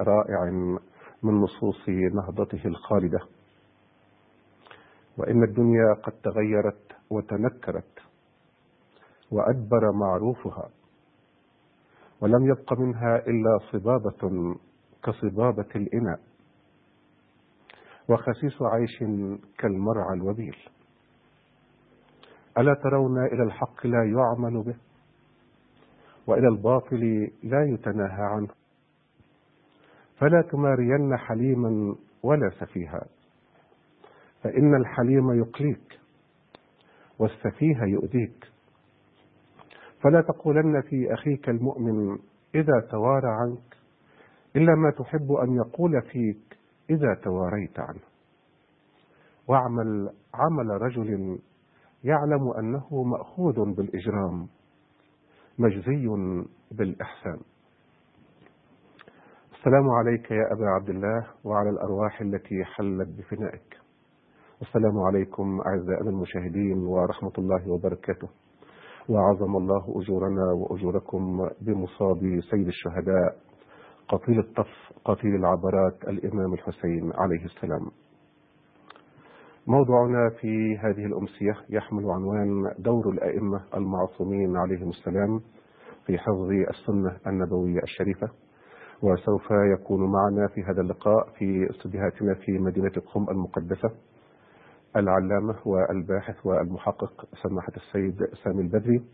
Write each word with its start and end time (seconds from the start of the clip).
رائع 0.00 0.50
من 1.22 1.40
نصوص 1.40 1.88
نهضته 1.88 2.68
الخالدة. 2.68 3.18
وإن 5.18 5.42
الدنيا 5.44 5.94
قد 6.02 6.12
تغيرت 6.12 6.92
وتنكرت 7.10 7.98
وأدبر 9.30 9.92
معروفها 9.92 10.68
ولم 12.20 12.46
يبق 12.46 12.72
منها 12.72 13.16
إلا 13.16 13.58
صبابة 13.72 14.54
كصبابة 15.04 15.68
الإناء 15.76 16.20
وخسيس 18.08 18.62
عيش 18.62 18.98
كالمرعى 19.58 20.14
الوبيل. 20.14 20.56
ألا 22.58 22.74
ترون 22.74 23.26
إلى 23.26 23.42
الحق 23.42 23.86
لا 23.86 24.04
يعمل 24.04 24.62
به 24.62 24.76
وإلى 26.26 26.48
الباطل 26.48 27.30
لا 27.42 27.64
يتناهى 27.64 28.22
عنه. 28.22 28.48
فلا 30.18 30.42
تمارين 30.42 31.16
حليما 31.16 31.96
ولا 32.22 32.50
سفيها. 32.60 33.06
فإن 34.42 34.74
الحليم 34.74 35.38
يقليك 35.38 35.98
والسفيه 37.18 37.82
يؤذيك. 37.82 38.44
فلا 40.02 40.20
تقولن 40.20 40.80
في 40.80 41.14
أخيك 41.14 41.48
المؤمن 41.48 42.18
إذا 42.54 42.80
توارى 42.90 43.28
عنك 43.28 43.76
إلا 44.56 44.74
ما 44.74 44.90
تحب 44.90 45.32
أن 45.32 45.54
يقول 45.54 46.02
فيك 46.02 46.58
إذا 46.90 47.14
تواريت 47.24 47.80
عنه. 47.80 48.00
واعمل 49.48 50.10
عمل 50.34 50.82
رجل 50.82 51.38
يعلم 52.04 52.50
أنه 52.58 53.02
مأخوذ 53.02 53.74
بالإجرام 53.74 54.48
مجزي 55.58 56.08
بالإحسان. 56.70 57.40
السلام 59.58 59.90
عليك 59.90 60.30
يا 60.30 60.52
أبا 60.52 60.66
عبد 60.68 60.88
الله 60.88 61.26
وعلى 61.44 61.70
الأرواح 61.70 62.20
التي 62.20 62.64
حلت 62.64 63.08
بفنائك. 63.08 63.76
السلام 64.62 64.98
عليكم 64.98 65.60
أعزائنا 65.66 66.10
المشاهدين 66.10 66.78
ورحمة 66.78 67.32
الله 67.38 67.70
وبركاته. 67.72 68.28
وعظم 69.08 69.56
الله 69.56 69.84
أجورنا 70.02 70.52
وأجوركم 70.52 71.48
بمصاب 71.60 72.40
سيد 72.50 72.66
الشهداء 72.66 73.36
قتيل 74.08 74.38
الطف 74.38 74.92
قتيل 75.04 75.34
العبرات 75.34 76.08
الإمام 76.08 76.52
الحسين 76.52 77.12
عليه 77.14 77.44
السلام. 77.44 77.90
موضوعنا 79.66 80.30
في 80.40 80.78
هذه 80.78 81.06
الأمسية 81.06 81.56
يحمل 81.70 82.10
عنوان 82.10 82.74
دور 82.78 83.08
الأئمة 83.10 83.64
المعصومين 83.74 84.56
عليهم 84.56 84.88
السلام 84.88 85.40
في 86.06 86.18
حفظ 86.18 86.50
السنة 86.70 87.16
النبوية 87.26 87.82
الشريفة. 87.82 88.28
وسوف 89.02 89.50
يكون 89.50 90.12
معنا 90.12 90.48
في 90.54 90.62
هذا 90.62 90.80
اللقاء 90.80 91.28
في 91.38 91.70
استديوهاتنا 91.70 92.34
في 92.34 92.58
مدينة 92.58 92.92
قم 93.14 93.26
المقدسة 93.30 93.90
العلامة 94.96 95.56
والباحث 95.66 96.46
والمحقق 96.46 97.24
سماحة 97.42 97.72
السيد 97.76 98.26
سامي 98.44 98.62
البدري. 98.62 99.04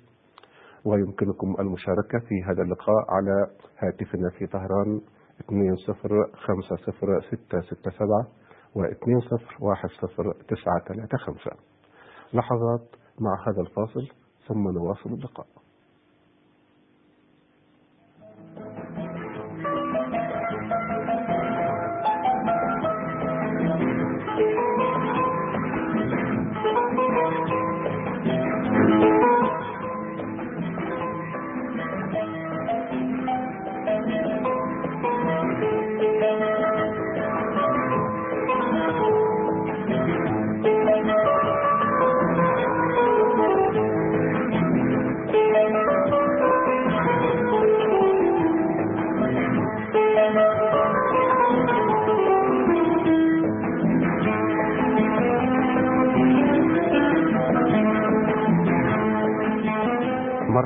ويمكنكم 0.85 1.57
المشاركة 1.61 2.19
في 2.19 2.43
هذا 2.43 2.63
اللقاء 2.63 3.05
على 3.09 3.47
هاتفنا 3.79 4.31
في 4.39 4.47
طهران 4.47 5.01
20506667 5.41 5.45
و 8.75 8.85
20109335 8.85 11.57
لحظات 12.35 12.87
مع 13.21 13.49
هذا 13.49 13.61
الفاصل 13.61 14.09
ثم 14.49 14.69
نواصل 14.69 15.11
اللقاء. 15.11 15.47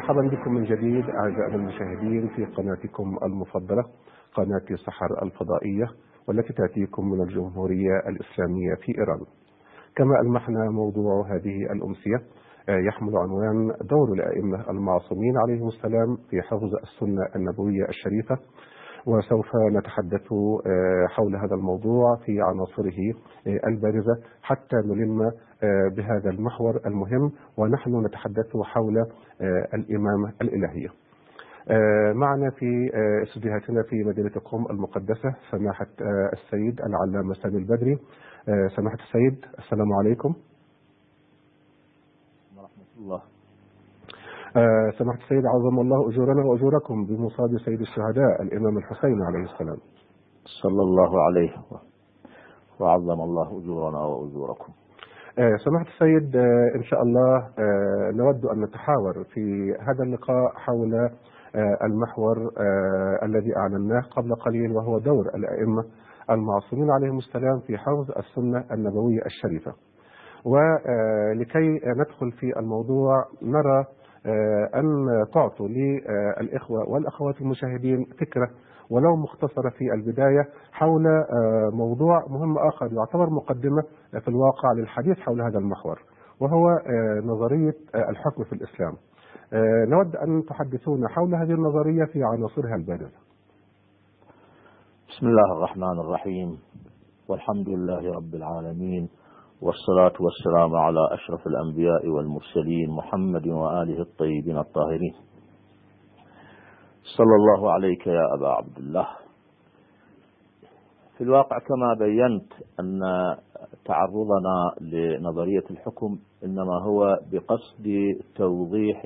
مرحبا 0.08 0.28
بكم 0.36 0.52
من 0.54 0.64
جديد 0.64 1.04
أعزائنا 1.10 1.54
المشاهدين 1.54 2.28
في 2.28 2.44
قناتكم 2.44 3.19
المفضلة 3.22 3.84
قناة 4.34 4.76
سحر 4.86 5.22
الفضائية 5.22 5.86
والتي 6.28 6.52
تأتيكم 6.52 7.10
من 7.10 7.22
الجمهورية 7.22 7.98
الإسلامية 8.08 8.74
في 8.74 8.98
إيران. 8.98 9.20
كما 9.96 10.20
ألمحنا 10.20 10.70
موضوع 10.70 11.26
هذه 11.34 11.72
الأمسية 11.72 12.16
يحمل 12.69 13.16
عنوان 13.16 13.72
دور 13.91 14.12
الأئمة 14.12 14.70
المعصومين 14.70 15.34
عليهم 15.38 15.69
السلام 15.69 16.16
في 16.30 16.42
حفظ 16.42 16.75
السنة 16.82 17.22
النبوية 17.36 17.84
الشريفة. 17.88 18.38
وسوف 19.06 19.46
نتحدث 19.76 20.28
حول 21.08 21.36
هذا 21.36 21.54
الموضوع 21.54 22.16
في 22.16 22.40
عناصره 22.40 23.14
البارزة 23.69 24.14
حتى 24.42 24.76
نلم 24.76 25.30
بهذا 25.96 26.30
المحور 26.30 26.80
المهم. 26.86 27.32
ونحن 27.58 28.06
نتحدث 28.06 28.56
حول 28.64 28.94
الإمامة 29.75 30.32
الإلهية. 30.43 30.88
معنا 32.15 32.50
في 32.50 32.91
استديوهاتنا 33.22 33.82
في 33.82 33.97
مدينة 34.04 34.31
قم 34.44 34.66
المقدسة 34.71 35.34
سماحة 35.50 35.87
السيد 36.32 36.81
العلامة 36.81 37.34
سامي 37.34 37.59
البدري. 37.59 37.99
سماحة 38.76 38.97
السيد 38.97 39.44
السلام 39.59 39.93
عليكم. 39.93 40.34
ورحمة 42.56 42.91
الله. 42.99 43.22
آه 44.56 44.91
سماحة 44.99 45.19
السيد 45.19 45.47
عظم 45.47 45.81
الله 45.81 46.09
أجورنا 46.09 46.44
وأجوركم 46.44 47.06
بمصاب 47.06 47.59
سيد 47.65 47.81
الشهداء 47.81 48.43
الإمام 48.43 48.78
الحسين 48.78 49.22
عليه 49.22 49.44
السلام. 49.53 49.78
صلى 50.62 50.82
الله 50.82 51.22
عليه 51.22 51.50
وعظم 52.81 53.20
الله 53.20 53.59
أجورنا 53.62 53.99
وأجوركم. 53.99 54.72
آه 55.38 55.56
سماحة 55.65 55.84
السيد 55.84 56.37
آه 56.37 56.72
إن 56.76 56.82
شاء 56.82 57.03
الله 57.03 57.49
نود 58.12 58.44
أن 58.44 58.60
نتحاور 58.65 59.25
في 59.34 59.72
هذا 59.81 60.03
اللقاء 60.04 60.53
حول 60.54 61.10
المحور 61.84 62.37
الذي 63.22 63.56
أعلناه 63.56 64.00
قبل 64.16 64.34
قليل 64.34 64.72
وهو 64.72 64.99
دور 64.99 65.26
الأئمة 65.34 65.84
المعصومين 66.31 66.91
عليهم 66.91 67.19
السلام 67.19 67.60
في 67.66 67.78
حفظ 67.78 68.10
السنة 68.19 68.65
النبوية 68.72 69.21
الشريفة. 69.26 69.72
ولكي 70.44 71.81
ندخل 71.87 72.32
في 72.32 72.59
الموضوع 72.59 73.25
نرى 73.43 73.84
أن 74.75 75.06
تعطوا 75.34 75.69
للإخوة 75.69 76.88
والأخوات 76.91 77.41
المشاهدين 77.41 78.05
فكرة 78.20 78.49
ولو 78.91 79.16
مختصرة 79.16 79.70
في 79.70 79.93
البداية 79.94 80.49
حول 80.72 81.03
موضوع 81.72 82.25
مهم 82.28 82.59
آخر 82.59 82.87
يعتبر 82.93 83.31
مقدمة 83.31 83.82
في 84.10 84.28
الواقع 84.28 84.72
للحديث 84.76 85.19
حول 85.19 85.41
هذا 85.41 85.58
المحور 85.58 86.02
وهو 86.41 86.66
نظرية 87.24 87.74
الحكم 87.94 88.44
في 88.44 88.52
الإسلام. 88.52 88.96
نود 89.88 90.16
أن 90.16 90.44
تحدثونا 90.44 91.08
حول 91.08 91.34
هذه 91.34 91.52
النظرية 91.52 92.04
في 92.04 92.24
عناصرها 92.24 92.74
البارزة 92.74 93.19
بسم 95.08 95.26
الله 95.26 95.52
الرحمن 95.56 96.00
الرحيم. 96.00 96.58
والحمد 97.28 97.69
لله 97.69 98.12
رب 98.12 98.34
العالمين 98.34 99.08
والصلاة 99.62 100.12
والسلام 100.20 100.76
على 100.76 101.00
أشرف 101.12 101.46
الأنبياء 101.46 102.08
والمرسلين 102.08 102.90
محمد 102.90 103.46
وآله 103.46 104.00
الطيبين 104.00 104.58
الطاهرين. 104.58 105.14
صلى 107.16 107.34
الله 107.40 107.72
عليك 107.72 108.06
يا 108.06 108.34
أبا 108.38 108.49
عبد 108.49 108.76
الله. 108.78 109.06
في 111.19 111.25
الواقع 111.25 111.59
كما 111.59 111.94
بينت 111.99 112.53
أن 112.81 113.00
تعرضنا 113.85 114.73
لنظرية 114.81 115.65
الحكم 115.70 116.19
إنما 116.44 116.82
هو 116.82 117.19
بقصد 117.32 117.88
توضيح 118.37 119.03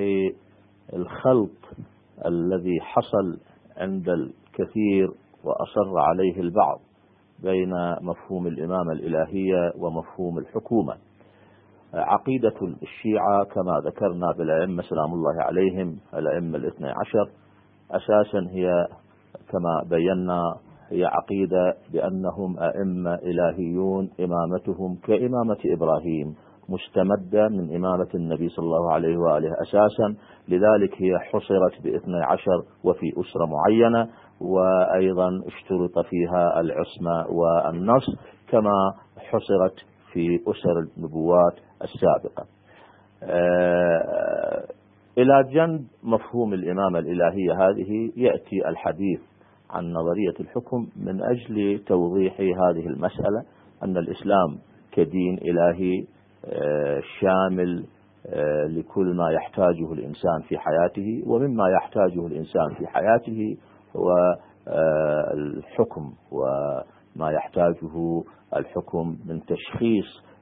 الخلط 0.92 1.50
الذي 2.26 2.80
حصل 2.80 3.38
عند 3.76 4.08
الكثير 4.08 5.08
وأصر 5.44 5.98
عليه 5.98 6.40
البعض 6.40 6.80
بين 7.42 7.72
مفهوم 8.02 8.46
الإمامة 8.46 8.92
الإلهية 8.92 9.72
ومفهوم 9.78 10.38
الحكومة. 10.38 10.94
عقيدة 11.94 12.54
الشيعة 12.82 13.44
كما 13.44 13.80
ذكرنا 13.84 14.32
بالأئمة 14.38 14.82
سلام 14.82 15.12
الله 15.14 15.42
عليهم 15.42 15.96
الأئمة 16.14 16.58
الاثنى 16.58 16.88
عشر 16.88 17.30
أساسا 17.90 18.50
هي 18.50 18.86
كما 19.48 19.82
بينا 19.90 20.42
هي 20.92 21.04
عقيدة 21.04 21.74
بأنهم 21.92 22.58
أئمة 22.58 23.14
إلهيون 23.14 24.10
إمامتهم 24.20 24.96
كإمامة 25.04 25.58
إبراهيم 25.66 26.34
مستمدة 26.68 27.48
من 27.48 27.76
إمامة 27.76 28.08
النبي 28.14 28.48
صلى 28.48 28.64
الله 28.64 28.92
عليه 28.92 29.16
وآله 29.16 29.50
أساسا. 29.62 30.16
لذلك 30.48 31.02
هي 31.02 31.18
حصرت 31.18 31.82
باثني 31.84 32.22
عشر 32.22 32.62
وفي 32.84 33.06
أسرة 33.20 33.46
معينة 33.46 34.08
وأيضا 34.40 35.28
اشترط 35.46 36.06
فيها 36.06 36.60
العصمة 36.60 37.26
والنص 37.36 38.06
كما 38.50 38.92
حصرت 39.18 39.74
في 40.12 40.40
أسر 40.48 40.78
النبوات 40.96 41.54
السابقة. 41.82 42.46
آه، 43.22 44.64
إلى 45.18 45.44
جنب 45.52 45.84
مفهوم 46.02 46.54
الإمامة 46.54 46.98
الإلهية 46.98 47.52
هذه 47.52 48.12
يأتي 48.16 48.68
الحديث 48.68 49.20
عن 49.72 49.92
نظرية 49.92 50.34
الحكم 50.40 50.88
من 50.96 51.22
أجل 51.22 51.78
توضيح 51.86 52.40
هذه 52.40 52.86
المسألة 52.86 53.44
أن 53.84 53.96
الإسلام 53.96 54.58
كدين 54.92 55.38
إلهي 55.38 56.04
آه، 56.44 57.00
شامل 57.20 57.84
آه، 58.26 58.66
لكل 58.66 59.14
ما 59.16 59.30
يحتاجه 59.30 59.92
الإنسان 59.92 60.40
في 60.48 60.58
حياته 60.58 61.22
ومما 61.26 61.68
يحتاجه 61.68 62.26
الإنسان 62.26 62.74
في 62.78 62.86
حياته 62.86 63.56
هو 63.96 64.10
آه، 64.68 65.32
الحكم 65.34 66.12
وما 66.32 67.30
يحتاجه 67.30 68.22
الحكم 68.56 69.16
من 69.26 69.40
تشخيص 69.40 70.32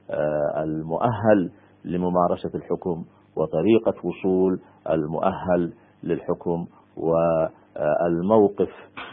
المؤهل 0.57 1.51
لممارسة 1.85 2.49
الحكم 2.55 3.03
وطريقة 3.35 3.93
وصول 4.07 4.59
المؤهل 4.89 5.73
للحكم 6.03 6.65
والموقف 6.97 8.69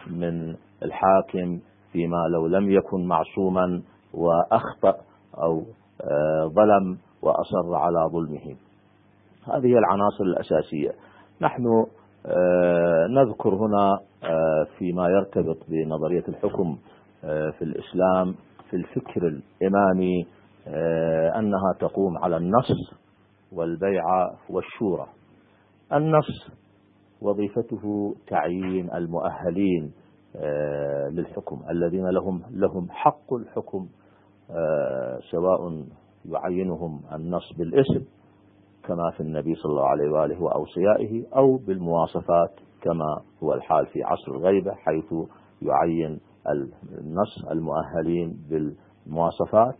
من 0.07 0.57
الحاكم 0.83 1.61
فيما 1.93 2.29
لو 2.33 2.47
لم 2.47 2.71
يكن 2.71 3.07
معصوما 3.07 3.83
وأخطأ 4.15 4.95
أو 5.43 5.63
آه، 6.03 6.47
ظلم 6.47 6.99
وأصر 7.23 7.75
على 7.75 8.11
ظلمه. 8.13 8.57
هذه 9.55 9.79
العناصر 9.79 10.25
الأساسية. 10.25 10.91
نحن 11.41 11.87
آه، 12.27 13.07
نذكر 13.11 13.55
هنا 13.55 13.99
آه، 14.25 14.67
فيما 14.79 15.09
يرتبط 15.09 15.57
بنظرية 15.69 16.25
الحكم 16.29 16.79
في 17.59 17.63
الإسلام 17.63 18.35
في 18.71 18.77
الفكر 18.77 19.27
الإمامي 19.27 20.27
أنها 21.39 21.73
تقوم 21.81 22.19
على 22.19 22.37
النص 22.37 22.95
والبيعة 23.53 24.35
والشورى. 24.51 25.07
النص 25.93 26.51
وظيفته 27.23 28.15
تعيين 28.27 28.91
المؤهلين 28.95 29.93
للحكم 31.11 31.61
الذين 31.71 32.07
لهم 32.09 32.43
لهم 32.51 32.87
حق 32.91 33.35
الحكم 33.35 33.89
آه، 34.51 35.19
سواء 35.31 35.85
يعينهم 36.25 37.01
النص 37.13 37.53
بالاسم 37.59 38.05
كما 38.85 39.11
في 39.17 39.21
النبي 39.21 39.55
صلى 39.55 39.71
الله 39.71 39.87
عليه 39.87 40.11
وآله 40.11 40.43
وأوصيائه 40.43 41.25
أو 41.37 41.57
بالمواصفات 41.57 42.51
كما 42.83 43.21
هو 43.43 43.55
الحال 43.55 43.87
في 43.87 44.03
عصر 44.03 44.33
الغيبة 44.33 44.75
حيث 44.75 45.15
يعين 45.63 46.21
النص 46.99 47.45
المؤهلين 47.51 48.39
بالمواصفات. 48.51 49.75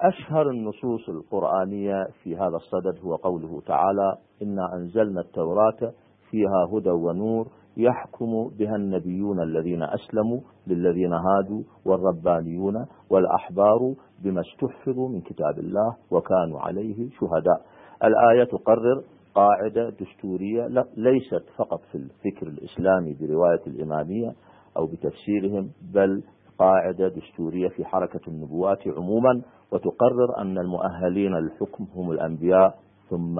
أشهر 0.00 0.50
النصوص 0.50 1.08
القرآنية 1.08 2.06
في 2.22 2.36
هذا 2.36 2.56
الصدد 2.56 2.98
هو 3.04 3.16
قوله 3.16 3.60
تعالى 3.66 4.16
إنا 4.42 4.74
أنزلنا 4.74 5.20
التوراة 5.20 5.92
فيها 6.30 6.68
هدى 6.72 6.90
ونور 6.90 7.48
يحكم 7.76 8.48
بها 8.58 8.76
النبيون 8.76 9.42
الذين 9.42 9.82
أسلموا 9.82 10.40
للذين 10.66 11.12
هادوا 11.12 11.62
والربانيون 11.86 12.86
والأحبار 13.10 13.94
بما 14.24 14.40
استحفظوا 14.40 15.08
من 15.08 15.20
كتاب 15.20 15.58
الله 15.58 15.96
وكانوا 16.10 16.60
عليه 16.60 17.08
شهداء. 17.10 17.60
الآية 18.04 18.44
تقرر 18.44 19.02
قاعدة 19.34 19.90
دستورية 19.90 20.66
ليست 20.96 21.44
فقط 21.56 21.80
في 21.92 21.94
الفكر 21.98 22.46
الإسلامي 22.46 23.16
برواية 23.20 23.60
الإمامية 23.66 24.32
أو 24.76 24.86
بتفسيرهم 24.86 25.70
بل 25.94 26.22
قاعدة 26.58 27.08
دستورية 27.08 27.68
في 27.68 27.84
حركة 27.84 28.20
النبوات 28.28 28.88
عموما 28.88 29.42
وتقرر 29.72 30.38
أن 30.38 30.58
المؤهلين 30.58 31.32
للحكم 31.34 31.86
هم 31.94 32.10
الأنبياء 32.10 32.74
ثم 33.10 33.38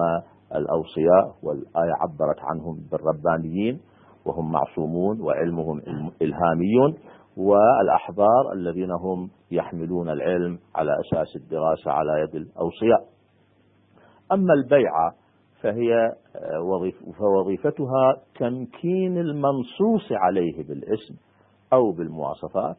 الأوصياء 0.55 1.35
والآية 1.43 1.93
عبرت 2.01 2.39
عنهم 2.39 2.77
بالربانيين 2.91 3.79
وهم 4.25 4.51
معصومون 4.51 5.21
وعلمهم 5.21 5.81
إلهامي 6.21 6.95
والأحبار 7.37 8.53
الذين 8.53 8.91
هم 8.91 9.29
يحملون 9.51 10.09
العلم 10.09 10.59
على 10.75 10.91
أساس 10.99 11.35
الدراسة 11.35 11.91
على 11.91 12.21
يد 12.21 12.35
الأوصياء. 12.35 13.05
أما 14.31 14.53
البيعة 14.53 15.13
فهي 15.61 16.11
وظيف 16.63 16.95
فوظيفتها 17.19 18.15
تمكين 18.39 19.17
المنصوص 19.17 20.11
عليه 20.11 20.67
بالاسم 20.67 21.15
أو 21.73 21.91
بالمواصفات 21.91 22.77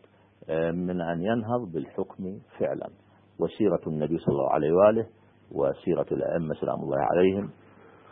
من 0.72 1.00
أن 1.00 1.22
ينهض 1.22 1.72
بالحكم 1.72 2.38
فعلا. 2.58 2.88
وسيرة 3.40 3.80
النبي 3.86 4.18
صلى 4.18 4.32
الله 4.32 4.50
عليه 4.50 4.72
وآله 4.72 5.06
وسيرة 5.52 6.06
الأئمة 6.12 6.54
سلام 6.54 6.80
الله 6.82 6.98
عليهم 6.98 7.50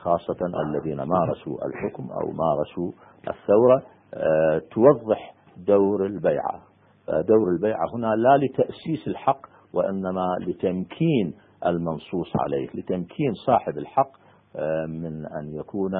خاصة 0.03 0.37
الذين 0.67 0.97
مارسوا 1.03 1.67
الحكم 1.67 2.03
أو 2.03 2.31
مارسوا 2.31 2.93
الثورة 3.29 3.83
آه، 4.15 4.59
توضح 4.71 5.35
دور 5.57 6.07
البيعة. 6.07 6.63
آه، 7.09 7.21
دور 7.21 7.49
البيعة 7.57 7.85
هنا 7.95 8.07
لا 8.07 8.37
لتأسيس 8.37 9.09
الحق 9.09 9.41
وإنما 9.75 10.27
لتمكين 10.41 11.35
المنصوص 11.67 12.33
عليه 12.37 12.69
لتمكين 12.75 13.33
صاحب 13.47 13.79
الحق 13.79 14.11
آه، 14.57 14.87
من 14.87 15.27
أن 15.27 15.55
يكون 15.55 15.93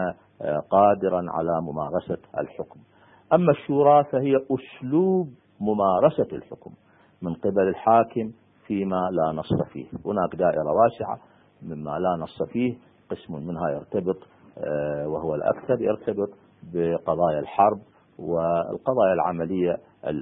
قادرا 0.71 1.23
على 1.31 1.61
ممارسة 1.63 2.19
الحكم. 2.39 2.81
أما 3.33 3.53
الشورى 3.53 4.05
فهي 4.05 4.37
أسلوب 4.37 5.29
ممارسة 5.63 6.37
الحكم 6.37 6.71
من 7.23 7.35
قبل 7.35 7.69
الحاكم 7.69 8.33
فيما 8.67 9.09
لا 9.13 9.33
نص 9.33 9.63
فيه. 9.73 9.87
هناك 10.07 10.37
دائرة 10.37 10.73
واسعة 10.73 11.19
مما 11.63 11.99
لا 11.99 12.17
نص 12.23 12.43
فيه. 12.53 12.77
قسم 13.11 13.47
منها 13.47 13.71
يرتبط 13.71 14.17
وهو 15.07 15.35
الأكثر 15.35 15.83
يرتبط 15.83 16.29
بقضايا 16.75 17.39
الحرب 17.39 17.79
والقضايا 18.19 19.13
العملية 19.13 19.77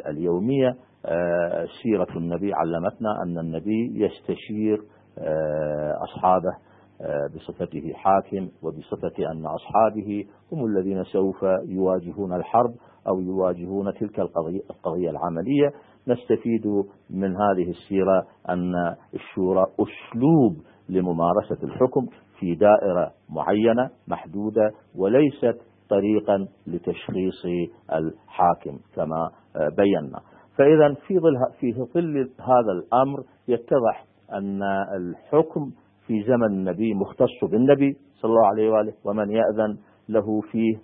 اليومية. 0.09 0.77
آه، 1.07 1.67
سيرة 1.83 2.17
النبي 2.17 2.55
علمتنا 2.55 3.23
أن 3.23 3.39
النبي 3.39 4.05
يستشير 4.05 4.83
آه، 5.19 5.95
أصحابه 6.03 6.57
آه، 7.01 7.27
بصفته 7.35 7.93
حاكم 7.95 8.49
وبصفة 8.63 9.33
أن 9.33 9.47
أصحابه 9.47 10.25
هم 10.53 10.67
الذين 10.67 11.05
سوف 11.05 11.43
يواجهون 11.69 12.33
الحرب. 12.37 12.75
أو 13.09 13.21
يواجهون 13.21 13.95
تلك 13.95 14.21
القضية, 14.21 14.61
القضية 14.71 15.11
العملية. 15.11 15.71
نستفيد 16.09 16.67
من 17.11 17.37
هذه 17.37 17.71
السيرة 17.71 18.27
أن 18.49 18.73
الشورى 19.15 19.67
أسلوب 19.75 20.57
لممارسة 20.89 21.65
الحكم 21.65 22.07
في 22.39 22.55
دائرة 22.55 23.13
معينة 23.31 23.91
محدودة 24.09 24.71
وليست 24.97 25.61
طريقا 25.91 26.47
لتشخيص 26.67 27.45
الحاكم 27.93 28.79
كما 28.95 29.31
بينا. 29.77 30.21
فإذا 30.59 30.95
في 31.07 31.19
ظل 31.19 31.37
في 31.61 31.73
ظل 31.73 32.19
هذا 32.41 32.73
الأمر 32.73 33.25
يتضح 33.49 34.05
أن 34.33 34.63
الحكم 34.97 35.71
في 36.07 36.23
زمن 36.23 36.47
النبي 36.47 36.95
مختص 36.95 37.51
بالنبي 37.51 37.97
صلى 38.15 38.29
الله 38.29 38.47
عليه 38.47 38.71
وآله 38.71 38.93
ومن 39.05 39.31
يأذن 39.31 39.77
له 40.09 40.41
فيه 40.41 40.77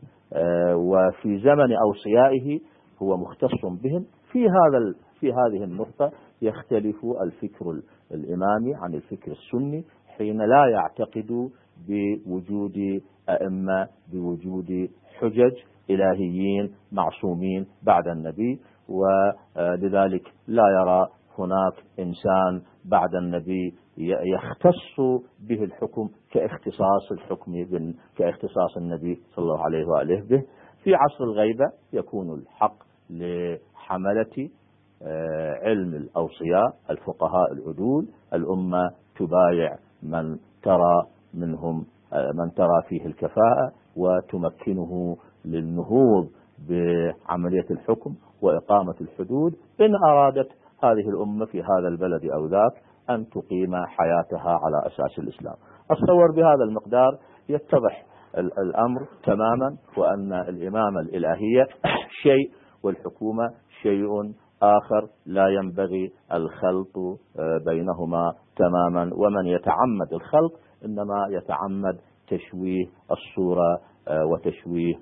وفي 0.75 1.39
زمن 1.39 1.73
أوصيائه 1.73 2.61
هو 3.03 3.17
مختص 3.17 3.65
بهم. 3.83 4.05
في 4.33 4.45
هذا 4.45 4.95
في 5.21 5.33
هذه 5.33 5.65
النقطة 5.65 6.13
يختلف 6.43 6.97
الفكر 7.23 7.81
الإمامي 8.13 8.75
عن 8.75 8.95
الفكر 8.95 9.33
السني 9.33 9.85
حين 10.19 10.39
لا 10.39 10.67
يعتقد 10.67 11.51
بوجود 11.89 13.03
أئمة 13.29 13.89
بوجود 14.13 14.89
حجج 15.21 15.53
إلهيين 15.91 16.75
معصومين 16.93 17.67
بعد 17.83 18.09
النبي 18.09 18.61
ولذلك 18.89 20.33
لا 20.49 20.63
يرى 20.81 21.09
هناك 21.39 21.75
إنسان 21.99 22.63
بعد 22.85 23.15
النبي 23.15 23.75
يختص 24.35 25.25
به 25.49 25.65
الحكم 25.65 26.09
كاختصاص 26.33 27.13
الحكم 27.13 27.53
كاختصاص 28.17 28.77
النبي 28.77 29.21
صلى 29.35 29.43
الله 29.43 29.65
عليه 29.65 29.85
وآله 29.87 30.21
به. 30.29 30.43
في 30.85 30.95
عصر 30.95 31.25
الغيبة 31.25 31.65
يكون 31.93 32.35
الحق 32.35 32.77
لحملة 33.11 34.49
آه، 35.03 35.55
علم 35.63 35.95
الأوصياء 35.95 36.67
الفقهاء 36.91 37.53
العدول 37.53 38.07
الأمة 38.35 38.91
تبايع 39.19 39.77
من 40.03 40.37
ترى 40.63 41.03
منهم 41.35 41.87
من 42.35 42.51
ترى 42.57 42.83
فيه 42.89 43.07
الكفاءة 43.07 43.73
وتمكنه 43.97 45.17
للنهوض 45.45 46.29
بعملية 46.69 47.67
الحكم 47.71 48.15
وإقامة 48.43 48.95
الحدود. 49.01 49.55
إن 49.81 49.95
أرادت 50.09 50.49
هذه 50.83 51.09
الأمة 51.09 51.47
في 51.47 51.63
هذا 51.63 51.89
البلد 51.89 52.25
أو 52.25 52.47
ذاك 52.47 52.73
أن 53.11 53.27
تقيم 53.29 53.77
حياتها 53.87 54.61
على 54.65 54.87
أساس 54.87 55.19
الإسلام. 55.19 55.55
أتصور 55.91 56.33
بهذا 56.37 56.65
المقدار 56.69 57.19
يتضح 57.49 58.07
الأمر 58.39 59.07
تماما 59.25 59.77
وأن 59.97 60.33
الإمامة 60.33 61.01
الإلهية 61.01 61.67
شيء 62.23 62.51
والحكومة 62.83 63.51
شيء 63.83 64.35
آخر 64.63 65.09
لا 65.27 65.49
ينبغي 65.49 66.13
الخلط 66.33 66.97
آه، 66.97 67.59
بينهما 67.67 68.33
تماما. 68.57 69.11
ومن 69.15 69.47
يتعمد 69.47 70.13
الخلط 70.13 70.53
إنما 70.85 71.27
يتعمد 71.31 71.99
تشويه 72.29 72.87
الصورة 73.11 73.81
آه، 74.09 74.27
وتشويه 74.27 74.95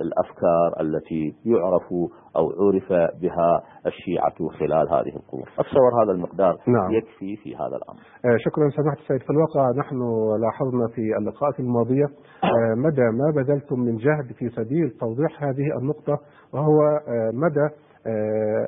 الأفكار 0.00 0.80
التي 0.80 1.34
يعرف 1.44 1.92
أو 2.36 2.50
عرف 2.60 2.92
بها 2.92 3.62
الشيعة 3.86 4.48
خلال 4.58 4.88
هذه 4.88 5.16
القرون. 5.16 5.44
أتصور 5.58 6.04
هذا 6.04 6.12
المقدار 6.12 6.56
نعم. 6.66 6.90
يكفي 6.90 7.36
في 7.36 7.56
هذا 7.56 7.76
الأمر. 7.76 8.00
آه، 8.24 8.36
شكرا 8.38 8.68
سماحة 8.70 8.96
السيد. 9.02 9.22
في 9.22 9.30
الواقع 9.30 9.70
نحن 9.78 9.98
لاحظنا 10.40 10.86
في 10.94 11.16
اللقاءات 11.18 11.60
الماضية 11.60 12.04
آه، 12.44 12.74
مدى 12.76 13.02
ما 13.02 13.32
بذلتم 13.36 13.80
من 13.80 13.96
جهد 13.96 14.32
في 14.38 14.48
سبيل 14.48 14.90
توضيح 14.90 15.42
هذه 15.42 15.78
النقطة 15.78 16.18
وهو 16.54 16.78
مدى 17.32 17.68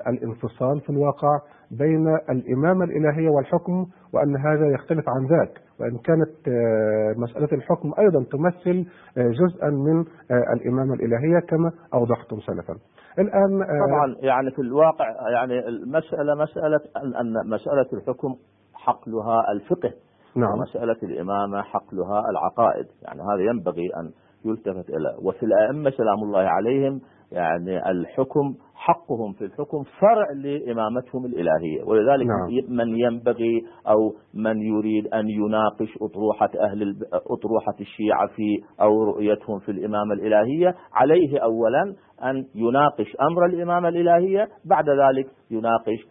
الانفصال 0.09 0.81
في 0.81 0.91
الواقع 0.91 1.39
بين 1.71 2.07
الإمامة 2.31 2.85
الإلهية 2.85 3.31
والحكم 3.31 3.87
وأن 4.15 4.37
هذا 4.37 4.69
يختلف 4.75 5.05
عن 5.09 5.27
ذاك. 5.27 5.62
وإن 5.83 5.99
كانت 5.99 6.49
آه، 6.49 7.15
مسألة 7.17 7.49
الحكم 7.53 7.93
أيضا 7.99 8.25
تمثل 8.25 8.87
آه، 9.19 9.29
جزءا 9.29 9.71
من 9.71 9.99
آه، 10.31 10.53
الإمامة 10.53 10.95
الإلهية 10.95 11.41
كما 11.49 11.73
أوضحتم 11.95 12.41
سلفا. 12.41 12.75
الآن 13.19 13.65
طبعا 13.87 14.17
يعني 14.21 14.51
في 14.51 14.59
الواقع 14.59 15.07
يعني 15.33 15.69
المسألة 15.69 16.35
مسألة 16.35 16.81
أن 17.21 17.51
مسألة 17.51 17.87
الحكم 17.93 18.35
حقلها 18.75 19.53
الفقه. 19.53 19.93
نعم. 20.37 20.53
ومسألة 20.53 20.97
الإمامة 21.03 21.63
حقلها 21.63 22.23
العقائد. 22.31 22.87
يعني 23.03 23.21
هذا 23.21 23.51
ينبغي 23.51 23.91
أن 23.97 24.11
يلتفت 24.45 24.91
إلى. 24.91 25.17
وفي 25.23 25.43
الأئمة 25.43 25.91
سلام 25.91 26.19
الله 26.23 26.41
عليهم 26.41 27.01
يعني 27.33 27.91
الحكم 27.91 28.55
حقهم 28.75 29.33
في 29.33 29.45
الحكم 29.45 29.83
فرع 30.01 30.27
لإمامتهم 30.35 31.25
الإلهية. 31.27 31.85
ولذلك 31.85 32.27
نعم. 32.27 32.77
من 32.77 32.99
ينبغي 32.99 33.63
أو 33.89 34.15
من 34.35 34.63
يريد 34.63 35.07
أن 35.15 35.29
يناقش 35.29 35.99
أطروحة 36.03 36.51
أهل 36.61 36.97
أطروحة 37.13 37.75
الشيعة 37.81 38.27
في 38.27 38.63
أو 38.81 39.05
رؤيتهم 39.05 39.59
في 39.59 39.71
الإمامة 39.71 40.15
الإلهية 40.15 40.75
عليه 40.95 41.39
أولا 41.39 41.95
أن 42.25 42.45
يناقش 42.55 43.17
أمر 43.21 43.47
الإمامة 43.47 43.89
الإلهية 43.89 44.49
بعد 44.65 44.85
ذلك 44.89 45.27
يناقش 45.51 46.07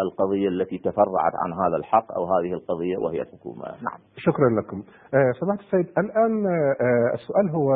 القضية 0.00 0.48
التي 0.48 0.78
تفرعت 0.78 1.32
عن 1.44 1.52
هذا 1.52 1.76
الحق 1.76 2.12
أو 2.12 2.24
هذه 2.24 2.52
القضية 2.52 2.96
وهي 2.96 3.22
الحكومة. 3.22 3.64
نعم. 3.64 3.98
شكرا 4.16 4.48
لكم. 4.62 4.82
آه، 5.14 5.32
سماحة 5.40 5.60
السيد 5.60 5.86
الآن 5.98 6.46
آه، 6.46 7.14
السؤال 7.14 7.50
هو 7.50 7.72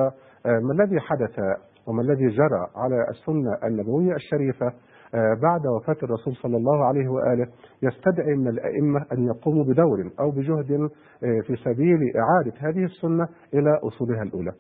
آه، 0.47 0.61
ما 0.63 0.73
الذي 0.83 1.01
حدث 1.01 1.39
وما 1.87 2.03
الذي 2.03 2.29
جرى 2.29 2.67
على 2.77 3.07
السنة 3.11 3.59
النبوية 3.65 4.15
الشريفة 4.15 4.67
آه، 5.15 5.39
بعد 5.43 5.67
وفاة 5.67 5.97
الرسول 6.03 6.37
صلى 6.37 6.57
الله 6.57 6.85
عليه 6.85 7.09
وآله 7.09 7.47
يستدعي 7.83 8.37
من 8.37 8.49
الأئمة 8.49 9.07
أن 9.13 9.27
يقوموا 9.27 9.65
بدور 9.65 10.11
أو 10.21 10.31
بجهد 10.31 10.73
آه، 10.73 11.41
في 11.47 11.57
سبيل 11.57 11.99
إعادة 12.17 12.53
هذه 12.59 12.85
السنة 12.85 13.29
إلى 13.55 13.79
أصولها 13.83 14.23
الأولى. 14.23 14.53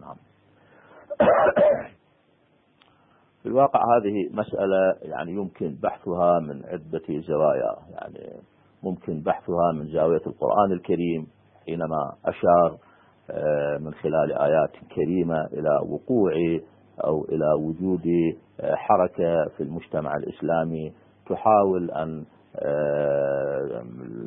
نعم. 0.00 0.16
في 3.42 3.46
الواقع 3.46 3.80
هذه 3.80 4.28
مسألة 4.30 4.96
يعني 5.02 5.32
يمكن 5.32 5.76
بحثها 5.82 6.40
من 6.40 6.64
عدة 6.64 7.20
زوايا 7.28 7.76
يعني 7.90 8.40
ممكن 8.82 9.20
بحثها 9.20 9.72
من 9.74 9.86
زاوية 9.86 10.26
القرآن 10.26 10.72
الكريم 10.72 11.26
حينما 11.66 12.12
أشار 12.24 12.78
من 13.80 13.94
خلال 13.94 14.32
آيات 14.32 14.70
كريمة 14.94 15.44
إلى 15.44 15.80
وقوع 15.88 16.32
أو 17.04 17.24
إلى 17.24 17.52
وجود 17.60 18.06
آه، 18.60 18.74
حركة 18.74 19.48
في 19.56 19.62
المجتمع 19.62 20.16
الإسلامي 20.16 20.92
تحاول 21.26 21.90
أن 21.90 22.24
آه، 22.56 23.82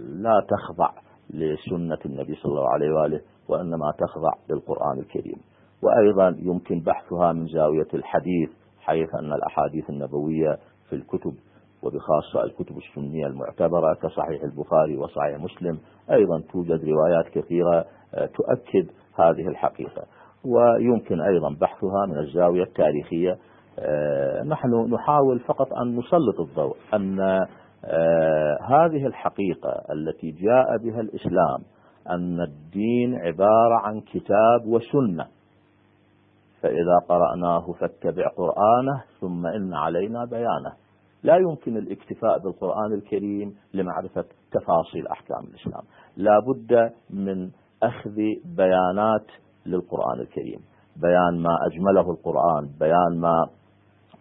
لا 0.09 0.45
تخضع 0.49 0.89
لسنة 1.29 1.97
النبي 2.05 2.35
صلى 2.35 2.51
الله 2.51 2.73
عليه 2.73 2.91
وآله 2.91 3.21
وإنما 3.49 3.91
تخضع 3.97 4.33
للقرآن 4.49 4.99
الكريم. 4.99 5.37
وأيضا 5.83 6.35
يمكن 6.39 6.79
بحثها 6.79 7.33
من 7.33 7.47
زاوية 7.47 7.87
الحديث 7.93 8.49
حيث 8.79 9.15
أن 9.15 9.33
الأحاديث 9.33 9.89
النبوية 9.89 10.57
في 10.89 10.95
الكتب 10.95 11.33
وبخاصة 11.83 12.43
الكتب 12.43 12.77
السنية 12.77 13.27
المعتبرة 13.27 13.93
كصحيح 13.93 14.43
البخاري 14.43 14.97
وصحيح 14.97 15.39
مسلم 15.39 15.79
أيضا 16.11 16.41
توجد 16.51 16.85
روايات 16.85 17.25
كثيرة 17.31 17.85
آه، 18.13 18.25
تؤكد 18.25 18.89
هذه 19.19 19.47
الحقيقة. 19.47 20.03
ويمكن 20.45 21.21
أيضا 21.21 21.49
بحثها 21.61 22.05
من 22.07 22.17
الزاوية 22.17 22.63
التاريخية. 22.63 23.37
آه، 23.79 24.43
نحن 24.43 24.93
نحاول 24.93 25.39
فقط 25.39 25.73
أن 25.73 25.95
نسلط 25.95 26.39
الضوء 26.39 26.75
أن 26.93 27.19
آه، 27.85 28.57
هذه 28.61 29.05
الحقيقة 29.05 29.81
التي 29.91 30.31
جاء 30.31 30.77
بها 30.77 31.01
الإسلام 31.01 31.59
أن 32.09 32.41
الدين 32.41 33.15
عبارة 33.15 33.75
عن 33.83 34.01
كتاب 34.01 34.65
وسنة. 34.65 35.25
فإذا 36.61 36.99
قرأناه 37.09 37.71
فاتبع 37.71 38.27
قرآنه 38.27 39.03
ثم 39.21 39.45
إن 39.47 39.73
علينا 39.73 40.25
بيانه. 40.25 40.73
لا 41.23 41.35
يمكن 41.35 41.77
الاكتفاء 41.77 42.39
بالقرآن 42.39 42.93
الكريم 42.93 43.55
لمعرفة 43.73 44.25
تفاصيل 44.51 45.07
أحكام 45.07 45.43
الإسلام. 45.43 45.83
لا 46.17 46.39
بد 46.39 46.91
من 47.09 47.49
أخذ 47.83 48.15
بيانات 48.57 49.25
للقرآن 49.65 50.19
الكريم. 50.19 50.59
بيان 51.01 51.43
ما 51.43 51.57
أجمله 51.67 52.11
القرآن 52.11 52.69
بيان 52.79 53.19
ما 53.19 53.47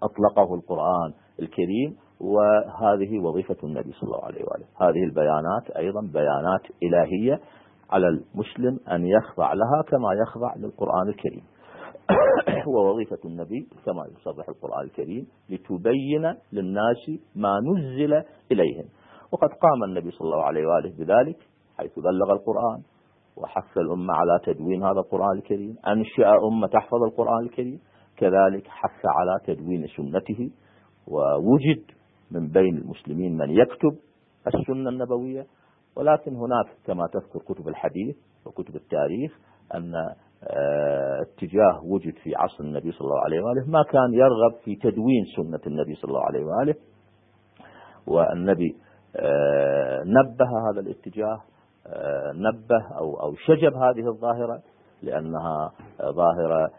أطلقه 0.03 0.55
القرآن 0.55 1.13
الكريم 1.41 1.97
وهذه 2.21 3.19
وظيفة 3.19 3.57
النبي 3.65 3.93
صلى 3.93 4.03
الله 4.03 4.25
عليه 4.25 4.45
وآله. 4.45 4.67
هذه 4.81 5.05
البيانات 5.05 5.71
أيضا 5.77 6.01
بيانات 6.01 6.63
إلهية 6.83 7.41
على 7.91 8.09
المسلم 8.09 8.81
أن 8.93 9.07
يخضع 9.07 9.53
لها 9.53 9.83
كما 9.89 10.09
يخضع 10.23 10.55
للقرآن 10.57 11.09
الكريم. 11.09 11.43
ووظيفة 12.67 13.19
النبي 13.25 13.69
كما 13.87 14.07
يصرح 14.17 14.49
القرآن 14.49 14.85
الكريم 14.85 15.27
لتبين 15.51 16.35
للناس 16.53 17.11
ما 17.37 17.61
نزل 17.61 18.23
إليهم. 18.53 18.85
وقد 19.33 19.49
قام 19.49 19.85
النبي 19.85 20.11
صلى 20.11 20.25
الله 20.25 20.43
عليه 20.43 20.67
وآله 20.67 20.91
بذلك 20.99 21.37
حيث 21.79 21.99
بلغ 21.99 22.33
القرآن 22.33 22.83
وحث 23.37 23.79
الأمة 23.79 24.15
على 24.15 24.41
تدوين 24.45 24.83
هذا 24.83 25.01
القرآن 25.01 25.39
الكريم 25.39 25.77
أنشأ 25.87 26.33
أمة 26.53 26.67
تحفظ 26.67 27.03
القرآن 27.03 27.45
الكريم 27.45 27.81
كذلك 28.17 28.67
حث 28.67 29.03
على 29.07 29.41
تدوين 29.47 29.87
سنته 29.97 30.51
ووجد 31.07 31.85
من 32.31 32.49
بين 32.49 32.77
المسلمين 32.77 33.37
من 33.37 33.51
يكتب 33.51 33.99
السنة 34.47 34.91
النبوية. 34.91 35.47
ولكن 35.97 36.37
هناك 36.37 36.67
كما 36.87 37.07
تذكر 37.13 37.55
كتب 37.55 37.69
الحديث 37.69 38.17
وكتب 38.47 38.77
التاريخ 38.77 39.39
أن 39.75 39.93
اتجاه 40.43 41.85
وجد 41.85 42.15
في 42.23 42.37
عصر 42.37 42.65
النبي 42.65 42.93
صلى 42.93 43.01
الله 43.01 43.21
عليه 43.25 43.41
وآله 43.41 43.71
ما 43.71 43.83
كان 43.83 44.13
يرغب 44.15 44.55
في 44.65 44.77
تدوين 44.77 45.25
سنة 45.37 45.61
النبي 45.67 45.95
صلى 45.95 46.09
الله 46.09 46.25
عليه 46.25 46.45
وآله. 46.45 46.75
والنبي 48.07 48.77
آه، 49.17 50.03
نبه 50.05 50.71
هذا 50.71 50.81
الاتجاه 50.81 51.39
آه، 51.87 52.33
نبه 52.33 52.99
أو 52.99 53.21
أو 53.21 53.35
شجب 53.35 53.73
هذه 53.75 54.09
الظاهرة 54.09 54.63
لأنها 55.03 55.73
ظاهرة 56.03 56.71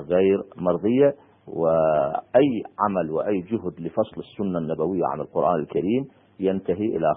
غير 0.00 0.42
مرضية. 0.56 1.14
وأي 1.46 2.62
عمل 2.80 3.10
وأي 3.10 3.40
جهد 3.40 3.80
لفصل 3.80 4.16
السنة 4.18 4.58
النبوية 4.58 5.06
عن 5.06 5.20
القرآن 5.20 5.60
الكريم 5.60 6.04
ينتهي 6.40 6.96
إلى 6.96 7.12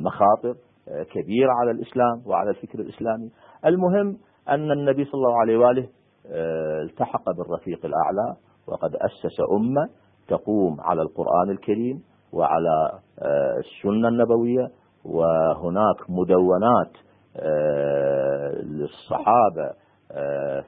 مخاطر 0.00 0.54
كبيرة 1.12 1.52
على 1.60 1.70
الإسلام 1.70 2.22
وعلى 2.26 2.50
الفكر 2.50 2.80
الإسلامي. 2.80 3.30
المهم 3.66 4.16
أن 4.48 4.70
النبي 4.70 5.04
صلى 5.04 5.14
الله 5.14 5.38
عليه 5.40 5.56
وآله 5.56 5.88
آه، 6.26 6.82
التحق 6.82 7.30
بالرفيق 7.30 7.86
الأعلى 7.86 8.36
وقد 8.68 8.96
أسس 8.96 9.36
أمة 9.52 9.88
تقوم 10.28 10.80
على 10.80 11.02
القرآن 11.02 11.50
الكريم 11.50 12.02
وعلى 12.32 12.90
آه، 13.22 13.58
السنة 13.58 14.08
النبوية 14.08 14.68
وهناك 15.04 15.96
مدونات 16.10 16.92
آه، 17.36 18.62
للصحابة 18.62 19.82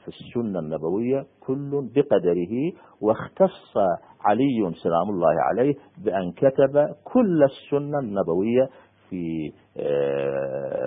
في 0.05 0.09
السنة 0.09 0.59
النبوية 0.59 1.27
كل 1.47 1.71
بقدره 1.95 2.73
واختص 3.01 3.77
علي 4.25 4.73
سلام 4.83 5.11
الله 5.11 5.35
عليه 5.43 5.75
بأن 6.05 6.33
كتب 6.33 6.95
كل 7.05 7.43
السنة 7.43 7.99
النبوية 7.99 8.69
في 9.11 9.53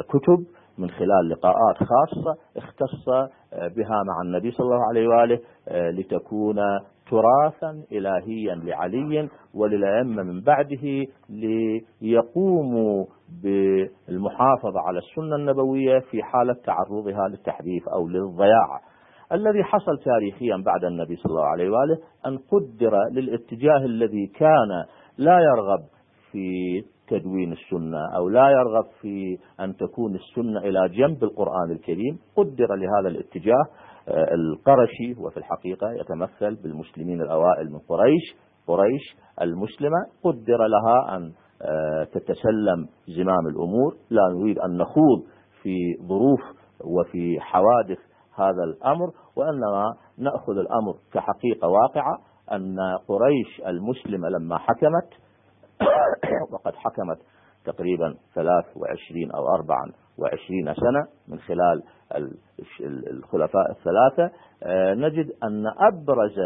كتب 0.10 0.46
من 0.78 0.90
خلال 0.90 1.30
لقاءات 1.30 1.76
خاصة 1.78 2.36
اختص 2.58 3.10
بها 3.76 4.04
مع 4.08 4.22
النبي 4.26 4.52
صلى 4.52 4.66
الله 4.66 4.86
عليه 4.90 5.08
وآله 5.08 5.40
لتكون 5.92 6.56
تراثا 7.10 7.84
إلهيا 7.92 8.56
لعلي 8.56 9.30
وللأئمة 9.54 10.24
من 10.24 10.42
بعده 10.42 11.06
ليقوموا 12.02 13.06
بالمحافظة 13.44 14.80
على 14.88 14.98
السنة 15.00 15.36
النبوية 15.36 16.00
في 16.00 16.24
حالة 16.24 16.54
تعرضها 16.54 17.28
للتحريف 17.28 17.90
أو 17.90 18.08
للضياع. 18.08 18.80
الذي 19.32 19.64
حصل 19.64 19.98
تاريخيا 20.06 20.64
بعد 20.66 20.84
النبي 20.84 21.16
صلى 21.16 21.30
الله 21.30 21.46
عليه 21.46 21.70
وآله 21.70 21.98
أن 22.26 22.38
قدر 22.38 22.92
للاتجاه 23.12 23.78
الذي 23.86 24.28
كان 24.28 24.86
لا 25.18 25.40
يرغب 25.40 25.80
في 26.32 26.84
تدوين 27.08 27.52
السنة 27.52 28.16
أو 28.16 28.30
لا 28.30 28.50
يرغب 28.50 28.86
في 29.02 29.38
أن 29.60 29.76
تكون 29.76 30.16
السنة 30.16 30.60
إلى 30.60 30.90
جنب 30.90 31.24
القرآن 31.24 31.72
الكريم 31.72 32.20
قدر 32.36 32.76
لهذا 32.76 33.08
الاتجاه 33.08 33.64
آه، 34.10 34.34
القرشي 34.34 35.22
وفي 35.22 35.38
الحقيقة 35.38 35.92
يتمثل 35.92 36.56
بالمسلمين 36.64 37.22
الأوائل 37.22 37.72
من 37.72 37.80
قريش 37.80 38.36
قريش 38.68 39.02
المسلمة 39.42 39.98
قدر 40.24 40.58
لها 40.68 41.16
أن 41.18 41.32
آه، 41.62 42.04
تتسلم 42.04 42.88
زمام 43.08 43.48
الأمور. 43.48 43.96
لا 44.10 44.22
نريد 44.40 44.60
أن 44.60 44.78
نخوض 44.78 45.24
في 45.64 45.76
ظروف 46.08 46.40
وفي 46.86 47.40
حوادث 47.40 47.98
هذا 48.36 48.64
الأمر 48.64 49.12
وإنما 49.36 49.94
نأخذ 50.18 50.54
الأمر 50.58 50.94
كحقيقة 51.14 51.68
واقعة 51.68 52.18
أن 52.52 52.78
قريش 53.08 53.62
المسلمة 53.68 54.30
لما 54.30 54.58
حكمت 54.58 55.27
وقد 56.52 56.76
حكمت 56.76 57.18
تقريبا 57.66 58.16
23 58.36 59.32
أو 59.32 59.48
24 59.48 60.74
سنة 60.74 61.08
من 61.28 61.40
خلال 61.40 61.84
الخلفاء 63.10 63.72
الثلاثة. 63.72 64.32
آه، 64.64 64.94
نجد 64.94 65.32
أن 65.44 65.64
أبرز 65.68 66.40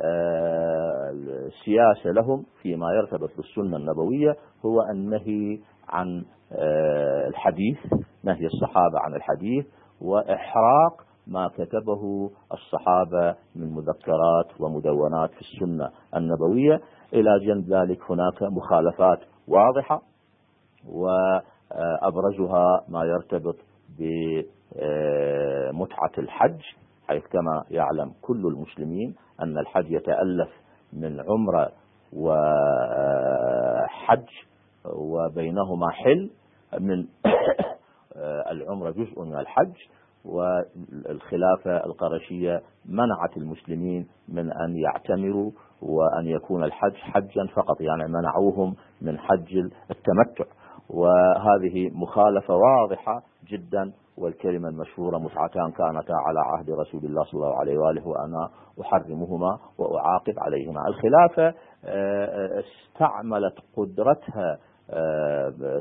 آه، 0.00 1.10
السياسة 1.46 2.10
لهم 2.10 2.46
فيما 2.62 2.86
يرتبط 2.92 3.30
بالسنة 3.36 3.76
النبوية 3.76 4.36
هو 4.66 4.82
النهي 4.92 5.58
عن 5.88 6.24
آه، 6.52 7.28
الحديث 7.28 7.78
نهي 8.24 8.46
الصحابة 8.46 8.98
عن 8.98 9.14
الحديث 9.14 9.66
وإحراق 10.00 11.07
ما 11.28 11.48
كتبه 11.48 12.30
الصحابة 12.52 13.36
من 13.56 13.72
مذكرات 13.74 14.60
ومدونات 14.60 15.30
في 15.30 15.40
السنة 15.40 15.90
النبوية. 16.16 16.80
إلى 17.12 17.30
جنب 17.46 17.72
ذلك 17.72 18.10
هناك 18.10 18.42
مخالفات 18.42 19.18
واضحة 19.48 20.02
وأبرزها 20.88 22.84
ما 22.88 23.04
يرتبط 23.04 23.56
بمتعة 23.98 24.42
الحج 26.18 26.60
حيث 27.08 27.26
كما 27.26 27.64
يعلم 27.70 28.12
كل 28.22 28.46
المسلمين 28.46 29.14
أن 29.42 29.58
الحج 29.58 29.90
يتألف 29.90 30.48
من 30.92 31.20
عمرة 31.20 31.72
وحج 32.12 33.48
وبينهما 34.84 35.90
حل 35.90 36.30
من 36.80 37.06
العمرة 38.52 38.90
جزء 38.90 39.22
من 39.22 39.38
الحج. 39.38 39.72
والخلافة 40.28 41.86
القرشية 41.86 42.62
منعت 42.88 43.36
المسلمين 43.36 44.06
من 44.28 44.52
أن 44.52 44.76
يعتمروا 44.76 45.50
وأن 45.82 46.26
يكون 46.26 46.64
الحج 46.64 46.94
حجا 46.94 47.46
فقط 47.54 47.80
يعني 47.80 48.12
منعوهم 48.12 48.74
من 49.02 49.18
حج 49.18 49.56
التمتع. 49.90 50.44
وهذه 50.90 51.90
مخالفة 51.92 52.54
واضحة 52.54 53.22
جدا 53.48 53.92
والكلمة 54.18 54.68
المشهورة 54.68 55.18
متعتان 55.18 55.70
كانتا 55.70 56.12
على 56.12 56.40
عهد 56.40 56.70
رسول 56.70 57.04
الله 57.04 57.24
صلى 57.24 57.34
الله 57.34 57.58
عليه 57.60 57.78
وآله 57.78 58.08
وأنا 58.08 58.48
أحرمهما 58.80 59.58
وأعاقب 59.78 60.34
عليهما. 60.38 60.80
الخلافة 60.88 61.54
آه، 61.84 62.60
استعملت 62.60 63.54
قدرتها 63.76 64.52
آه، 64.52 64.58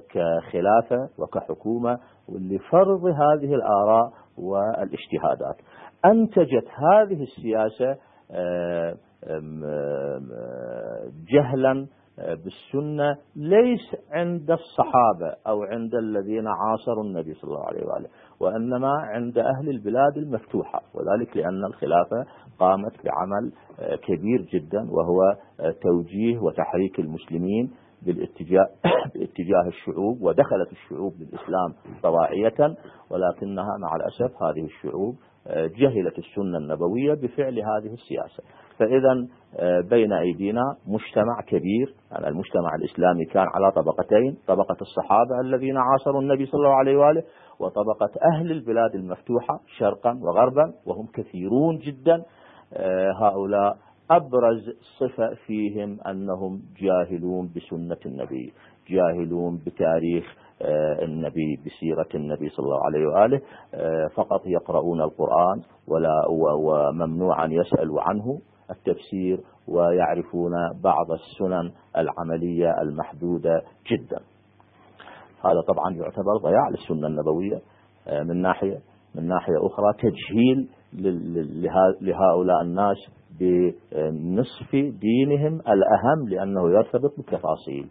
كخلافة 0.09 1.09
وكحكومة 1.19 1.99
لفرض 2.29 3.05
هذه 3.05 3.55
الآراء 3.55 4.11
والاجتهادات. 4.37 5.55
أنتجت 6.05 6.67
هذه 6.75 7.23
السياسة 7.23 7.97
آه، 8.31 8.95
جهلا 11.29 11.87
بالسنة 12.17 13.17
ليس 13.35 13.95
عند 14.11 14.51
الصحابة 14.51 15.35
أو 15.47 15.63
عند 15.63 15.95
الذين 15.95 16.47
عاصروا 16.47 17.03
النبي 17.03 17.33
صلى 17.33 17.49
الله 17.51 17.65
عليه 17.65 17.85
وآله 17.85 18.07
وإنما 18.39 18.89
عند 18.89 19.37
أهل 19.37 19.69
البلاد 19.69 20.17
المفتوحة. 20.17 20.81
وذلك 20.93 21.37
لأن 21.37 21.65
الخلافة 21.65 22.25
قامت 22.59 22.93
بعمل 23.05 23.51
كبير 23.97 24.41
جدا 24.41 24.91
وهو 24.91 25.19
توجيه 25.81 26.39
وتحريك 26.39 26.99
المسلمين 26.99 27.71
بالاتجاه 28.07 28.67
باتجاه 29.15 29.67
الشعوب 29.67 30.21
ودخلت 30.21 30.71
الشعوب 30.71 31.13
للإسلام 31.19 31.73
طواعية 32.03 32.75
ولكنها 33.09 33.77
مع 33.81 33.95
الأسف 33.95 34.43
هذه 34.43 34.65
الشعوب 34.65 35.15
جهلت 35.55 36.17
السنة 36.19 36.57
النبوية 36.57 37.13
بفعل 37.13 37.59
هذه 37.59 37.93
السياسة. 37.93 38.43
فإذا 38.79 39.27
آه، 39.59 39.81
بين 39.89 40.13
أيدينا 40.13 40.61
مجتمع 40.87 41.41
كبير 41.47 41.95
يعني 42.11 42.27
المجتمع 42.27 42.75
الإسلامي 42.75 43.25
كان 43.25 43.45
على 43.55 43.71
طبقتين 43.71 44.37
طبقة 44.47 44.77
الصحابة 44.81 45.39
الذين 45.41 45.77
عاصروا 45.77 46.21
النبي 46.21 46.45
صلى 46.45 46.59
الله 46.59 46.75
عليه 46.75 46.97
وآله 46.97 47.23
وطبقة 47.59 48.09
أهل 48.33 48.51
البلاد 48.51 48.95
المفتوحة 48.95 49.59
شرقا 49.77 50.19
وغربا 50.21 50.73
وهم 50.85 51.07
كثيرون 51.13 51.77
جدا 51.77 52.23
آه، 52.73 53.11
هؤلاء 53.21 53.77
أبرز 54.11 54.69
صفة 54.99 55.33
فيهم 55.45 56.01
أنهم 56.01 56.61
جاهلون 56.81 57.49
بسنة 57.55 57.97
النبي 58.05 58.53
جاهلون 58.89 59.57
بتاريخ 59.65 60.35
آه، 60.61 61.03
النبي 61.05 61.59
بسيرة 61.65 62.07
النبي 62.15 62.49
صلى 62.49 62.63
الله 62.65 62.85
عليه 62.85 63.07
وآله 63.07 63.41
فقط 64.15 64.41
يقرؤون 64.45 65.01
القرآن 65.01 65.61
ولا 65.87 66.25
وممنوع 66.29 67.45
أن 67.45 67.51
يسألوا 67.51 68.01
عنه 68.01 68.39
التفسير 68.71 69.39
ويعرفون 69.67 70.51
بعض 70.83 71.11
السنن 71.11 71.71
العملية 71.97 72.81
المحدودة 72.81 73.61
جدا. 73.91 74.19
هذا 75.45 75.61
طبعا 75.67 75.93
يعتبر 75.95 76.37
ضياع 76.43 76.69
للسنة 76.69 77.07
النبوية 77.07 77.61
آه، 78.07 78.23
من 78.23 78.41
ناحية 78.41 78.79
من 79.15 79.27
ناحية 79.27 79.55
أخرى 79.65 79.93
تجهيل 79.93 80.69
لهؤلاء 82.01 82.61
الناس 82.61 82.97
بنصف 83.39 84.71
دينهم 84.75 85.53
الأهم 85.59 86.29
لأنه 86.29 86.69
يرتبط 86.69 87.17
بالتفاصيل 87.17 87.89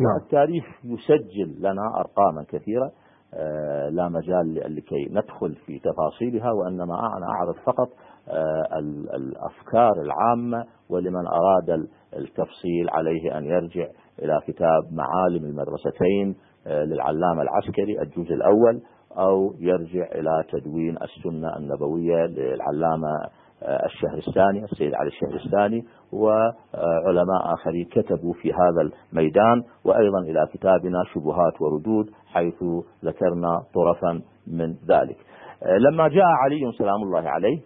نعم. 0.00 0.16
التاريخ 0.24 0.64
يسجل 0.84 1.54
لنا 1.58 1.82
أرقاما 2.00 2.44
كثيرة 2.48 2.92
آه، 3.34 3.88
لا 3.88 4.08
مجال 4.08 4.54
لكي 4.76 5.08
ندخل 5.10 5.54
في 5.54 5.78
تفاصيلها 5.78 6.52
وإنما 6.52 7.16
أنا 7.16 7.26
أعرض 7.26 7.54
فقط 7.54 7.88
آه، 8.28 8.78
الأفكار 9.16 9.92
العامة 10.02 10.64
ولمن 10.90 11.26
أراد 11.26 11.86
التفصيل 12.16 12.90
عليه 12.90 13.38
أن 13.38 13.44
يرجع 13.44 13.86
إلى 14.22 14.40
كتاب 14.46 14.82
معالم 14.92 15.44
المدرستين 15.44 16.36
آه، 16.66 16.84
للعلامة 16.84 17.42
العسكري 17.42 18.02
الجزء 18.02 18.34
الأول 18.34 18.82
أو 19.18 19.54
يرجع 19.58 20.06
إلى 20.14 20.44
تدوين 20.52 20.96
السنة 21.02 21.56
النبوية 21.56 22.26
للعلامة 22.26 23.08
آه، 23.62 23.86
الشهرستاني 23.86 24.64
السيد 24.64 24.94
علي 24.94 25.08
الشهرستاني 25.08 25.84
وعلماء 26.12 27.54
آخرين 27.54 27.84
كتبوا 27.84 28.32
في 28.32 28.52
هذا 28.52 28.90
الميدان 29.12 29.62
وأيضا 29.84 30.18
إلى 30.18 30.46
كتابنا 30.54 31.04
شبهات 31.14 31.60
وردود 31.60 32.10
حيث 32.26 32.62
ذكرنا 33.04 33.62
طرفا 33.74 34.22
من 34.46 34.74
ذلك. 34.88 35.16
لما 35.80 36.08
جاء 36.08 36.24
علي 36.44 36.72
سلام 36.78 37.02
الله 37.02 37.30
عليه 37.30 37.60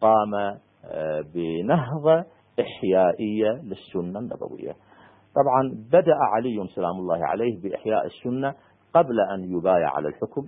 قام 0.00 0.34
آه، 0.84 1.24
بنهضة 1.34 2.24
إحيائية 2.60 3.50
للسنة 3.62 4.18
النبوية. 4.18 4.72
طبعا 5.36 5.84
بدأ 5.92 6.16
علي 6.34 6.66
سلام 6.74 6.96
الله 6.98 7.26
عليه 7.26 7.62
بإحياء 7.62 8.06
السنة 8.06 8.54
قبل 8.94 9.20
أن 9.20 9.56
يبايع 9.56 9.90
على 9.96 10.08
الحكم 10.08 10.46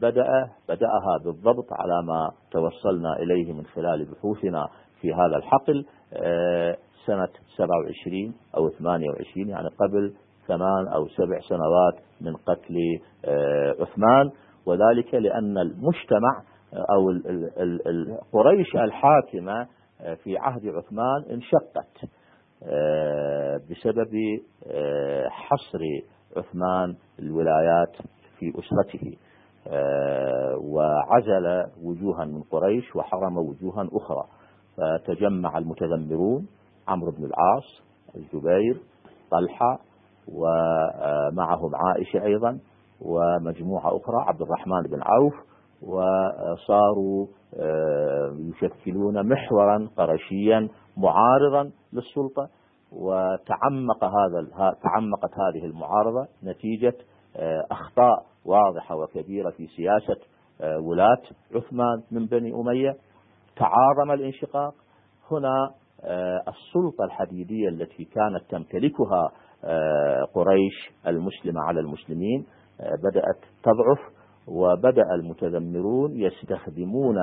بدأ 0.00 0.48
بدأها 0.68 1.18
بالضبط 1.24 1.72
على 1.72 2.02
ما 2.02 2.30
توصلنا 2.50 3.16
إليه 3.16 3.52
من 3.52 3.66
خلال 3.66 4.04
بحوثنا 4.04 4.68
في 5.00 5.14
هذا 5.14 5.36
الحقل 5.36 5.86
آه، 6.12 6.76
سنة 7.06 7.28
27 7.56 8.34
أو 8.56 8.68
28 8.68 9.48
يعني 9.48 9.68
قبل 9.68 10.14
ثمان 10.46 10.88
أو 10.88 11.08
سبع 11.08 11.40
سنوات 11.40 11.94
من 12.20 12.36
قتل 12.36 12.76
آه، 13.24 13.74
عثمان. 13.80 14.30
وذلك 14.66 15.14
لأن 15.14 15.58
المجتمع 15.58 16.42
أو 16.74 17.12
قريش 18.32 18.76
الحاكمة 18.76 19.66
آه، 20.00 20.14
في 20.14 20.36
عهد 20.38 20.66
عثمان 20.66 21.24
انشقت 21.30 22.10
آه، 22.62 23.60
بسبب 23.70 24.14
آه، 24.66 25.28
حصر 25.28 25.78
عثمان 26.36 26.96
الولايات 27.18 27.96
في 28.38 28.52
أسرته. 28.58 29.16
وعزل 30.60 31.66
وجوها 31.82 32.24
من 32.24 32.42
قريش 32.42 32.96
وحرم 32.96 33.38
وجوها 33.38 33.88
أخرى. 33.92 34.24
فتجمع 34.76 35.58
المتذمرون 35.58 36.46
عمرو 36.88 37.10
بن 37.10 37.24
العاص 37.24 37.82
الزبير 38.16 38.80
طلحة 39.30 39.78
ومعهم 40.28 41.70
عائشة 41.74 42.24
أيضا 42.24 42.58
ومجموعة 43.00 43.96
أخرى 43.96 44.16
عبد 44.28 44.42
الرحمن 44.42 44.82
بن 44.82 45.02
عوف. 45.02 45.34
وصاروا 45.82 47.26
آه، 47.56 48.36
يشكلون 48.38 49.28
محورا 49.28 49.88
قرشيا 49.96 50.68
معارضا 50.96 51.70
للسلطة. 51.92 52.48
وتعمق 52.94 54.04
هذا 54.04 54.46
تعمقت 54.58 55.30
هذه 55.38 55.64
المعارضة 55.64 56.26
نتيجة 56.44 56.94
آه، 57.36 57.66
أخطاء 57.70 58.26
واضحة 58.44 58.96
وكبيرة 58.96 59.50
في 59.50 59.66
سياسة 59.66 60.20
آه، 60.60 60.78
ولاة 60.78 61.22
عثمان 61.54 62.02
من 62.10 62.26
بني 62.26 62.52
أمية. 62.54 62.96
تعاظم 63.56 64.10
الانشقاق. 64.10 64.74
هنا 65.30 65.70
السلطة 66.48 67.04
الحديدية 67.04 67.68
التي 67.68 68.04
كانت 68.04 68.50
تمتلكها 68.50 69.30
قريش 70.34 70.92
المسلمة 71.06 71.60
على 71.60 71.80
المسلمين 71.80 72.46
بدأت 72.80 73.40
تضعف 73.62 73.98
وبدأ 74.48 75.14
المتذمرون 75.14 76.12
يستخدمون 76.16 77.16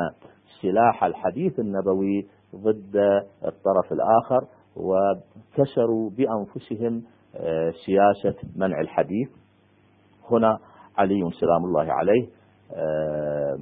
سلاح 0.62 1.04
الحديث 1.04 1.60
النبوي 1.60 2.28
ضد 2.56 2.96
الطرف 3.46 3.92
الآخر. 3.92 4.48
وكسروا 4.76 6.10
بأنفسهم 6.10 7.04
آه، 7.36 7.72
سياسة 7.86 8.38
منع 8.56 8.82
الحديث. 8.82 9.30
هنا 10.32 10.60
علي 10.98 11.32
سلام 11.40 11.66
الله 11.66 11.94
عليه 11.94 12.28
آه، 12.76 13.58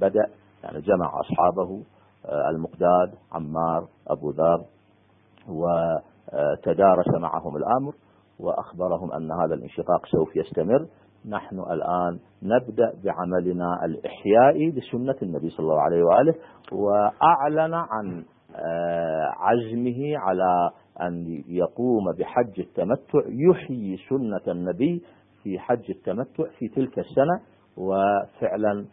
بدأ 0.00 0.26
يعني 0.64 0.80
جمع 0.80 1.12
أصحابه 1.20 1.82
آه، 2.26 2.50
المقداد 2.50 3.14
عمار 3.32 3.88
أبو 4.08 4.30
ذر 4.30 4.64
وتدارس 5.48 7.08
معهم 7.08 7.56
الأمر 7.56 7.94
وأخبرهم 8.40 9.12
أن 9.12 9.32
هذا 9.32 9.54
الانشقاق 9.54 10.06
سوف 10.06 10.36
يستمر. 10.36 10.86
نحن 11.28 11.58
الآن 11.58 12.18
نبدأ 12.42 12.92
بعملنا 13.04 13.84
الإحيائي 13.84 14.70
لسنة 14.70 15.16
النبي 15.22 15.50
صلى 15.50 15.64
الله 15.64 15.80
عليه 15.80 16.02
وآله 16.02 16.34
وأعلن 16.72 17.74
عن 17.74 18.24
عزمه 19.38 20.18
على 20.18 20.70
أن 21.00 21.42
يقوم 21.48 22.04
بحج 22.18 22.60
التمتع 22.60 23.20
يحيي 23.28 23.96
سنة 24.08 24.52
النبي 24.52 25.02
في 25.42 25.58
حج 25.58 25.90
التمتع 25.90 26.44
في 26.58 26.68
تلك 26.68 26.98
السنة 26.98 27.40
وفعلا 27.76 28.84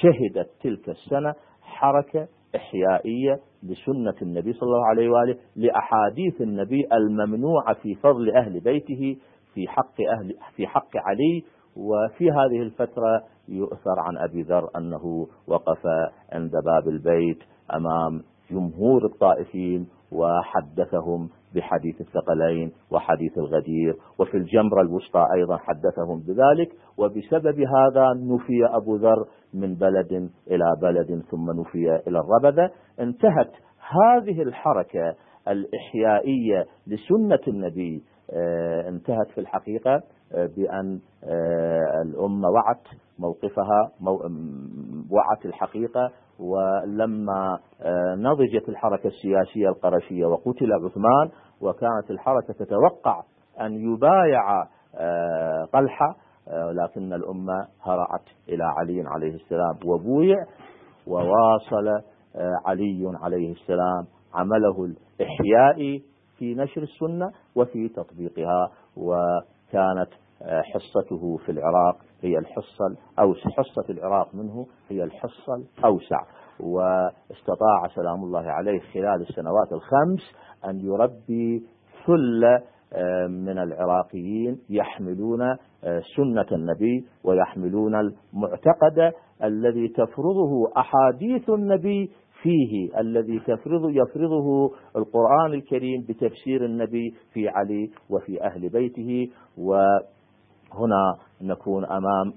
شهدت 0.00 0.50
تلك 0.62 0.88
السنة 0.88 1.34
حركة 1.62 2.28
إحيائية 2.56 3.40
لسنة 3.62 4.14
النبي 4.22 4.52
صلى 4.52 4.66
الله 4.66 4.86
عليه 4.86 5.08
وآله 5.10 5.36
لأحاديث 5.56 6.40
النبي 6.40 6.86
الممنوعة 6.92 7.74
في 7.74 7.94
فضل 7.94 8.30
أهل 8.36 8.60
بيته 8.60 9.16
في 9.54 9.68
حق 9.68 10.00
أهل 10.12 10.34
في 10.56 10.66
حق 10.66 10.96
علي 10.96 11.42
وفي 11.76 12.30
هذه 12.30 12.62
الفترة 12.62 13.22
يؤثر 13.48 13.98
عن 13.98 14.18
أبي 14.18 14.42
ذر 14.42 14.68
أنه 14.76 15.26
وقف 15.48 15.86
عند 16.32 16.50
باب 16.52 16.88
البيت 16.88 17.38
أمام 17.74 18.22
جمهور 18.50 19.04
الطائفين 19.04 19.86
وحدثهم 20.12 21.28
بحديث 21.54 22.00
الثقلين 22.00 22.72
وحديث 22.90 23.38
الغدير 23.38 23.96
وفي 24.18 24.36
الجمرة 24.36 24.80
الوسطى 24.80 25.26
أيضا 25.34 25.56
حدثهم 25.56 26.20
بذلك 26.20 26.72
وبسبب 26.98 27.60
هذا 27.60 28.06
نفي 28.16 28.66
أبو 28.76 28.96
ذر 28.96 29.24
من 29.54 29.74
بلد 29.74 30.30
إلى 30.50 30.64
بلد 30.82 31.22
ثم 31.30 31.60
نفي 31.60 32.00
إلى 32.06 32.20
الربذة. 32.20 32.70
انتهت 33.00 33.50
هذه 33.78 34.42
الحركة 34.42 35.14
الإحيائية 35.48 36.66
لسنة 36.86 37.40
النبي. 37.48 38.02
آه، 38.30 38.88
انتهت 38.88 39.28
في 39.34 39.40
الحقيقة 39.40 40.02
آه، 40.32 40.46
بأن 40.56 41.00
آه، 41.24 42.02
الأمة 42.02 42.48
وعت 42.48 42.82
موقفها 43.18 43.90
وعت 45.10 45.46
الحقيقة 45.46 46.10
ولما 46.40 47.58
نضجت 48.16 48.68
الحركة 48.68 49.06
السياسية 49.06 49.68
القرشية 49.68 50.26
وقتل 50.26 50.72
عثمان 50.72 51.30
وكانت 51.60 52.10
الحركة 52.10 52.52
تتوقع 52.52 53.22
أن 53.60 53.74
يبايع 53.74 54.64
طلحة 55.72 56.16
لكن 56.72 57.12
الأمة 57.12 57.66
هرعت 57.82 58.24
إلى 58.48 58.64
علي 58.64 59.02
عليه 59.06 59.34
السلام 59.34 59.74
وبويع 59.84 60.36
وواصل 61.06 61.88
علي 62.66 63.12
عليه 63.22 63.52
السلام 63.52 64.06
عمله 64.34 64.84
الإحيائي 64.84 66.02
في 66.38 66.54
نشر 66.54 66.82
السنة 66.82 67.30
وفي 67.56 67.88
تطبيقها 67.88 68.70
وكانت 68.96 70.08
آه، 70.12 70.23
حصته 70.62 71.36
في 71.36 71.52
العراق 71.52 71.96
هي 72.22 72.38
الحصة 72.38 72.96
أو 73.18 73.34
حصة 73.34 73.84
العراق 73.90 74.34
منه 74.34 74.66
هي 74.90 75.04
الحصة 75.04 75.54
الأوسع. 75.78 76.20
واستطاع 76.60 77.88
سلام 77.94 78.24
الله 78.24 78.42
عليه 78.50 78.80
خلال 78.80 79.20
السنوات 79.20 79.72
الخمس 79.72 80.22
أن 80.68 80.80
يربي 80.80 81.62
ثلة 82.06 82.62
آه، 82.96 83.26
من 83.26 83.58
العراقيين 83.58 84.58
يحملون 84.70 85.42
آه، 85.42 86.00
سنة 86.16 86.46
النبي 86.52 87.04
ويحملون 87.24 87.94
المعتقد 87.94 89.12
الذي 89.44 89.88
تفرضه 89.88 90.72
أحاديث 90.76 91.50
النبي 91.50 92.10
فيه 92.42 93.00
الذي 93.00 93.40
تفرض 93.40 93.90
يفرضه 93.90 94.70
القرآن 94.96 95.54
الكريم 95.54 96.02
بتفسير 96.08 96.64
النبي 96.64 97.14
في 97.32 97.48
علي 97.48 97.90
وفي 98.10 98.42
أهل 98.42 98.68
بيته. 98.68 99.28
وهنا 100.74 101.16
نكون 101.40 101.84
أمام 101.84 102.32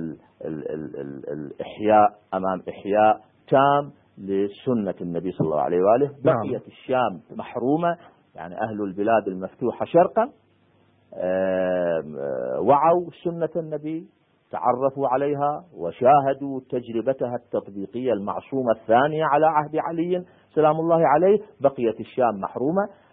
الإحياء 1.33 2.19
أمام 2.35 2.63
إحياء 2.69 3.21
تام 3.49 3.93
لسنة 4.19 4.95
النبي 5.01 5.31
صلى 5.31 5.45
الله 5.45 5.61
عليه 5.61 5.79
وآله. 5.83 6.11
نعم. 6.25 6.51
بقيت 6.51 6.67
الشام 6.67 7.21
محرومة 7.37 7.97
يعني 8.35 8.55
أهل 8.55 8.83
البلاد 8.83 9.29
المفتوحة 9.29 9.85
شرقا 9.85 10.33
وعوا 12.61 13.11
سنة 13.25 13.63
النبي 13.63 14.07
تعرفوا 14.51 15.09
عليها 15.09 15.65
وشاهدوا 15.77 16.61
تجربتها 16.71 17.35
التطبيقية 17.35 18.13
المعصومة 18.13 18.73
الثانية 18.73 19.25
على 19.25 19.47
عهد 19.47 19.77
علي 19.77 20.25
سلام 20.55 20.81
الله 20.81 21.07
عليه. 21.07 21.39
بقيت 21.61 22.01
الشام 22.01 22.41
محرومة. 22.41 22.83
آه، 22.83 23.06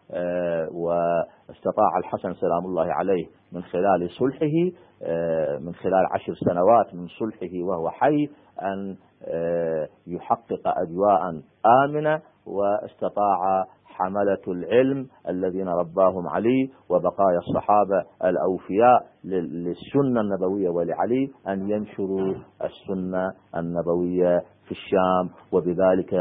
واستطاع 0.72 1.98
الحسن 1.98 2.34
سلام 2.34 2.66
الله 2.66 2.94
عليه 2.94 3.26
من 3.52 3.64
خلال 3.64 4.10
صلحه 4.10 4.78
آه، 5.04 5.58
من 5.58 5.74
خلال 5.74 6.06
عشر 6.14 6.34
سنوات 6.34 6.96
من 6.96 7.08
صلحه 7.08 7.64
وهو 7.64 7.90
حي 7.90 8.30
أن 8.62 8.96
آه، 9.28 9.88
يحقق 10.08 10.68
أجواء 10.68 11.42
آمنة 11.86 12.22
واستطاع 12.46 13.66
حملة 13.86 14.42
العلم 14.48 15.08
الذين 15.30 15.68
رباهم 15.68 16.28
علي 16.28 16.70
وبقايا 16.90 17.38
الصحابة 17.38 18.04
الأوفياء 18.24 19.06
للسنة 19.24 20.22
النبوية 20.22 20.70
ولعلي 20.70 21.30
أن 21.48 21.70
ينشروا 21.70 22.34
السنة 22.64 23.32
النبوية 23.58 24.40
في 24.66 24.72
الشام 24.72 25.30
وبذلك 25.52 26.14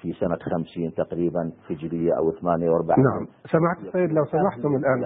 في 0.00 0.12
سنة 0.12 0.36
خمسين 0.36 0.94
تقريبا 0.94 1.52
هجرية 1.70 2.12
أو 2.18 2.32
48 2.32 3.04
نعم. 3.04 3.26
سمعت 3.52 3.78
السيد 3.78 4.12
لو 4.12 4.24
سمحتم 4.24 4.76
الآن. 4.76 5.00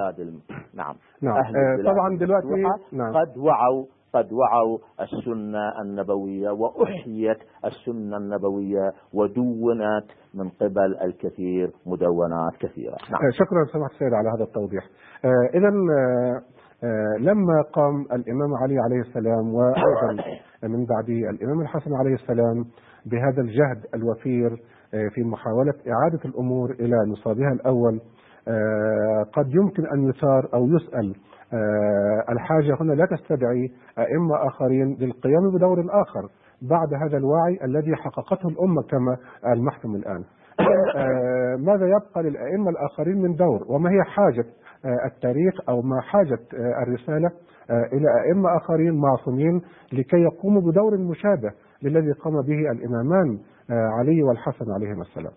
نعم. 0.74 0.94
نعم. 1.22 1.36
أهل 1.36 1.56
آه 1.56 1.92
طبعا 1.92 2.16
دلوقتي 2.16 2.62
نعم. 2.92 3.12
قد 3.16 3.38
وعوا 3.38 3.84
قد 4.14 4.32
وعوا 4.32 4.78
السنة 5.00 5.82
النبوية 5.82 6.50
وأحيت 6.50 7.38
السنة 7.64 8.16
النبوية 8.16 8.92
ودونت 9.14 10.06
من 10.34 10.48
قبل 10.48 10.96
الكثير 11.02 11.70
مدونات 11.86 12.52
كثيرة. 12.60 12.96
نعم. 13.10 13.20
آه، 13.22 13.30
شكرا 13.32 13.64
سمحت 13.72 13.92
السيد 13.92 14.12
على 14.14 14.28
هذا 14.36 14.44
التوضيح. 14.44 14.84
آه 15.24 15.58
إذا 15.58 15.68
آه،, 16.84 17.18
لما 17.18 17.62
قام 17.72 18.00
الإمام 18.00 18.54
علي 18.54 18.78
عليه 18.78 19.00
السلام 19.00 19.54
وأيضا 19.54 20.24
من 20.62 20.86
بعده 20.86 21.30
الإمام 21.30 21.60
الحسن 21.60 21.94
عليه 21.94 22.14
السلام 22.14 22.64
بهذا 23.06 23.40
الجهد 23.40 23.94
الوفير 23.94 24.50
في 25.14 25.22
محاولة 25.24 25.72
إعادة 25.88 26.20
الأمور 26.24 26.70
إلى 26.70 26.96
نصابها 27.08 27.52
الأول. 27.52 28.00
قد 29.32 29.54
يمكن 29.54 29.86
أن 29.86 30.08
يثار 30.08 30.48
أو 30.54 30.66
يسأل 30.66 31.14
آه، 31.52 32.32
الحاجة 32.32 32.76
هنا 32.80 32.92
لا 32.92 33.06
تستدعي 33.06 33.68
أئمة 33.98 34.46
آخرين 34.46 34.96
للقيام 35.00 35.50
بدور 35.54 35.80
آخر 35.80 36.28
بعد 36.62 36.94
هذا 37.02 37.16
الوعي 37.16 37.58
الذي 37.64 37.96
حققته 37.96 38.48
الأمة 38.48 38.82
كما 38.82 39.16
المحكم 39.52 39.94
الآن. 39.94 40.24
آه، 40.96 41.56
ماذا 41.56 41.86
يبقى 41.86 42.22
للأئمة 42.22 42.70
الآخرين 42.70 43.22
من 43.22 43.34
دور؟ 43.36 43.64
وما 43.68 43.90
هي 43.90 44.02
حاجة 44.04 44.44
آه، 44.84 45.06
التاريخ 45.06 45.54
أو 45.68 45.82
ما 45.82 46.00
حاجة 46.00 46.38
الرسالة 46.82 47.30
آه، 47.70 47.84
إلى 47.92 48.06
أئمة 48.26 48.56
آخرين 48.56 48.94
معصومين 49.00 49.60
لكي 49.92 50.16
يقوموا 50.16 50.62
بدور 50.62 50.98
مشابه 50.98 51.50
للذي 51.82 52.12
قام 52.12 52.34
به 52.42 52.70
الإمامان؟ 52.72 53.38
آه، 53.38 53.53
علي 53.70 54.22
والحسن 54.22 54.72
عليهما 54.72 55.02
السلام. 55.02 55.32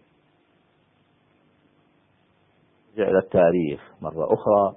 إلى 2.97 3.17
التاريخ 3.19 3.81
مرة 4.01 4.25
أخرى. 4.33 4.75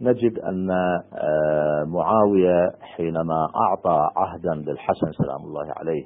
نجد 0.00 0.38
أن 0.38 0.70
آه، 0.70 1.84
معاوية 1.86 2.70
حينما 2.80 3.48
أعطى 3.56 4.08
عهدا 4.16 4.54
للحسن 4.54 5.12
سلام 5.12 5.42
الله 5.44 5.72
عليه 5.76 6.04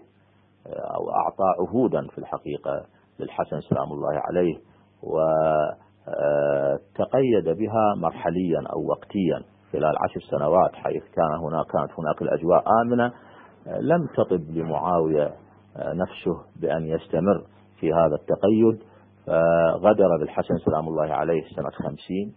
آه، 0.66 0.96
أو 0.96 1.10
أعطى 1.10 1.44
عهودا 1.60 2.06
في 2.08 2.18
الحقيقة 2.18 2.86
للحسن 3.20 3.60
سلام 3.60 3.92
الله 3.92 4.20
عليه 4.28 4.56
وتقيد 6.06 7.44
بها 7.58 7.94
مرحليا 7.96 8.62
أو 8.72 8.86
وقتيا 8.88 9.42
خلال 9.72 9.94
عشر 10.04 10.20
سنوات 10.30 10.72
حيث 10.74 11.02
كان 11.02 11.34
هناك 11.42 11.66
كانت 11.66 11.98
هناك 11.98 12.22
الأجواء 12.22 12.64
آمنة. 12.82 13.12
لم 13.80 14.06
تطب 14.06 14.50
لمعاوية 14.50 15.34
نفسه 15.78 16.60
بأن 16.60 16.86
يستمر 16.86 17.44
في 17.80 17.92
هذا 17.92 18.14
التقيد. 18.14 18.82
فغدر 19.26 20.16
بالحسن 20.20 20.54
سلام 20.64 20.88
الله 20.88 21.14
عليه 21.14 21.42
سنة 21.56 21.70
خمسين 21.70 22.34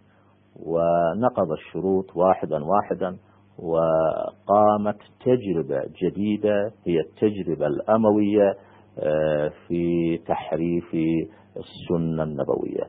ونقض 0.56 1.52
الشروط 1.52 2.16
واحدا 2.16 2.64
واحدا 2.64 3.16
وقامت 3.58 4.96
تجربة 5.24 5.82
جديدة 6.02 6.72
هي 6.86 7.00
التجربة 7.00 7.66
الأموية 7.66 8.56
في 9.68 10.18
تحريف 10.26 10.94
السنة 11.56 12.22
النبوية. 12.22 12.84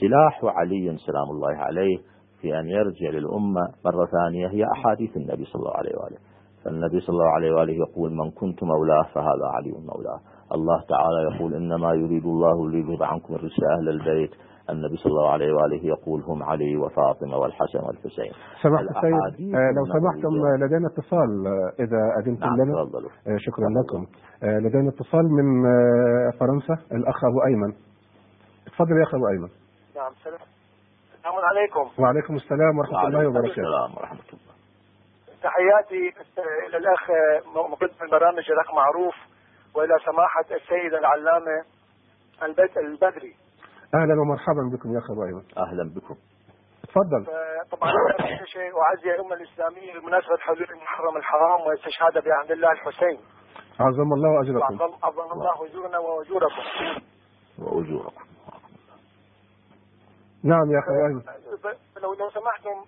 سلاح 0.00 0.40
علي 0.44 0.96
سلام 1.06 1.30
الله 1.30 1.56
عليه 1.56 1.98
في 2.40 2.58
أن 2.58 2.68
يرجع 2.68 3.10
للأمة 3.10 3.60
مرة 3.84 4.06
ثانية 4.06 4.48
هي 4.48 4.64
أحاديث 4.72 5.16
النبي 5.16 5.44
صلى 5.44 5.60
الله 5.60 5.76
عليه 5.76 5.96
وآله. 5.96 6.18
فالنبي 6.66 7.00
صلى 7.00 7.14
الله 7.14 7.30
عليه 7.30 7.52
وآله 7.52 7.72
يقول 7.72 8.12
من 8.12 8.30
كنت 8.30 8.62
مولاه 8.62 9.02
فهذا 9.14 9.46
علي 9.54 9.72
مولاه. 9.72 10.20
الله 10.54 10.80
تعالى 10.88 11.36
يقول 11.36 11.54
إنما 11.54 11.94
يريد 11.94 12.24
الله 12.24 12.70
ليذهب 12.70 13.02
عنكم 13.02 13.34
الرجس 13.34 13.60
أهل 13.78 13.88
البيت. 13.88 14.30
النبي 14.70 14.96
صلى 14.96 15.10
الله 15.10 15.30
عليه 15.30 15.52
وآله 15.52 15.86
يقول 15.86 16.22
هم 16.22 16.42
علي 16.42 16.76
وفاطمة 16.76 17.36
والحسن 17.36 17.78
والحسين. 17.78 18.32
سمحت 18.62 18.84
سيد 18.84 19.54
آه 19.54 19.70
لو 19.76 19.84
سمحتم 19.86 20.34
لدينا 20.64 20.88
اتصال 20.88 21.46
آه، 21.46 21.82
إذا 21.82 22.00
أذنتم 22.18 22.46
نعم 22.46 22.56
لنا. 22.56 22.74
آه 23.26 23.36
شكرا 23.38 23.68
لكم. 23.68 24.06
آه 24.42 24.58
لدينا 24.58 24.88
اتصال 24.88 25.24
من 25.24 25.66
آه 25.66 26.30
فرنسا. 26.40 26.74
الأخ 26.92 27.24
أبو 27.24 27.44
أيمن. 27.46 27.72
تفضل 28.66 28.96
يا 28.98 29.02
أخ 29.02 29.14
أبو 29.14 29.28
أيمن. 29.28 29.48
نعم 29.96 30.12
سلام. 30.24 30.42
السلام 31.14 31.34
عليكم. 31.50 32.02
وعليكم 32.02 32.34
السلام 32.34 32.78
ورحمة 32.78 33.06
الله 33.06 33.28
وبركاته. 33.28 33.50
السلام 33.50 33.90
ورحمة 33.96 34.28
الله. 34.32 34.55
تحياتي 35.42 36.14
إلى 36.66 36.76
الأخ 36.76 37.10
مقدم 37.70 38.04
البرامج 38.04 38.50
الأخ 38.50 38.74
معروف 38.74 39.14
وإلى 39.74 39.94
سماحة 40.04 40.44
السيد 40.50 40.94
العلامة 40.94 41.64
البيت 42.42 42.76
البدري. 42.76 43.34
أهلا 43.94 44.14
ومرحبا 44.20 44.76
بكم 44.76 44.94
يا 44.94 45.00
أبو 45.12 45.24
أيمن 45.24 45.42
أهلا 45.58 45.94
بكم. 45.96 46.16
تفضل. 46.82 47.26
طبعا 47.70 47.92
شيء 48.44 48.72
أعزي 48.82 49.10
الأمة 49.14 49.34
الإسلامية 49.34 50.00
بمناسبة 50.00 50.36
حلول 50.36 50.66
المحرم 50.70 51.16
الحرام 51.16 51.60
واستشهاد 51.60 52.24
بعبد 52.24 52.50
الله 52.50 52.72
الحسين. 52.72 53.20
عظم 53.80 54.12
الله 54.12 54.42
أجركم. 54.42 54.74
عظم 54.74 54.94
عظم 55.02 55.32
الله 55.32 55.66
أجورنا 55.66 55.98
وأجوركم. 55.98 56.62
وأجوركم. 57.58 58.26
نعم 60.44 60.70
يا 60.70 61.06
أيمن 61.06 61.22
لو 62.02 62.14
لو 62.14 62.30
سمحتم 62.30 62.84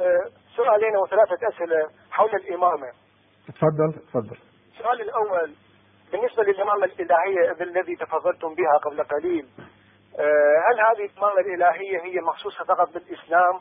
آه، 0.00 0.24
سؤالين 0.64 0.96
وثلاثة 0.96 1.48
أسئلة 1.48 1.88
حول 2.10 2.34
الإمامة. 2.34 2.92
تفضل 3.48 4.06
تفضل. 4.08 4.36
السؤال 4.72 5.00
الأول 5.00 5.54
بالنسبة 6.12 6.42
للإمامة 6.42 6.84
الإلهية 6.84 7.52
الذي 7.60 7.96
تفضلتم 7.96 8.54
بها 8.54 8.76
قبل 8.84 9.02
قليل 9.02 9.48
آه، 10.18 10.56
هل 10.68 10.80
هذه 10.80 11.10
الإمامة 11.12 11.40
الإلهية 11.40 12.02
هي 12.02 12.20
مخصوصة 12.20 12.64
فقط 12.64 12.92
بالإسلام 12.94 13.54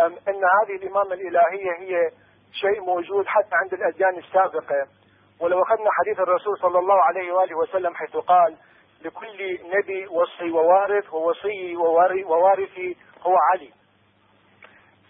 أم 0.00 0.12
أن 0.28 0.42
هذه 0.56 0.76
الإمامة 0.82 1.14
الإلهية 1.14 1.72
هي 1.78 2.10
شيء 2.52 2.80
موجود 2.80 3.26
حتى 3.26 3.54
عند 3.62 3.74
الأديان 3.74 4.18
السابقة؟ 4.18 4.86
ولو 5.40 5.62
أخذنا 5.62 5.90
حديث 5.90 6.20
الرسول 6.20 6.58
صلى 6.58 6.78
الله 6.78 7.02
عليه 7.02 7.32
وآله 7.32 7.58
وسلم 7.58 7.94
حيث 7.94 8.16
قال 8.16 8.56
لكل 9.04 9.58
نبي 9.64 10.06
وصي 10.06 10.50
ووارث 10.50 11.14
ووصي 11.14 11.76
ووارثي 12.26 12.96
هو 13.22 13.36
علي. 13.52 13.70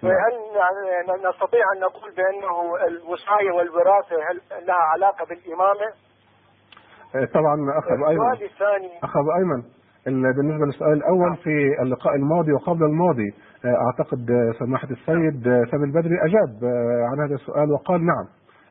فهل 0.05 0.35
ن- 1.09 1.29
نستطيع 1.29 1.65
أن 1.77 1.81
نقول 1.81 2.11
بأنه 2.15 2.87
الوصاية 2.87 3.51
والوراثة 3.53 4.17
هل 4.31 4.41
لها 4.67 4.77
علاقة 4.95 5.25
بالإمامة؟ 5.27 5.89
آه، 7.17 7.25
طبعا 7.35 7.79
أخ 7.79 7.85
أبو 7.93 8.09
أيمن. 8.09 8.33
السؤال 8.33 8.51
الثاني. 8.51 8.99
أخ 9.05 9.17
أبو 9.17 9.33
أيمن. 9.39 9.63
ال- 10.07 10.35
بالنسبة 10.37 10.67
للسؤال 10.67 10.93
الأول 10.93 11.37
في 11.37 11.83
اللقاء 11.83 12.15
الماضي 12.15 12.53
وقبل 12.53 12.85
الماضي 12.85 13.35
آه، 13.65 13.77
أعتقد 13.87 14.31
آه، 14.31 14.53
سماحة 14.59 14.89
السيد 14.91 15.43
سامي 15.71 15.85
البدري 15.85 16.17
أجاب 16.29 16.65
عن 17.11 17.21
هذا 17.27 17.35
السؤال 17.35 17.73
وقال 17.73 18.07
نعم. 18.07 18.27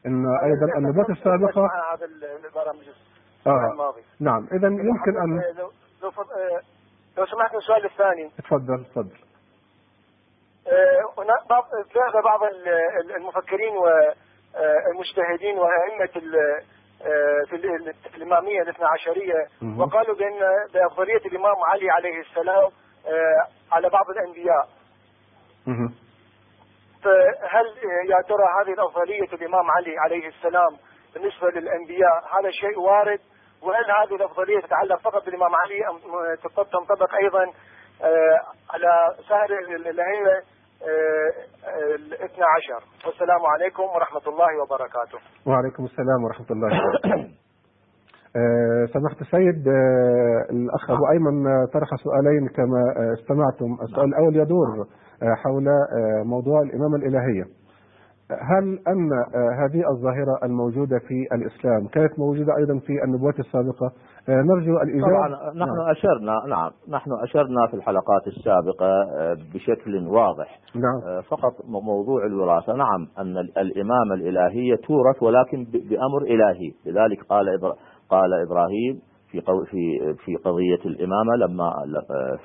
إن 0.06 0.26
أيضا 0.44 0.78
النبوات 0.78 1.10
السابقة 1.10 1.62
هذا 1.94 2.06
البرامج 2.46 2.88
آه. 3.48 3.72
الماضي. 3.74 4.02
نعم. 4.22 4.48
إذا 4.54 4.68
يمكن 4.68 5.22
أن 5.24 5.42
لو 5.58 5.70
لو, 7.18 7.26
سمحت 7.26 7.56
السؤال 7.56 7.86
الثاني. 7.86 8.30
تفضل 8.38 8.86
تفضل. 8.86 9.18
بعض 11.50 11.64
ذهب 11.96 12.24
بعض 12.24 12.44
ال- 12.44 12.68
ال- 13.02 13.16
المفكرين 13.16 13.74
والمجتهدين 13.78 15.58
وأئمة 15.60 16.10
ال- 16.16 16.62
آه، 17.06 17.44
في 17.50 17.56
ال- 17.56 17.94
الإمامية 18.16 18.62
الاثنى 18.62 18.86
عشرية. 18.86 19.48
وقالوا 19.80 20.16
بأن 20.16 20.40
بأفضلية 20.74 21.18
الإمام 21.26 21.56
علي 21.72 21.90
عليه 21.92 22.20
السلام 22.20 22.70
آه، 23.08 23.48
على 23.72 23.90
بعض 23.90 24.10
الأنبياء. 24.10 24.68
فهل 27.04 27.68
آه، 27.68 28.16
يا 28.16 28.22
ترى 28.22 28.46
هذه 28.62 28.74
الأفضلية 28.74 29.34
الإمام 29.34 29.72
علي 29.72 29.98
عليه 30.00 30.28
السلام 30.28 30.78
بالنسبة 31.14 31.50
للأنبياء 31.50 32.18
هذا 32.40 32.52
شيء 32.52 32.80
وارد 32.80 33.20
وهل 33.62 33.86
هذه 33.92 34.16
الأفضلية 34.16 34.60
تتعلق 34.60 35.00
فقط 35.00 35.26
بالإمام 35.26 35.56
علي 35.56 35.88
أم 35.90 35.96
آه، 35.96 36.64
تنطبق 36.64 37.16
أيضا 37.24 37.44
آه، 38.04 38.40
على 38.74 39.16
سائر 39.30 39.60
ال- 39.60 39.88
اللي 39.88 40.02
هي 40.04 40.42
الاثنى 41.96 42.46
عشر. 42.56 42.82
والسلام 43.06 43.46
عليكم 43.46 43.84
ورحمة 43.84 44.26
الله 44.28 44.52
وبركاته. 44.64 45.18
وعليكم 45.48 45.84
السلام 45.84 46.24
ورحمة 46.24 46.46
الله 46.52 46.68
وبركاته. 46.68 47.44
آه، 48.36 48.86
سماحة 48.94 49.22
السيد 49.22 49.68
آه، 49.68 50.46
الأخ 50.50 50.92
أبو 50.92 51.04
أيمن 51.14 51.48
آه، 51.48 51.66
طرح 51.74 51.90
سؤالين 52.04 52.48
كما 52.48 52.82
استمعتم. 53.14 53.84
السؤال 53.84 54.06
الأول 54.10 54.36
يدور 54.36 54.68
حول 55.44 55.66
موضوع 56.26 56.62
الإمامة 56.62 56.96
الإلهية. 56.96 57.63
هل 58.42 58.80
أن 58.88 59.10
آه، 59.14 59.66
هذه 59.66 59.84
الظاهرة 59.92 60.40
الموجودة 60.44 61.00
في 61.08 61.36
الإسلام 61.36 61.88
كانت 61.88 62.20
موجودة 62.20 62.58
أيضا 62.58 62.80
في 62.80 62.94
النبوات 63.06 63.40
السابقة؟ 63.40 63.92
آه، 64.30 64.42
نرجو 64.42 64.78
الإجابة. 64.78 65.08
طبعا 65.08 65.30
نحن 65.50 65.60
نعم. 65.78 65.90
أشرنا 65.92 66.34
نعم 66.50 66.72
نحن 66.90 67.12
أشرنا 67.24 67.68
في 67.68 67.74
الحلقات 67.74 68.28
السابقة 68.28 68.88
آه، 69.20 69.38
بشكل 69.54 70.08
واضح. 70.08 70.60
نعم. 70.76 71.22
فقط 71.22 71.54
موضوع 71.84 72.26
الوراثة. 72.26 72.74
نعم 72.74 73.08
أن 73.20 73.38
ال- 73.38 73.58
الإمامة 73.58 74.14
الإلهية 74.14 74.76
تورث 74.76 75.24
ولكن 75.24 75.64
بأمر 75.64 76.22
إلهي. 76.22 76.72
لذلك 76.86 77.24
قال 77.30 77.46
قال 78.10 78.34
إبراهيم 78.48 79.02
في 79.34 79.42
في 79.72 80.14
في 80.26 80.36
قضية 80.36 80.80
الإمامة 80.86 81.36
لما 81.36 81.72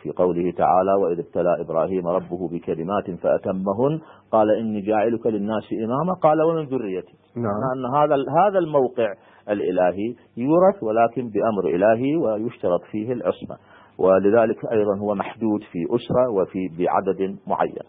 في 0.02 0.10
قوله 0.10 0.50
تعالى 0.50 0.94
وإذ 1.02 1.18
ابتلى 1.18 1.60
إبراهيم 1.60 2.06
ربه 2.06 2.48
بكلمات 2.48 3.10
فأتمهن 3.22 4.00
قال 4.32 4.50
إني 4.50 4.80
جاعلك 4.80 5.26
للناس 5.26 5.72
إماما 5.84 6.12
قال 6.22 6.42
ومن 6.42 6.64
ذريتي 6.64 7.14
نعم. 7.36 7.54
أن 7.76 7.94
هذا 7.96 8.14
هذا 8.14 8.58
الموقع 8.58 9.14
الإلهي 9.48 10.14
يورث 10.36 10.82
ولكن 10.82 11.30
بأمر 11.30 11.68
إلهي 11.76 12.16
ويشترط 12.16 12.80
فيه 12.90 13.12
العصمة 13.12 13.56
ولذلك 13.98 14.64
أيضا 14.72 14.98
هو 14.98 15.14
محدود 15.14 15.60
في 15.72 15.86
أسرة 15.94 16.30
وفي 16.30 16.68
بعدد 16.78 17.38
معين. 17.46 17.88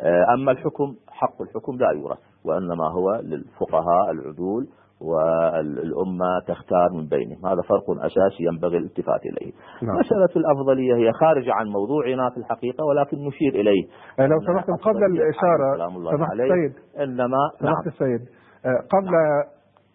آه، 0.00 0.34
أما 0.34 0.52
الحكم 0.52 0.94
حق 1.08 1.42
الحكم 1.42 1.76
لا 1.76 1.90
يورث 1.90 2.18
وإنما 2.44 2.88
هو 2.90 3.20
للفقهاء 3.22 4.10
العدول 4.10 4.66
والأمة 5.10 6.30
تختار 6.46 6.88
من 6.96 7.06
بينهم. 7.08 7.46
هذا 7.46 7.62
فرق 7.62 7.86
أساسي 7.90 8.44
ينبغي 8.50 8.76
الالتفات 8.76 9.22
إليه. 9.30 9.52
نعم. 9.82 9.96
مسألة 9.96 10.32
الأفضلية 10.36 10.94
هي 10.94 11.12
خارجة 11.12 11.52
عن 11.52 11.66
موضوعنا 11.66 12.30
في 12.30 12.36
الحقيقة 12.36 12.84
ولكن 12.84 13.16
نشير 13.26 13.54
إليه. 13.60 13.82
لو 14.18 14.40
سمحتم 14.46 14.76
قبل 14.76 15.04
الإشارة 15.04 15.70
سمحت 16.16 16.32
السيد. 16.32 16.74
إنما 17.02 17.38
سماحة 17.58 17.82
نعم. 17.82 17.86
السيد. 17.86 18.28
آه، 18.66 18.80
قبل 18.94 19.14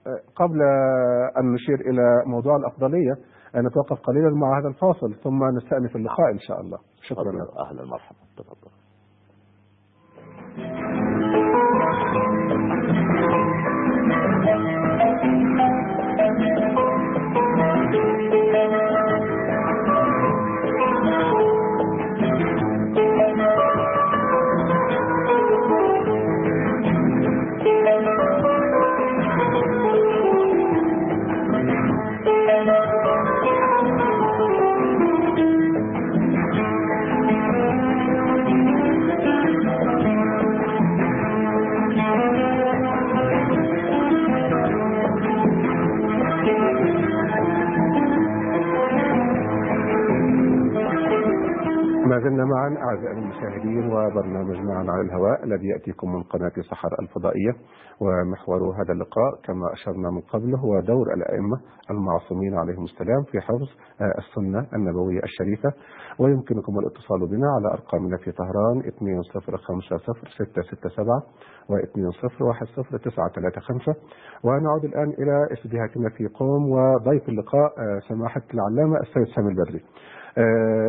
آه، 0.08 0.20
قبل 0.36 0.62
أن 1.40 1.54
نشير 1.54 1.80
إلى 1.90 2.24
موضوع 2.26 2.56
الأفضلية 2.56 3.16
آه، 3.56 3.62
نتوقف 3.62 4.02
قليلا 4.04 4.30
مع 4.30 4.60
هذا 4.60 4.68
الفاصل 4.68 5.14
ثم 5.24 5.40
نستأنف 5.58 5.96
اللقاء 5.96 6.32
إن 6.34 6.40
شاء 6.40 6.62
الله. 6.62 6.78
شكرا. 7.02 7.32
أهلا 7.66 7.86
مرحبا 7.86 8.20
تفضل. 8.38 8.77
ما 52.10 52.20
زلنا 52.20 52.46
معا 52.46 52.78
أعزائي 52.78 53.18
المشاهدين 53.20 53.92
وبرنامج 53.94 54.58
معا 54.60 54.86
على 54.92 55.02
الهواء 55.02 55.44
الذي 55.44 55.68
يأتيكم 55.68 56.14
من 56.14 56.24
قناة 56.24 56.52
صحر 56.72 56.90
الفضائية. 57.02 57.52
ومحور 58.02 58.62
هذا 58.82 58.94
اللقاء 58.94 59.36
كما 59.44 59.74
أشرنا 59.74 60.10
من 60.12 60.22
قبل 60.22 60.56
هو 60.56 60.80
دور 60.80 61.14
الأئمة 61.14 61.58
المعصومين 61.92 62.58
عليهم 62.58 62.84
السلام 62.84 63.24
في 63.32 63.42
حفظ 63.42 63.68
السنة 64.18 64.68
النبوية 64.74 65.24
الشريفة. 65.24 65.74
ويمكنكم 66.20 66.80
الاتصال 66.80 67.20
بنا 67.28 67.48
على 67.56 67.68
أرقامنا 67.74 68.18
في 68.18 68.32
طهران 68.32 68.78
2050 68.80 71.22
و 71.70 71.76
2010 71.76 73.96
ونعود 74.44 74.86
الآن 74.86 75.10
إلى 75.10 75.48
استديوهاتنا 75.54 76.10
في 76.10 76.28
قوم 76.28 76.72
وضيف 76.72 77.30
اللقاء 77.30 77.72
سماحة 78.10 78.42
العلامة 78.54 78.98
السيد 79.00 79.36
سامي 79.36 79.50
البدري 79.50 79.82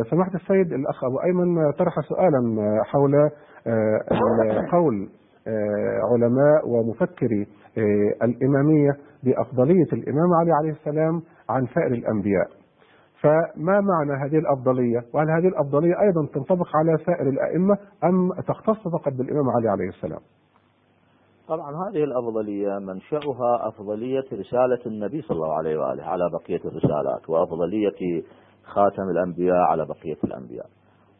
سماحة 0.09 0.31
السيد 0.35 0.73
الأخ 0.73 1.03
أبو 1.03 1.19
أيمن 1.21 1.71
طرح 1.71 1.93
سؤالا 2.09 2.39
حول 2.85 3.29
قول 4.71 5.09
علماء 6.11 6.67
ومفكري 6.67 7.47
الإمامية 8.23 8.91
بأفضلية 9.23 9.87
الإمام 9.93 10.33
علي 10.33 10.51
عليه 10.51 10.71
السلام 10.71 11.21
عن 11.49 11.65
سائر 11.65 11.91
الأنبياء. 11.91 12.47
فما 13.21 13.81
معنى 13.81 14.23
هذه 14.25 14.37
الأفضلية؟ 14.39 14.99
وهل 15.13 15.29
هذه 15.29 15.47
الأفضلية 15.47 16.01
أيضا 16.01 16.25
تنطبق 16.33 16.67
على 16.75 16.97
سائر 17.05 17.29
الأئمة 17.29 17.77
أم 18.03 18.29
تختص 18.47 18.87
فقط 18.87 19.13
بالإمام 19.13 19.49
علي 19.49 19.69
عليه 19.69 19.87
السلام؟ 19.87 20.19
طبعا 21.47 21.71
هذه 21.89 22.03
الأفضلية 22.03 22.79
منشأها 22.79 23.67
أفضلية 23.67 24.23
رسالة 24.33 24.79
النبي 24.85 25.21
صلى 25.21 25.35
الله 25.35 25.53
عليه 25.53 25.77
وآله 25.79 26.03
على 26.03 26.29
بقية 26.29 26.69
الرسالات 26.69 27.29
وأفضلية 27.29 28.23
خاتم 28.69 29.03
الأنبياء 29.11 29.57
على 29.57 29.85
بقية 29.85 30.17
الأنبياء. 30.23 30.65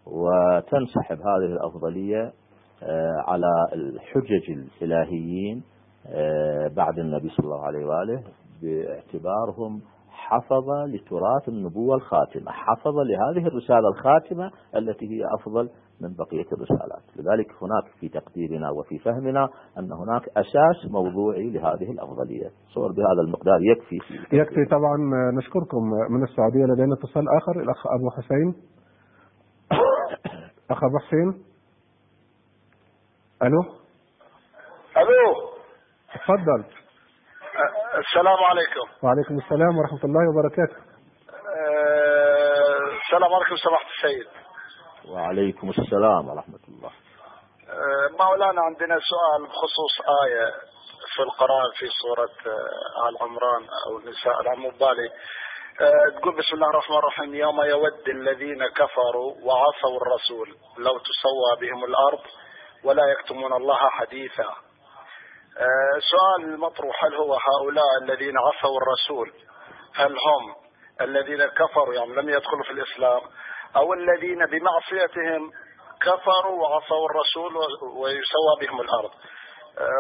وتنسحب 0.06 1.18
هذه 1.18 1.54
الأفضلية 1.54 2.34
على 3.28 3.48
الحجج 3.74 4.52
الإلهيين 4.82 5.64
بعد 6.76 7.00
النبي 7.00 7.30
صلى 7.30 7.46
الله 7.46 7.64
عليه 7.66 7.86
وآله 7.86 8.24
باعتبارهم 8.62 9.82
حفظ 10.10 10.70
لتراث 10.88 11.50
النبوة 11.50 11.96
الخاتمة 11.96 12.52
حفظ 12.52 12.94
لهذه 12.98 13.48
الرسالة 13.48 13.88
الخاتمة 13.90 14.52
التي 14.76 15.06
هي 15.06 15.26
أفضل 15.40 15.70
من 16.02 16.16
بقية 16.16 16.46
الرسالات. 16.52 17.04
لذلك 17.16 17.52
هناك 17.62 17.84
في 18.00 18.10
تقديرنا 18.10 18.70
وفي 18.70 19.00
فهمنا 19.00 19.50
أن 19.78 19.92
هناك 19.92 20.30
أساس 20.30 20.92
موضوعي 20.92 21.50
لهذه 21.50 21.92
الأفضلية. 21.92 22.50
صور 22.74 22.92
بهذا 22.92 23.22
المقدار 23.26 23.60
يكفي. 23.62 24.00
يكفي 24.36 24.66
طبعا. 24.66 24.98
نشكركم 25.38 25.84
من 26.10 26.24
السعودية 26.24 26.66
لدينا 26.74 26.94
اتصال 26.94 27.26
آخر 27.38 27.62
الأخ 27.62 27.88
أبو 27.88 28.10
حسين. 28.18 28.56
أخ 30.72 30.84
أبو 30.84 30.98
حسين. 31.08 31.44
ألو؟ 33.44 33.62
ألو. 34.98 35.50
تفضل. 36.14 36.64
السلام 38.00 38.38
عليكم. 38.50 39.04
وعليكم 39.04 39.38
السلام 39.38 39.78
ورحمة 39.78 40.04
الله 40.04 40.30
وبركاته. 40.30 40.76
أه 41.60 42.50
السلام 43.02 43.34
عليكم 43.34 43.56
سماحة 43.56 43.86
السيد 43.96 44.49
وعليكم 45.10 45.70
السلام 45.70 46.30
ورحمة 46.30 46.60
الله. 46.68 46.92
أه 47.70 48.24
مولانا 48.24 48.62
عندنا 48.62 49.00
سؤال 49.00 49.48
بخصوص 49.48 49.96
آية 50.26 50.52
في 51.16 51.22
القرآن 51.24 51.72
في 51.80 51.88
سورة 52.02 52.54
آل 53.10 53.18
عمران 53.22 53.68
أو 53.88 53.98
النساء 53.98 54.42
لا 54.44 54.56
مو 54.56 54.70
بالي 54.70 55.10
أه 55.82 56.20
تقول 56.20 56.38
بسم 56.38 56.56
الله 56.56 56.70
الرحمن 56.70 56.98
الرحيم 56.98 57.36
يوم 57.36 57.62
يود 57.62 58.10
الذين 58.10 58.68
كفروا 58.68 59.34
وعصوا 59.44 59.98
الرسول 60.02 60.48
لو 60.78 60.98
تسوى 60.98 61.52
بهم 61.62 61.84
الأرض 61.86 62.24
ولا 62.84 63.04
يكتمون 63.06 63.54
الله 63.54 63.90
حديثا. 63.90 64.56
سؤال 66.12 66.54
المطروح 66.54 67.06
هل 67.06 67.16
هو 67.16 67.34
هؤلاء 67.34 67.86
الذين 68.02 68.34
عصوا 68.38 68.78
الرسول؟ 68.78 69.34
هل 69.96 70.12
هم 70.12 70.56
الذين 71.02 71.46
كفروا؟ 71.46 71.94
يعني 71.94 72.14
لم 72.14 72.30
يدخلوا 72.30 72.64
في 72.64 72.72
الإسلام 72.72 73.22
أو 73.76 73.94
الذين 73.94 74.46
بمعصيتهم 74.46 75.52
كفروا 76.02 76.62
وعصوا 76.62 77.06
الرسول 77.10 77.56
ويسوى 77.98 78.54
بهم 78.62 78.82
الأرض. 78.82 79.12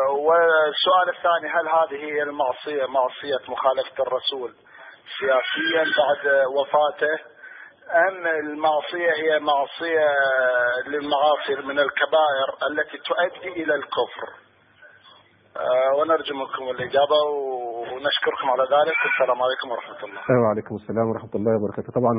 والسؤال 0.09 1.09
الثاني 1.09 1.53
هل 1.53 1.67
هذه 1.67 2.03
هي 2.03 2.23
المعصية 2.23 2.85
معصية 2.85 3.51
مخالفة 3.51 4.03
الرسول 4.03 4.55
سياسيا 5.19 5.83
بعد 5.83 6.45
وفاته 6.45 7.13
أم 8.09 8.27
المعصية 8.27 9.11
هي 9.11 9.39
معصية 9.39 10.15
للمعاصي 10.87 11.55
من 11.55 11.79
الكبائر 11.79 12.49
التي 12.71 12.97
تؤدي 12.97 13.63
إلى 13.63 13.75
الكفر؟ 13.75 14.29
ونرجو 15.97 16.35
منكم 16.35 16.69
الإجابة 16.69 17.15
ونشكركم 17.99 18.47
على 18.53 18.63
ذلك. 18.75 18.97
والسلام 19.05 19.39
عليكم 19.45 19.67
ورحمة 19.71 20.01
الله. 20.05 20.41
وعليكم 20.43 20.75
السلام 20.75 21.07
ورحمة 21.09 21.33
الله 21.35 21.53
وبركاته. 21.57 21.89
طبعا 21.99 22.13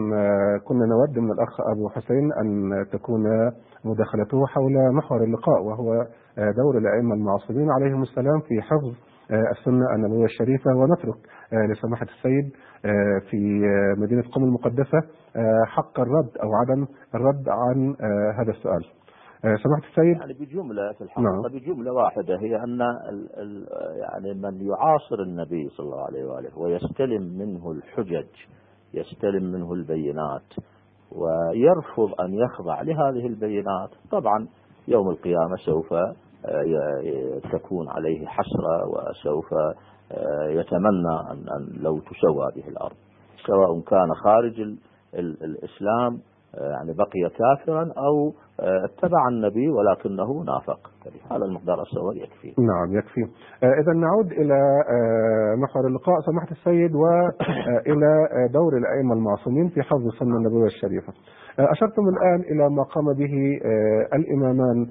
كنا 0.67 0.85
نود 0.93 1.19
من 1.19 1.31
الأخ 1.37 1.55
أبو 1.73 1.89
حسين 1.89 2.27
أن 2.43 2.51
تكون 2.93 3.23
مداخلته 3.85 4.47
حول 4.47 4.75
محور 4.99 5.21
اللقاء 5.25 5.63
وهو 5.63 5.89
دور 6.61 6.75
الأئمة 6.79 7.15
المعاصرين. 7.15 7.69
عليهم 7.71 8.03
السلام 8.03 8.41
في 8.41 8.63
حفظ 8.63 8.93
السنة 9.55 9.87
النبوية 9.95 10.25
الشريفة. 10.25 10.71
ونترك 10.77 11.21
لسماحة 11.71 12.07
السيد 12.15 12.47
في 13.31 13.41
مدينة 13.99 14.23
قم 14.23 14.45
المقدسة 14.45 15.01
حق 15.67 16.01
الرد 16.01 16.33
أو 16.43 16.49
عدم 16.61 16.87
الرد 17.15 17.45
عن 17.49 17.97
هذا 18.39 18.51
السؤال. 18.51 18.85
سماحة 19.43 19.83
السيد 19.91 20.17
يعني 20.21 20.33
بجملة 20.33 20.93
في 20.93 21.05
الحقيقة 21.05 21.31
نعم. 21.31 21.43
بجملة 21.43 21.93
واحدة 21.93 22.39
هي 22.41 22.57
أن 22.57 22.83
ال 22.83 23.29
ال 23.39 23.67
يعني 23.99 24.35
من 24.35 24.67
يعاصر 24.67 25.23
النبي 25.23 25.69
صلى 25.69 25.87
الله 25.87 26.05
عليه 26.05 26.25
وآله 26.25 26.59
ويستلم 26.59 27.23
منه 27.23 27.71
الحجج 27.73 28.27
يستلم 28.95 29.45
منه 29.45 29.73
البينات 29.73 30.53
ويرفض 31.13 32.21
أن 32.21 32.35
يخضع 32.35 32.83
لهذه 32.83 33.27
البينات 33.27 33.91
طبعا 34.11 34.49
يوم 34.89 35.11
القيامة 35.11 35.57
سوف 35.67 35.95
تكون 37.53 37.89
عليه 37.89 38.27
حسرة 38.27 38.89
وسوف 38.89 39.47
يتمنى 40.49 41.21
أن, 41.31 41.45
أن 41.57 41.83
لو 41.83 41.99
تسوى 41.99 42.53
به 42.57 42.69
الأرض 42.69 42.97
سواء 43.47 43.81
كان 43.81 44.15
خارج 44.25 44.61
ال 44.61 44.79
ال 45.15 45.45
الإسلام 45.45 46.21
يعني 46.55 46.93
بقي 46.93 47.31
كافرا 47.39 47.83
أو 47.83 48.33
اتبع 48.61 49.29
النبي 49.29 49.69
ولكنه 49.69 50.45
نافق. 50.45 50.91
هذا 51.31 51.45
المقدار 51.45 51.83
الصغير 51.83 52.23
يكفي. 52.23 52.55
نعم 52.63 52.99
يكفي. 52.99 53.21
إذا 53.63 53.93
نعود 53.93 54.33
إلى 54.33 54.59
محور 55.63 55.87
اللقاء. 55.87 56.21
سماحة 56.21 56.51
السيد 56.51 56.95
وإلى 56.95 58.29
دور 58.53 58.77
الأئمة 58.77 59.15
المعصومين 59.15 59.69
في 59.69 59.83
حفظ 59.83 60.07
السنة 60.07 60.37
النبوية 60.37 60.67
الشريفة. 60.67 61.13
أشرتم 61.59 62.03
الآن 62.09 62.41
إلى 62.41 62.71
ما 62.71 62.83
قام 62.83 63.05
به 63.19 63.61
الإمامان 64.15 64.87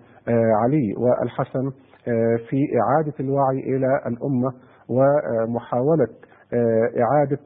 علي 0.64 0.96
والحسن 0.98 1.72
في 2.50 2.58
إعادة 2.82 3.14
الوعي 3.20 3.60
إلى 3.60 3.88
الأمة 4.08 4.52
ومحاولة 4.90 6.08
إعادة 7.04 7.40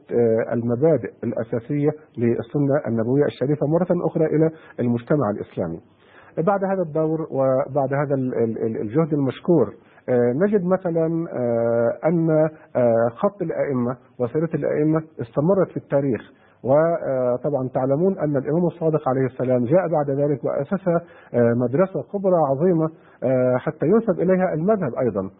المبادئ 0.52 1.10
الأساسية 1.24 1.90
للسنة 2.18 2.76
النبوية 2.88 3.24
الشريفة 3.24 3.66
مرة 3.66 4.06
أخرى 4.06 4.26
إلى 4.26 4.50
المجتمع 4.80 5.30
الإسلامي. 5.30 5.80
بعد 6.46 6.64
هذا 6.64 6.82
الدور 6.82 7.20
وبعد 7.30 7.94
هذا 7.94 8.14
الجهد 8.82 9.12
المشكور 9.12 9.74
نجد 10.44 10.64
مثلا 10.64 11.06
أن 12.04 12.48
خط 13.10 13.42
الأئمة 13.42 13.96
وسيرة 14.20 14.50
الأئمة 14.54 15.02
استمرت 15.20 15.68
في 15.70 15.76
التاريخ. 15.76 16.20
وطبعا 16.64 17.68
تعلمون 17.74 18.18
أن 18.18 18.36
الإمام 18.36 18.66
الصادق 18.66 19.08
عليه 19.08 19.26
السلام 19.26 19.64
جاء 19.64 19.88
بعد 19.88 20.10
ذلك 20.10 20.44
وأسس 20.44 20.88
مدرسة 21.34 22.02
كبرى 22.12 22.36
عظيمة 22.50 22.88
حتى 23.58 23.86
ينسب 23.86 24.20
إليها 24.20 24.54
المذهب 24.54 24.94
أيضا. 24.94 25.30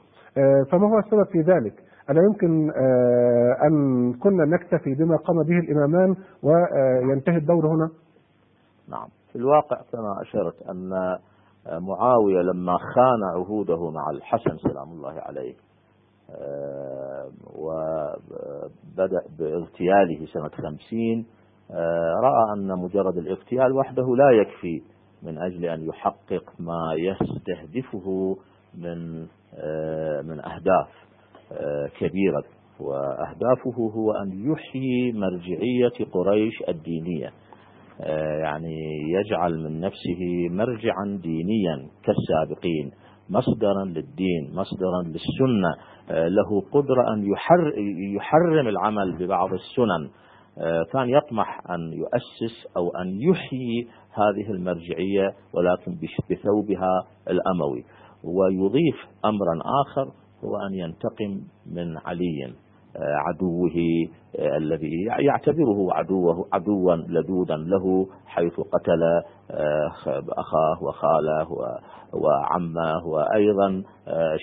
فما 0.71 0.89
هو 0.89 0.99
السبب 0.99 1.27
في 1.33 1.41
ذلك؟ 1.41 1.73
ألا 2.11 2.21
يمكن 2.23 2.71
أن 3.67 4.13
كنا 4.13 4.45
نكتفي 4.45 4.95
بما 4.95 5.17
قام 5.17 5.37
به 5.43 5.59
الإمامان 5.59 6.17
وينتهي 6.43 7.37
الدور 7.37 7.67
هنا؟ 7.67 7.91
نعم 8.89 9.09
في 9.33 9.37
الواقع 9.39 9.77
كما 9.93 10.23
أشرت 10.23 10.63
أن 10.63 10.91
معاوية 11.81 12.43
لما 12.43 12.77
خان 12.79 13.23
عهوده 13.35 13.91
مع 13.91 14.11
الحسن 14.11 14.57
سلام 14.57 14.91
الله 14.93 15.13
عليه 15.21 15.55
وبدأ 17.57 19.21
باغتياله 19.39 20.27
سنة 20.33 20.49
خمسين 20.49 21.27
رأى 22.23 22.53
أن 22.57 22.69
مجرد 22.79 23.17
الاغتيال 23.17 23.73
وحده 23.73 24.17
لا 24.17 24.31
يكفي 24.31 24.83
من 25.23 25.39
أجل 25.39 25.65
أن 25.65 25.83
يحقق 25.83 26.53
ما 26.59 26.95
يستهدفه 26.97 28.37
من 28.79 29.21
من 30.29 30.41
أهداف 30.45 31.04
كبيرة 32.01 32.45
وأهدافه 32.80 33.76
هو 33.95 34.12
أن 34.12 34.53
يحيي 34.53 35.12
مرجعية 35.12 36.11
قريش 36.12 36.62
الدينية. 36.68 37.30
يعني 38.42 38.76
يجعل 39.18 39.59
من 39.64 39.80
نفسه 39.80 40.49
مرجعا 40.51 41.20
دينيا 41.22 41.88
كالسابقين 42.05 42.90
مصدرا 43.30 43.84
للدين 43.84 44.51
مصدرا 44.55 45.03
للسنة. 45.03 45.74
له 46.11 46.61
قدرة 46.72 47.14
أن 47.14 47.24
يحرم 48.16 48.68
العمل 48.68 49.16
ببعض 49.18 49.49
السنن. 49.53 50.11
كان 50.92 51.09
يطمح 51.09 51.70
أن 51.70 51.92
يؤسس 51.92 52.76
أو 52.76 52.90
أن 52.90 53.20
يحيي 53.20 53.88
هذه 54.14 54.51
المرجعية 54.51 55.34
ولكن 55.55 55.92
بثوبها 56.30 56.90
الأموي. 57.30 57.84
ويضيف 58.24 58.97
أمرا 59.24 59.61
آخر 59.86 60.12
هو 60.45 60.57
أن 60.57 60.74
ينتقم 60.74 61.40
من 61.66 61.99
علي 61.99 62.53
عدوه 62.97 63.72
الذي 64.57 65.05
يعتبره 65.20 65.95
عدوه 65.95 66.47
عدوا 66.53 66.95
لدودا 66.97 67.57
له 67.57 68.07
حيث 68.26 68.53
قتل 68.61 69.03
أخاه 70.38 70.82
وخاله 70.82 71.49
وعمه 72.14 73.07
وأيضا 73.07 73.82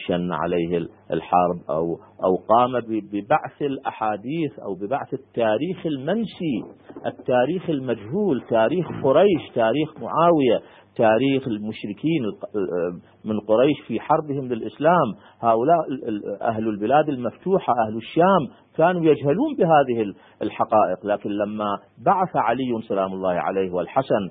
شن 0.08 0.32
عليه 0.32 0.78
الحرب 1.12 1.60
أو 1.70 1.98
أو 2.24 2.36
قام 2.36 2.72
ببعث 2.90 3.62
الأحاديث 3.62 4.60
أو 4.60 4.76
ببعث 4.76 5.14
التاريخ 5.14 5.86
المنسي 5.86 6.64
التاريخ 7.06 7.70
المجهول 7.70 8.42
تاريخ 8.50 8.86
قريش 9.04 9.50
تاريخ 9.56 9.90
معاوية 10.02 10.62
تاريخ 10.96 11.48
المشركين 11.48 12.24
من 13.26 13.40
قريش 13.40 13.82
في 13.88 14.00
حربهم 14.00 14.48
للإسلام. 14.48 15.08
هؤلاء 15.42 15.78
أهل 16.42 16.68
البلاد 16.68 17.10
المفتوحة 17.10 17.74
أهل 17.88 17.98
الشام 17.98 18.56
كانوا 18.78 19.02
يجهلون 19.06 19.56
بهذه 19.58 20.14
الحقائق. 20.42 21.06
لكن 21.06 21.30
لما 21.30 21.78
بعث 22.06 22.36
علي 22.36 22.82
سلام 22.88 23.14
الله 23.14 23.34
عليه 23.34 23.72
والحسن 23.72 24.30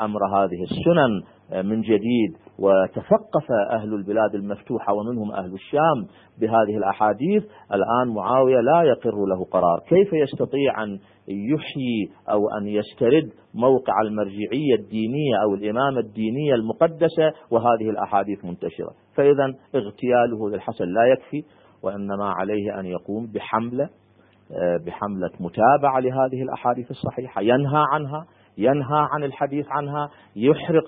أمر 0.00 0.26
هذه 0.36 0.62
السنن 0.62 1.37
من 1.52 1.80
جديد 1.80 2.36
وتثقف 2.58 3.46
أهل 3.70 3.94
البلاد 3.94 4.34
المفتوحة 4.34 4.92
ومنهم 4.94 5.32
أهل 5.32 5.52
الشام 5.54 6.06
بهذه 6.40 6.76
الأحاديث 6.76 7.44
الآن 7.72 8.14
معاوية 8.14 8.60
لا 8.60 8.82
يقر 8.82 9.26
له 9.26 9.44
قرار. 9.44 9.80
كيف 9.88 10.12
يستطيع 10.12 10.82
أن 10.84 10.98
يحيي 11.28 12.10
أو 12.30 12.40
أن 12.60 12.66
يسترد 12.66 13.30
موقع 13.54 13.92
المرجعية 14.06 14.74
الدينية 14.78 15.36
أو 15.42 15.54
الإمامة 15.54 15.98
الدينية 16.00 16.54
المقدسة 16.54 17.32
وهذه 17.50 17.90
الأحاديث 17.90 18.44
منتشرة؟ 18.44 18.90
فإذا 19.14 19.54
اغتياله 19.74 20.50
للحسن 20.50 20.84
لا 20.84 21.04
يكفي 21.04 21.42
وإنما 21.82 22.30
عليه 22.30 22.80
أن 22.80 22.86
يقوم 22.86 23.26
بحملة 23.26 23.88
بحملة 24.86 25.30
متابعة 25.40 26.00
لهذه 26.00 26.42
الأحاديث 26.42 26.90
الصحيحة. 26.90 27.40
ينهى 27.42 27.84
عنها 27.92 28.26
ينهى 28.58 29.06
عن 29.12 29.24
الحديث 29.24 29.66
عنها 29.70 30.10
يحرق 30.36 30.84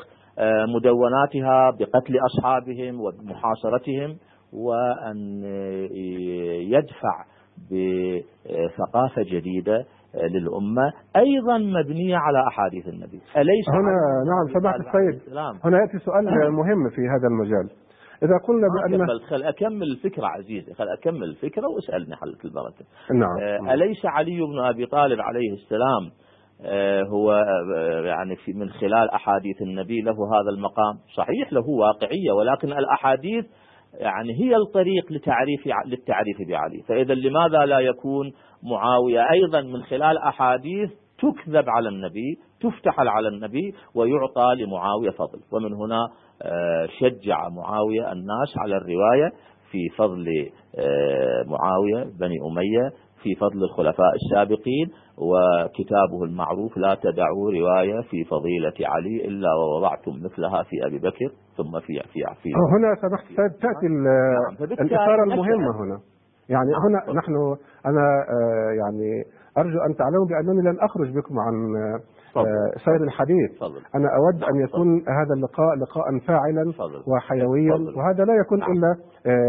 مدوناتها 0.76 1.70
بقتل 1.70 2.18
أصحابهم 2.26 3.00
ومحاصرتهم 3.00 4.16
وأن 4.52 5.42
يدفع 6.74 7.24
بثقافة 7.70 9.22
جديدة 9.22 9.84
للأمة 10.14 10.92
أيضا 11.16 11.58
مبنية 11.58 12.16
على 12.16 12.46
أحاديث 12.48 12.88
النبي. 12.88 13.20
أليس 13.36 13.68
هنا 13.68 13.92
نعم 14.26 14.60
سمعت 14.60 14.80
السيد. 14.80 15.36
هنا 15.64 15.78
يأتي 15.80 16.04
سؤال 16.04 16.24
مهم 16.52 16.90
في 16.90 17.00
هذا 17.00 17.28
المجال. 17.30 17.70
إذا 18.22 18.38
قلنا 18.48 18.66
بأن 18.74 19.18
خل 19.18 19.42
أكمل 19.42 19.82
الفكرة 19.82 20.26
عزيزي 20.26 20.74
خل 20.74 20.88
أكمل 20.88 21.24
الفكرة 21.24 21.68
واسألني 21.68 22.16
حلة 22.16 22.38
البركة 22.44 22.84
نعم. 23.14 23.70
أليس 23.70 24.06
علي 24.06 24.40
بن 24.40 24.58
أبي 24.58 24.86
طالب 24.86 25.20
عليه 25.20 25.52
السلام 25.52 26.10
هو 27.12 27.32
يعني 28.04 28.36
في 28.36 28.52
من 28.52 28.70
خلال 28.70 29.10
أحاديث 29.10 29.62
النبي 29.62 30.00
له 30.00 30.12
هذا 30.12 30.50
المقام. 30.50 30.94
صحيح 31.16 31.52
له 31.52 31.68
واقعية 31.68 32.32
ولكن 32.32 32.72
الأحاديث 32.72 33.44
يعني 33.94 34.32
هي 34.40 34.56
الطريق 34.56 35.12
لتعريف 35.12 35.66
للتعريف 35.86 36.36
بعلي. 36.48 36.82
فإذا 36.88 37.14
لماذا 37.14 37.66
لا 37.66 37.78
يكون 37.78 38.32
معاوية 38.62 39.30
أيضا 39.30 39.60
من 39.60 39.82
خلال 39.82 40.18
أحاديث 40.18 40.90
تكذب 41.18 41.64
على 41.68 41.88
النبي 41.88 42.38
تفتح 42.60 43.00
على 43.00 43.28
النبي 43.28 43.74
ويعطى 43.94 44.54
لمعاوية 44.54 45.10
فضل؟ 45.10 45.38
ومن 45.52 45.74
هنا 45.74 46.08
شجع 47.00 47.48
معاوية 47.48 48.12
الناس 48.12 48.58
على 48.58 48.76
الرواية 48.76 49.32
في 49.70 49.88
فضل 49.98 50.26
معاوية 51.46 52.04
بني 52.20 52.36
أمية 52.50 52.90
في 53.22 53.34
فضل 53.34 53.64
الخلفاء 53.64 54.12
السابقين. 54.14 54.88
وكتابه 55.18 56.24
المعروف 56.24 56.76
لا 56.76 56.94
تدعوا 56.94 57.52
رواية 57.52 58.00
في 58.00 58.24
فضيلة 58.24 58.88
علي 58.88 59.28
إلا 59.28 59.48
ووضعتم 59.54 60.12
مثلها 60.24 60.62
في 60.62 60.86
أبي 60.86 60.98
بكر 60.98 61.30
ثم 61.56 61.80
في 61.80 61.92
في 62.12 62.20
في 62.42 62.48
هنا 62.54 62.94
سمحت 63.02 63.26
سيد 63.26 63.50
تأتي 63.50 63.88
نعم. 63.88 64.64
الإثارة 64.80 65.22
المهمة 65.22 65.82
هنا 65.82 66.00
يعني 66.48 66.70
هنا 66.84 67.18
نحن 67.18 67.56
أنا 67.86 68.24
يعني 68.80 69.24
أرجو 69.58 69.78
أن 69.88 69.94
تعلموا 69.96 70.26
بأنني 70.26 70.62
لن 70.62 70.80
أخرج 70.80 71.08
بكم 71.16 71.38
عن 71.38 71.54
سير 72.84 73.04
الحديث 73.04 73.58
فضل. 73.60 73.80
أنا 73.94 74.08
أود 74.16 74.42
أن 74.42 74.60
يكون 74.60 74.88
هذا 74.96 75.34
اللقاء 75.36 75.74
لقاء 75.76 76.18
فاعلا 76.26 76.72
فضل. 76.72 77.02
وحيويا 77.06 77.74
فضل. 77.74 77.98
وهذا 77.98 78.24
لا 78.24 78.34
يكون 78.34 78.58
نعم. 78.58 78.72
إلا 78.72 78.96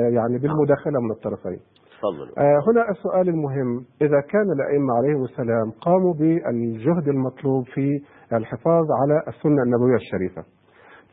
يعني 0.10 0.38
بالمداخلة 0.38 1.00
من 1.02 1.12
الطرفين 1.12 1.60
تفضل 2.02 2.28
هنا 2.68 2.90
السؤال 2.90 3.30
المهم. 3.30 3.86
إذا 4.02 4.22
كان 4.22 4.48
الأئمة 4.58 4.94
عليهم 4.98 5.24
السلام 5.24 5.72
قاموا 5.82 6.14
بالجهد 6.14 7.08
المطلوب 7.08 7.64
في 7.74 8.02
الحفاظ 8.34 8.86
على 9.02 9.24
السنة 9.28 9.64
النبوية 9.64 9.96
الشريفة 9.96 10.44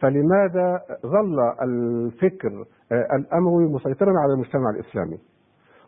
فلماذا 0.00 0.80
ظل 1.06 1.38
الفكر 1.62 2.64
الأموي 2.92 3.64
مسيطرا 3.74 4.12
على 4.22 4.32
المجتمع 4.32 4.70
الإسلامي؟ 4.70 5.18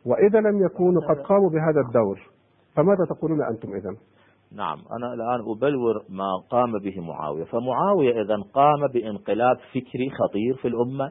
وإذا 0.07 0.41
لم 0.41 0.65
يكونوا 0.67 1.03
قد 1.09 1.17
قاموا 1.17 1.51
بهذا 1.51 1.81
الدور 1.87 2.19
فماذا 2.77 3.05
تقولون 3.11 3.43
أنتم 3.43 3.69
إذا 3.75 3.91
نعم 4.57 4.79
أنا 4.97 5.15
الآن 5.15 5.41
أبلور 5.41 5.95
ما 6.09 6.31
قام 6.51 6.73
به 6.79 7.01
معاوية. 7.01 7.45
فمعاوية 7.45 8.23
إذا 8.23 8.37
قام 8.55 8.87
بانقلاب 8.95 9.57
فكري 9.57 10.11
خطير 10.11 10.55
في 10.63 10.69
الأمة. 10.69 11.11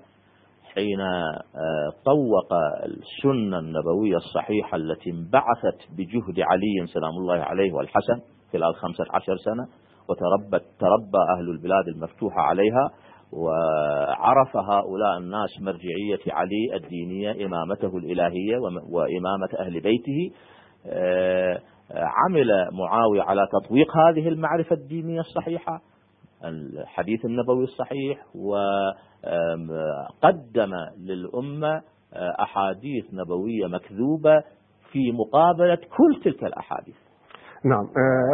حين 0.76 1.00
طوق 2.06 2.54
السنة 2.86 3.60
النبوية 3.60 4.16
الصحيحة 4.16 4.78
التي 4.78 5.10
انبعثت 5.10 5.80
بجهد 5.98 6.40
علي 6.40 6.88
سلام 6.94 7.12
الله 7.22 7.44
عليه 7.44 7.74
والحسن 7.74 8.20
خلال 8.54 8.76
خمسة 8.76 9.04
عشر 9.14 9.36
سنة 9.38 9.68
وتربت 10.10 10.64
تربى 10.80 11.22
أهل 11.38 11.50
البلاد 11.50 11.88
المفتوحة 11.88 12.42
عليها 12.42 12.90
وعرف 13.34 14.58
هؤلاء 14.58 15.18
الناس 15.18 15.50
مرجعية 15.62 16.34
علي 16.34 16.76
الدينية 16.76 17.46
إمامته 17.46 17.98
الإلهية 17.98 18.58
وإمامة 18.92 19.50
أهل 19.60 19.82
بيته. 19.82 20.32
عمل 21.94 22.48
معاوية 22.72 23.22
على 23.22 23.48
تطويق 23.52 23.98
هذه 23.98 24.28
المعرفة 24.28 24.76
الدينية 24.76 25.20
الصحيحة. 25.20 25.82
الحديث 26.46 27.26
النبوي 27.26 27.64
الصحيح 27.64 28.26
وقدم 29.66 30.72
للأمة 30.98 31.82
أحاديث 32.42 33.06
نبوية 33.14 33.68
مكذوبة 33.68 34.44
في 34.92 35.12
مقابلة 35.12 35.76
كل 35.76 36.22
تلك 36.24 36.44
الأحاديث. 36.44 36.96
نعم 37.66 37.86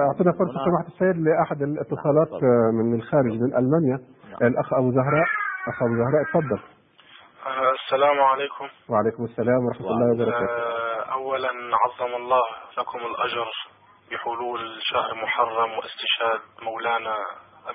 أعطينا 0.08 0.32
فرصة 0.40 0.60
سماحة 0.66 0.88
السيد 0.88 1.18
لأحد 1.26 1.62
الاتصالات 1.62 2.44
من 2.74 2.96
الخارج 2.96 3.34
من 3.42 3.52
ألمانيا. 3.58 4.00
الأخ 4.42 4.74
أبو 4.74 4.92
زهراء. 4.92 5.28
أخ 5.68 5.84
أبو 5.84 5.96
زهراء 5.96 6.24
تفضل. 6.24 6.60
السلام 7.86 8.20
عليكم. 8.20 8.68
وعليكم 8.90 9.24
السلام 9.24 9.66
ورحمة 9.66 9.88
الله 9.88 10.14
وبركاته. 10.14 10.54
أولا 11.14 11.52
عظم 11.84 12.16
الله 12.16 12.46
لكم 12.78 13.00
الأجر 13.00 13.48
بحلول 14.12 14.62
شهر 14.82 15.16
محرم 15.24 15.72
واستشهاد 15.78 16.42
مولانا 16.66 17.16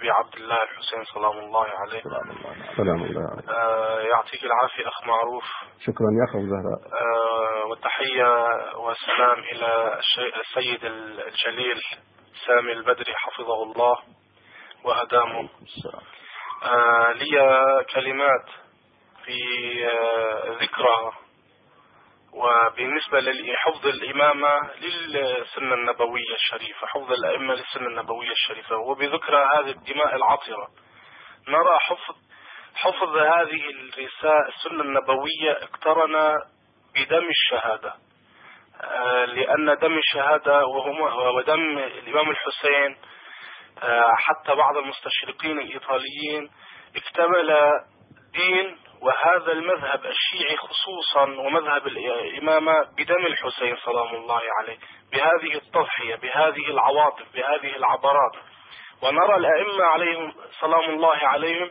أبي 0.01 0.11
عبد 0.11 0.35
الله 0.35 0.63
الحسين 0.63 1.05
سلام 1.15 1.39
الله 1.39 1.67
عليه. 1.67 2.03
سلام 2.03 2.31
الله 2.31 2.75
سلام 2.77 3.03
الله 3.05 3.43
آه 3.49 4.01
يعطيك 4.01 4.45
العافية 4.45 4.89
أخ 4.89 5.07
معروف. 5.07 5.45
شكرا 5.81 6.07
يا 6.19 6.25
أخ 6.29 6.37
زهراء. 6.37 6.81
آه 7.03 7.65
والتحية 7.67 8.33
والسلام 8.77 9.39
إلى 9.39 10.01
السيد 10.41 10.85
الجليل 10.85 11.81
سامي 12.47 12.73
البدري 12.73 13.15
حفظه 13.17 13.63
الله 13.63 13.97
وأدامه. 14.85 15.49
آه 16.65 17.13
لي 17.13 17.37
كلمات 17.95 18.47
في 19.25 19.39
آه 19.87 20.57
ذكرى 20.63 21.13
وبالنسبة 22.33 23.20
لحفظ 23.20 23.87
الإمامة 23.87 24.49
للسنة 24.81 25.74
النبوية 25.74 26.35
الشريفة 26.35 26.87
حفظ 26.87 27.12
الأئمة 27.12 27.55
للسنة 27.55 27.87
النبوية 27.87 28.31
الشريفة 28.31 28.76
وبذكرى 28.76 29.45
هذه 29.57 29.70
الدماء 29.70 30.16
العطرة. 30.16 30.68
نرى 31.49 31.78
حفظ 31.81 32.14
حفظ 32.74 33.16
هذه 33.16 33.70
الرسالة 33.70 34.49
السنة 34.49 34.83
النبوية 34.83 35.53
اقترن 35.62 36.35
بدم 36.95 37.28
الشهادة. 37.28 37.95
لأن 39.26 39.76
دم 39.83 39.99
الشهادة 39.99 40.66
ودم 41.37 41.78
الإمام 41.78 42.31
الحسين 42.31 42.97
آه، 43.83 44.12
حتى 44.16 44.55
بعض 44.55 44.76
المستشرقين 44.76 45.59
الإيطاليين 45.61 46.51
اكتمل 46.97 47.57
دين 48.33 48.76
وهذا 49.03 49.53
المذهب 49.53 50.01
الشيعي 50.07 50.57
خصوصا 50.57 51.23
ومذهب 51.23 51.87
الإمامة 51.87 52.73
بدم 52.99 53.27
الحسين 53.27 53.77
سلام 53.85 54.15
الله 54.15 54.41
عليه 54.61 54.79
بهذه 55.13 55.55
التضحية 55.57 56.15
بهذه 56.17 56.71
العواطف 56.71 57.33
بهذه 57.35 57.77
العبرات. 57.77 58.33
ونرى 59.03 59.37
الأئمة 59.37 59.85
عليهم 59.85 60.35
سلام 60.61 60.91
الله 60.91 61.17
عليهم 61.17 61.71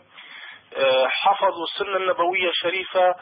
آه، 0.78 1.08
حفظوا 1.08 1.64
السنة 1.64 1.98
النبوية 1.98 2.50
الشريفة 2.50 3.16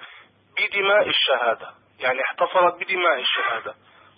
بدماء 0.58 1.08
الشهادة. 1.10 1.68
يعني 2.00 2.22
احتفظت 2.22 2.74
بدماء 2.84 3.20
الشهادة. 3.20 3.74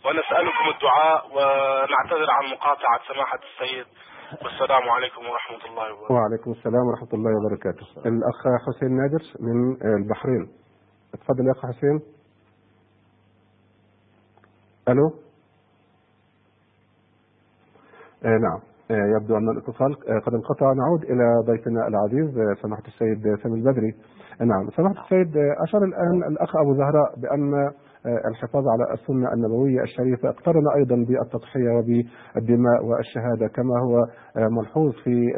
ونسألكم 0.06 0.70
الدعاء 0.70 1.28
ونعتذر 1.32 2.32
عن 2.32 2.52
مقاطعة 2.52 3.02
سماحة 3.08 3.40
السيد 3.44 3.86
والسلام 4.34 4.90
عليكم 4.90 5.22
ورحمة 5.22 5.64
الله 5.70 5.94
وبركاته. 5.94 6.14
وعليكم 6.14 6.52
السلام 6.52 6.88
ورحمة 6.88 7.14
الله 7.14 7.32
وبركاته. 7.38 7.86
الأخ 8.06 8.42
حسين 8.68 8.98
نادر 8.98 9.24
من 9.40 9.78
البحرين. 10.02 10.50
اتفضل 11.14 11.48
يا 11.48 11.52
أخ 11.52 11.66
حسين. 11.66 12.00
ألو؟ 14.90 15.08
آه 18.26 18.38
نعم. 18.46 18.60
آه 18.92 19.06
يبدو 19.18 19.38
أن 19.38 19.50
الاتصال 19.50 19.92
آه 20.10 20.20
قد 20.20 20.34
انقطع. 20.34 20.74
نعود 20.74 21.04
إلى 21.04 21.26
ضيفنا 21.46 21.88
العزيز 21.88 22.38
آه 22.38 22.54
سماحة 22.62 22.84
السيد 22.88 23.36
سامي 23.44 23.56
البدري. 23.56 23.94
آه 24.42 24.44
نعم. 24.44 24.70
سماحة 24.70 25.04
السيد 25.04 25.38
آه 25.38 25.64
أشار 25.64 25.84
الآن 25.84 26.24
الأخ 26.32 26.56
أبو 26.56 26.74
زهراء 26.74 27.16
بأن 27.18 27.72
الحفاظ 28.06 28.64
على 28.68 28.94
السنة 28.94 29.34
النبوية 29.34 29.82
الشريفة. 29.82 30.30
اقترن 30.30 30.64
أيضا 30.76 30.96
بالتضحية 30.96 31.70
وبالدماء 31.70 32.86
والشهادة 32.86 33.48
كما 33.48 33.80
هو 33.80 34.06
ملحوظ 34.58 34.92
في 35.04 35.34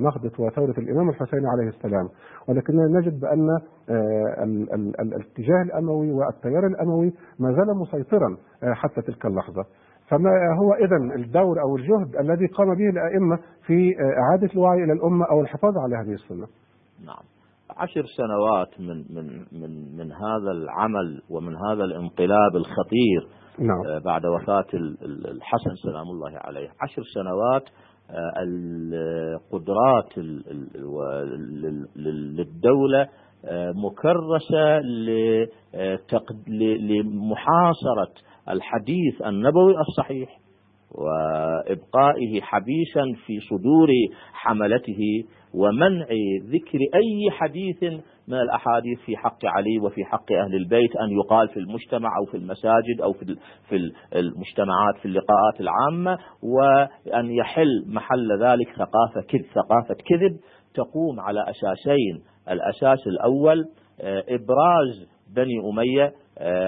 نهضة 0.00 0.44
وثورة 0.44 0.74
الإمام 0.78 1.08
الحسين 1.08 1.46
عليه 1.46 1.68
السلام. 1.68 2.08
ولكننا 2.48 2.98
نجد 2.98 3.20
بأن 3.20 3.48
الاتجاه 5.00 5.62
الأموي 5.62 6.12
والتيار 6.12 6.66
الأموي 6.66 7.12
ما 7.40 7.52
زال 7.52 7.78
مسيطرا 7.78 8.36
حتى 8.62 9.02
تلك 9.02 9.26
اللحظة. 9.26 9.64
فما 10.08 10.30
هو 10.60 10.72
إذا 10.74 10.96
الدور 11.14 11.60
أو 11.62 11.76
الجهد 11.76 12.16
الذي 12.20 12.46
قام 12.46 12.74
به 12.74 12.88
الأئمة 12.88 13.38
في 13.66 13.94
إعادة 14.00 14.48
الوعي 14.54 14.84
إلى 14.84 14.92
الأمة 14.92 15.26
أو 15.30 15.40
الحفاظ 15.40 15.78
على 15.78 15.96
هذه 15.96 16.12
السنة؟ 16.14 16.46
نعم. 17.06 17.35
عشر 17.76 18.04
سنوات 18.16 18.80
من 18.80 19.04
من 19.10 19.26
من 19.52 19.96
من 19.96 20.12
هذا 20.12 20.52
العمل 20.52 21.22
ومن 21.30 21.56
هذا 21.56 21.84
الانقلاب 21.84 22.56
الخطير 22.56 23.28
نعم. 23.58 24.00
بعد 24.04 24.26
وفاة 24.26 24.66
الحسن 25.04 25.74
سلام 25.82 26.08
الله 26.10 26.30
عليه 26.34 26.68
عشر 26.80 27.02
سنوات 27.14 27.62
القدرات 28.42 30.18
للدولة 31.96 33.08
مكرسة 33.74 34.80
لمحاصرة 36.80 38.12
الحديث 38.48 39.22
النبوي 39.26 39.74
الصحيح 39.88 40.38
وإبقائه 40.90 42.40
حبيسا 42.40 43.04
في 43.26 43.40
صدور 43.40 43.88
حملته 44.32 45.24
ومنع 45.56 46.06
ذكر 46.46 46.78
أي 46.94 47.30
حديث 47.30 47.82
من 48.28 48.34
الأحاديث 48.40 48.98
في 49.06 49.16
حق 49.16 49.44
علي 49.44 49.78
وفي 49.78 50.04
حق 50.04 50.32
أهل 50.32 50.54
البيت 50.54 50.96
أن 50.96 51.10
يقال 51.10 51.48
في 51.48 51.56
المجتمع 51.60 52.08
أو 52.20 52.24
في 52.30 52.36
المساجد 52.36 53.00
أو 53.02 53.12
في 53.12 53.76
المجتمعات 54.14 54.96
في 55.02 55.06
اللقاءات 55.06 55.60
العامة 55.60 56.18
وأن 56.42 57.30
يحل 57.30 57.84
محل 57.86 58.42
ذلك 58.42 58.68
ثقافة 58.68 59.20
كذب 59.28 59.44
ثقافة 59.54 59.94
كذب 59.94 60.36
تقوم 60.74 61.20
على 61.20 61.40
أساسين. 61.50 62.22
الأساس 62.50 63.06
الأول 63.06 63.64
إبراز 64.28 65.08
بني 65.36 65.54
أمية 65.72 66.12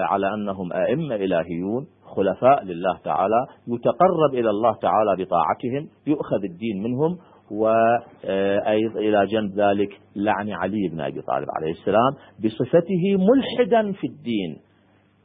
على 0.03 0.33
أنهم 0.33 0.73
أئمة 0.73 1.15
إلهيون 1.15 1.87
خلفاء 2.15 2.63
لله 2.63 2.97
تعالى 3.03 3.45
يتقرب 3.67 4.33
إلى 4.33 4.49
الله 4.49 4.75
تعالى 4.75 5.23
بطاعتهم 5.25 5.89
يؤخذ 6.07 6.43
الدين 6.43 6.83
منهم 6.83 7.17
وأيضا 7.51 8.99
إلى 8.99 9.25
جنب 9.25 9.59
ذلك 9.59 9.89
لعن 10.15 10.51
علي 10.51 10.89
بن 10.91 11.01
أبي 11.01 11.21
طالب 11.21 11.47
عليه 11.57 11.71
السلام 11.71 12.11
بصفته 12.43 13.03
ملحدا 13.17 13.91
في 13.91 14.07
الدين. 14.07 14.57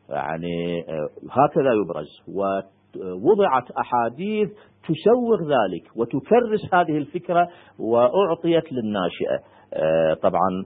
يعني 0.09 0.85
هكذا 1.31 1.73
يبرز. 1.73 2.09
ووضعت 2.29 3.71
أحاديث 3.71 4.49
تسوغ 4.83 5.41
ذلك 5.43 5.97
وتكرس 5.97 6.75
هذه 6.75 6.99
الفكرة 6.99 7.49
وأعطيت 7.79 8.73
للناشئة. 8.73 9.39
طبعا 10.23 10.65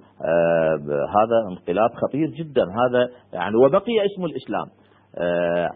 هذا 0.89 1.51
انقلاب 1.51 1.91
خطير 1.91 2.29
جدا. 2.31 2.63
هذا 2.63 3.09
يعني 3.33 3.57
وبقي 3.57 3.93
اسم 4.07 4.25
الإسلام. 4.25 4.67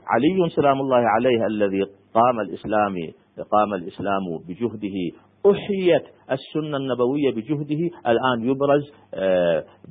علي 0.07 0.51
سلام 0.57 0.81
الله 0.81 0.97
عليه 0.97 1.47
الذي 1.47 1.83
قام 2.15 2.41
الإسلامي 2.41 3.13
قام 3.51 3.75
الإسلام 3.75 4.23
بجهده 4.49 5.19
أحيت 5.47 6.05
السنة 6.31 6.77
النبوية 6.77 7.31
بجهده 7.37 7.83
الآن 8.07 8.39
يبرز 8.43 8.85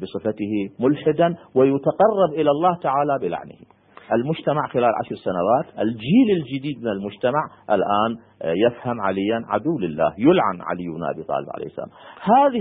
بصفته 0.01 0.53
ملحدا 0.79 1.35
ويتقرب 1.55 2.31
إلى 2.33 2.51
الله 2.51 2.75
تعالى 2.75 3.17
بلعنه. 3.21 3.59
المجتمع 4.13 4.67
خلال 4.67 4.91
عشر 4.99 5.15
سنوات 5.15 5.79
الجيل 5.79 6.27
الجديد 6.37 6.83
من 6.83 6.91
المجتمع 6.91 7.43
الآن 7.69 8.11
يفهم 8.65 9.01
عليا 9.01 9.41
عدو 9.47 9.79
لله 9.79 10.13
يلعن 10.17 10.57
علي 10.69 10.87
بن 10.95 11.03
أبي 11.13 11.23
طالب 11.23 11.47
عليه 11.55 11.65
السلام. 11.65 11.89
هذه 12.21 12.59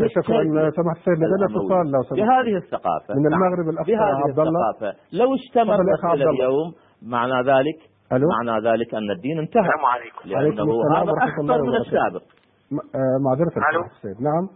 سمح 0.77 0.93
السيد 0.99 1.19
لدينا 1.19 1.47
اتصال 1.47 1.91
لو 1.91 2.03
سمحت. 2.03 2.21
بهذه 2.21 2.57
الثقافة. 2.57 3.15
من 3.15 3.27
المغرب 3.33 3.69
الأخ 3.75 3.91
عبد 3.91 4.39
الله. 4.39 4.71
الثقافة. 4.71 4.99
لو 5.13 5.35
استمرت 5.35 6.05
إلى 6.15 6.31
اليوم 6.31 6.73
معنى 7.03 7.39
ذلك 7.53 7.79
ألو؟ 8.13 8.27
معنى 8.37 8.69
ذلك 8.69 8.95
أن 8.95 9.11
الدين 9.11 9.39
انتهى. 9.39 9.61
السلام 9.61 9.87
عليكم. 9.95 10.23
لأنه 10.25 10.73
هذا 10.97 11.13
أخطر 11.29 11.63
من. 11.63 11.77
السابق. 11.77 12.23
معذرة 13.25 13.71
ألو؟ 13.71 13.83
سماحة 13.83 13.97
السيد 13.97 14.23
نعم. 14.23 14.49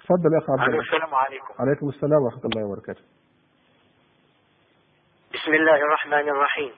تفضل 0.00 0.32
يا 0.34 0.38
أخ 0.38 0.50
عبد 0.50 0.68
الله 0.68 0.80
السلام 0.80 1.14
عليكم. 1.14 1.54
عليكم 1.58 1.88
السلام 1.88 2.22
ورحمة 2.22 2.44
الله 2.44 2.64
وبركاته. 2.68 3.02
بسم 5.34 5.54
الله 5.54 5.76
الرحمن 5.76 6.28
الرحيم. 6.28 6.72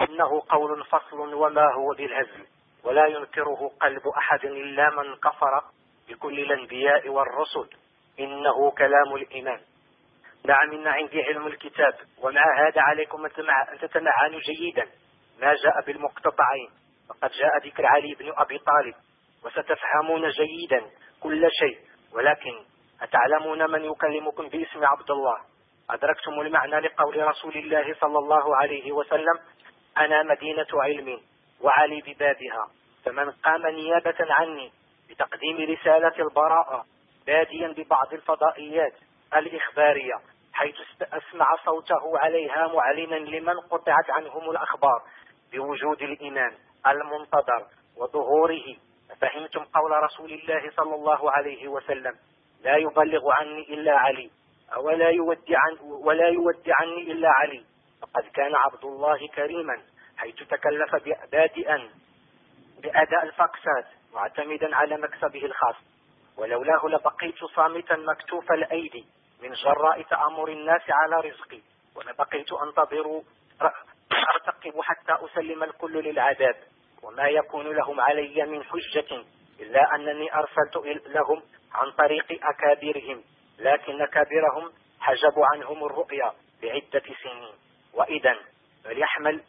إنه 0.00 0.42
قول 0.48 0.84
فصل 0.84 1.34
وما 1.34 1.66
هو 1.74 1.94
بالهزل 1.98 2.46
ولا 2.84 3.06
ينكره 3.06 3.70
قلب 3.80 4.02
أحد 4.18 4.44
إلا 4.44 4.90
من 4.90 5.16
كفر 5.16 5.62
بكل 6.08 6.40
الأنبياء 6.40 7.08
والرسل. 7.08 7.76
إنه 8.20 8.70
كلام 8.70 9.14
الإيمان. 9.14 9.60
نعم 10.46 10.72
إن 10.72 10.86
عندي 10.86 11.22
علم 11.22 11.46
الكتاب 11.46 11.94
ومع 12.22 12.42
هذا 12.66 12.80
عليكم 12.80 13.24
أن 13.24 13.30
تتمعنوا 13.80 14.40
جيدا. 14.40 14.84
ما 15.40 15.54
جاء 15.54 15.86
بالمقتطعين. 15.86 16.70
فقد 17.08 17.30
جاء 17.30 17.66
ذكر 17.66 17.86
علي 17.86 18.14
بن 18.18 18.32
أبي 18.36 18.58
طالب. 18.58 18.94
وستفهمون 19.44 20.28
جيدا 20.30 20.90
كل 21.22 21.48
شيء 21.50 21.78
ولكن 22.12 22.64
أتعلمون 23.02 23.70
من 23.70 23.84
يكلمكم 23.84 24.48
باسم 24.48 24.84
عبد 24.84 25.10
الله؟ 25.10 25.36
أدركتم 25.90 26.40
المعنى 26.40 26.80
لقول 26.80 27.26
رسول 27.28 27.56
الله 27.56 27.94
صلى 28.00 28.18
الله 28.18 28.56
عليه 28.56 28.92
وسلم 28.92 29.38
أنا 29.98 30.22
مدينة 30.22 30.66
علم 30.74 31.20
وعلي 31.60 32.00
ببابها. 32.06 32.68
فمن 33.04 33.30
قام 33.30 33.66
نيابة 33.66 34.14
عني 34.20 34.72
بتقديم 35.10 35.56
رسالة 35.56 36.12
البراءة 36.18 36.84
باديا 37.26 37.68
ببعض 37.68 38.12
الفضائيات 38.14 38.92
الإخبارية 39.36 40.14
حيث 40.52 40.74
أسمع 41.02 41.46
صوته 41.64 42.18
عليها 42.18 42.68
معلنا 42.68 43.14
لمن 43.16 43.60
قطعت 43.60 44.10
عنهم 44.10 44.50
الأخبار 44.50 45.02
بوجود 45.52 46.02
الإمام 46.02 46.52
المنتظر 46.86 47.66
وظهوره 47.96 48.76
فهمتم 49.20 49.64
قول 49.64 49.92
رسول 50.02 50.32
الله 50.32 50.70
صلى 50.76 50.94
الله 50.94 51.30
عليه 51.30 51.68
وسلم 51.68 52.14
لا 52.62 52.76
يبلغ 52.76 53.32
عني 53.32 53.74
إلا 53.74 53.98
علي 53.98 54.30
ولا 54.76 55.08
يودي 55.08 55.56
عن 55.56 55.78
ولا 55.80 56.28
يودي 56.28 56.72
عني 56.72 57.12
إلا 57.12 57.28
علي. 57.30 57.64
فقد 58.02 58.24
كان 58.34 58.54
عبد 58.54 58.84
الله 58.84 59.28
كريما 59.28 59.82
حيث 60.16 60.34
تكلف 60.34 60.96
بادئا 61.32 61.90
بأداء 62.82 63.22
الفاكسات 63.22 63.86
معتمدا 64.12 64.76
على 64.76 64.96
مكسبه 64.96 65.44
الخاص. 65.44 65.76
ولولاه 66.36 66.86
لبقيت 66.86 67.44
صامتا 67.44 67.96
مكتوف 67.96 68.52
الأيدي 68.52 69.04
من 69.42 69.52
جراء 69.52 70.02
تأمر 70.02 70.48
الناس 70.48 70.82
على 70.90 71.28
رزقي. 71.28 71.60
ولبقيت 71.96 72.52
أنتظر 72.52 73.22
أرتقب 74.34 74.80
حتى 74.80 75.24
أسلم 75.24 75.62
الكل 75.62 75.92
للعذاب. 75.92 76.56
وما 77.04 77.28
يكون 77.28 77.76
لهم 77.76 78.00
علي 78.00 78.46
من 78.46 78.64
حجة 78.64 79.24
إلا 79.60 79.94
أنني 79.94 80.34
أرسلت 80.34 80.76
لهم 81.06 81.42
عن 81.72 81.90
طريق 81.90 82.26
أكابرهم 82.30 83.24
لكن 83.58 84.02
أكابرهم 84.02 84.72
حجبوا 85.00 85.46
عنهم 85.54 85.84
الرؤيا 85.84 86.32
بعدة 86.62 87.02
سنين. 87.22 87.54
وإذا 87.94 88.36
فليحمل 88.84 89.42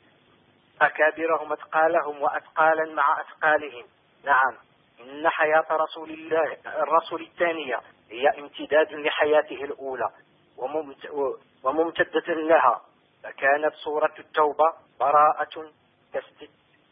أكابرهم 0.82 1.54
أثقالهم 1.54 2.22
وأثقالا 2.22 2.94
مع 2.94 3.22
أثقالهم. 3.22 3.86
نعم 4.24 4.58
إن 5.00 5.30
حياة 5.30 5.66
رسول 5.72 6.10
الله 6.10 6.58
الرسول 6.66 7.22
الثانية 7.22 7.80
هي 8.12 8.30
امتداد 8.30 8.94
لحياته 8.94 9.64
الأولى 9.64 10.10
وممتدة 11.64 12.34
لها. 12.34 12.82
فكانت 13.24 13.74
سورة 13.84 14.14
التوبة 14.20 14.74
براءة 15.00 15.72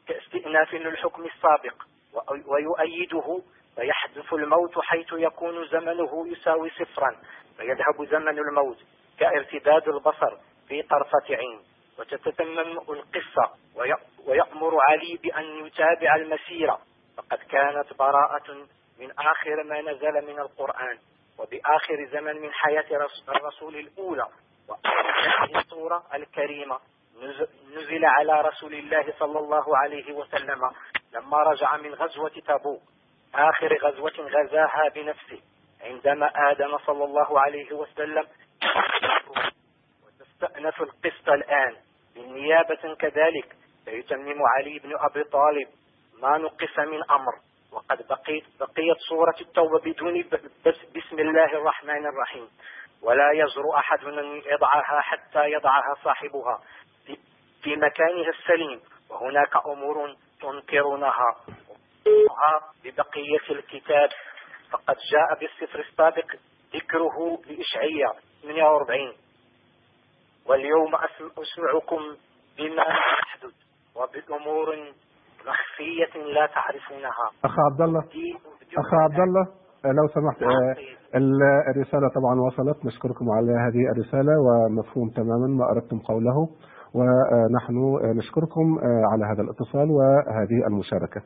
كاستئناف 0.07 0.73
للحكم 0.73 1.25
السابق 1.25 1.73
ويؤيده 2.47 3.41
فيحدث 3.75 4.33
الموت 4.33 4.79
حيث 4.79 5.07
يكون 5.13 5.67
زمنه 5.67 6.27
يساوي 6.27 6.69
صفرا 6.69 7.15
فيذهب 7.57 8.05
زمن 8.11 8.39
الموت 8.39 8.77
كارتداد 9.19 9.87
البصر 9.89 10.37
في 10.67 10.81
طرفة 10.81 11.35
عين. 11.35 11.59
وتتتمم 11.99 12.77
القصة 12.89 13.51
ويأمر 14.27 14.77
علي 14.89 15.19
بأن 15.23 15.65
يتابع 15.65 16.15
المسيرة 16.15 16.79
فقد 17.17 17.37
كانت 17.37 17.93
براءة 17.99 18.67
من 18.99 19.11
آخر 19.11 19.63
ما 19.63 19.81
نزل 19.81 20.27
من 20.27 20.39
القرآن 20.39 20.97
وبآخر 21.39 22.07
زمن 22.11 22.41
من 22.41 22.53
حياة 22.53 22.85
الرسول 23.27 23.75
الأولى 23.75 24.27
وهذه 24.69 25.59
السورة 25.59 26.03
الكريمة 26.13 26.79
نزل 27.75 28.05
على 28.05 28.41
رسول 28.41 28.73
الله 28.73 29.13
صلى 29.19 29.39
الله 29.39 29.77
عليه 29.77 30.13
وسلم 30.13 30.71
لما 31.13 31.37
رجع 31.37 31.77
من 31.77 31.93
غزوة 31.93 32.29
تبوك. 32.47 32.81
آخر 33.35 33.77
غزوة 33.83 34.13
غزاها 34.19 34.89
بنفسه. 34.95 35.41
عندما 35.81 36.31
آدم 36.51 36.77
صلى 36.77 37.03
الله 37.03 37.39
عليه 37.39 37.73
وسلم 37.73 38.27
وتستأنف 40.05 40.81
القسط 40.81 41.29
الآن 41.29 41.75
بالنيابة 42.15 42.95
كذلك 42.99 43.55
فيتمم 43.85 44.41
علي 44.57 44.79
بن 44.79 44.93
أبي 44.99 45.23
طالب 45.23 45.67
ما 46.21 46.37
نقص 46.37 46.79
من 46.79 47.03
أمر. 47.11 47.33
وقد 47.71 48.07
بقيت 48.07 48.43
بقيت 48.59 48.97
سورة 49.09 49.35
التوبة 49.41 49.79
بدون 49.79 50.23
بس 50.65 50.85
بسم 50.95 51.19
الله 51.19 51.45
الرحمن 51.45 52.05
الرحيم. 52.05 52.47
ولا 53.01 53.31
يجرؤ 53.33 53.75
أحد 53.77 54.03
أن 54.03 54.41
يضعها 54.45 55.01
حتى 55.01 55.51
يضعها 55.51 55.95
صاحبها. 56.03 56.61
في 57.63 57.75
مكانها 57.75 58.29
السليم 58.39 58.79
وهناك 59.09 59.53
أمور 59.65 59.95
تنكرونها. 60.41 61.29
ببقية 62.83 63.45
الكتاب 63.59 64.09
فقد 64.71 64.95
جاء 65.11 65.39
بالسفر 65.39 65.79
السابق 65.79 66.25
ذكره 66.75 67.17
لإشعية 67.47 68.07
48 68.43 69.13
واليوم 70.47 70.91
أسمعكم 71.43 72.01
بما 72.57 72.83
يحدث 72.83 73.53
وبأمور 73.95 74.67
مخفية 75.47 76.23
لا 76.33 76.45
تعرفونها. 76.45 77.25
أخ 77.45 77.55
عبد 77.71 77.81
الله 77.81 77.99
أخ 78.77 78.93
عبد 79.03 79.19
الله 79.19 79.45
لو 79.85 80.07
سمحت 80.15 80.41
آه، 80.43 80.75
الرسالة 81.75 82.07
طبعا 82.15 82.35
وصلت. 82.47 82.85
نشكركم 82.85 83.25
على 83.37 83.51
هذه 83.65 83.81
الرسالة 83.93 84.33
ومفهوم 84.45 85.09
تماما 85.09 85.47
ما 85.47 85.65
أردتم 85.71 85.99
قوله. 85.99 86.47
ونحن 86.93 87.75
نشكركم 88.17 88.79
على 89.11 89.25
هذا 89.25 89.41
الاتصال 89.41 89.91
وهذه 89.91 90.67
المشاركة. 90.67 91.21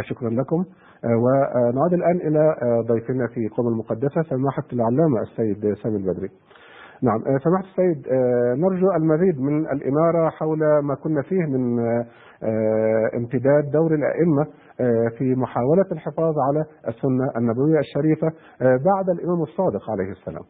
شكرا 0.00 0.30
لكم. 0.30 0.64
ونعود 1.04 1.92
الآن 1.92 2.16
إلى 2.16 2.54
ضيفنا 2.88 3.26
في 3.26 3.48
قوم 3.48 3.68
المقدسة 3.68 4.22
سماحة 4.22 4.64
العلامة 4.72 5.20
السيد 5.20 5.74
سامي 5.82 5.96
البدري. 5.96 6.28
نعم 7.02 7.20
سماحة 7.44 7.64
السيد 7.64 8.08
نرجو 8.58 8.86
المزيد 8.96 9.40
من 9.40 9.66
الإنارة 9.66 10.28
حول 10.30 10.58
ما 10.82 10.94
كنا 10.94 11.22
فيه 11.22 11.46
من 11.46 11.78
امتداد 13.16 13.70
دور 13.72 13.94
الأئمة 13.94 14.46
في 15.18 15.34
محاولة 15.34 15.84
الحفاظ 15.92 16.34
على 16.48 16.64
السنة 16.88 17.30
النبوية 17.36 17.78
الشريفة 17.78 18.28
بعد 18.60 19.08
الإمام 19.10 19.42
الصادق 19.42 19.90
عليه 19.90 20.10
السلام. 20.10 20.44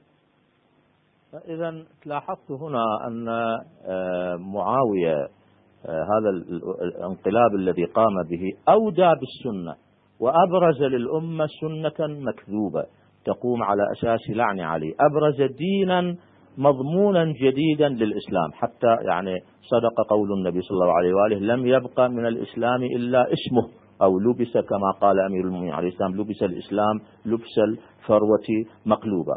إذا 1.34 1.84
لاحظت 2.06 2.50
هنا 2.50 2.84
أن 3.06 3.28
آه، 3.28 4.36
معاوية 4.36 5.14
آه، 5.86 6.02
هذا 6.02 6.30
الانقلاب 6.82 7.54
الذي 7.54 7.84
قام 7.84 8.22
به 8.30 8.42
أودى 8.68 9.12
بالسنة 9.20 9.74
وأبرز 10.20 10.82
للأمة 10.82 11.46
سنة 11.60 12.06
مكذوبة 12.06 12.84
تقوم 13.24 13.62
على 13.62 13.82
أساس 13.92 14.30
لعن 14.30 14.60
علي. 14.60 14.94
أبرز 15.00 15.42
دينا 15.42 16.16
مضمونا 16.58 17.24
جديدا 17.24 17.88
للإسلام. 17.88 18.52
حتى 18.52 18.96
يعني 19.08 19.34
صدق 19.62 20.08
قول 20.10 20.32
النبي 20.32 20.60
صلى 20.60 20.74
الله 20.74 20.92
عليه 20.92 21.14
وآله 21.14 21.38
لم 21.54 21.66
يبقى 21.66 22.10
من 22.10 22.26
الإسلام 22.26 22.82
إلا 22.82 23.22
اسمه. 23.22 23.68
أو 24.02 24.18
لبس 24.18 24.52
كما 24.52 24.90
قال 25.00 25.20
أمير 25.20 25.44
المؤمنين 25.44 25.72
عليه 25.72 25.88
السلام 25.88 26.14
لبس 26.14 26.42
الإسلام 26.42 27.00
لبس 27.26 27.58
الفروة 27.68 28.66
مقلوبة. 28.86 29.34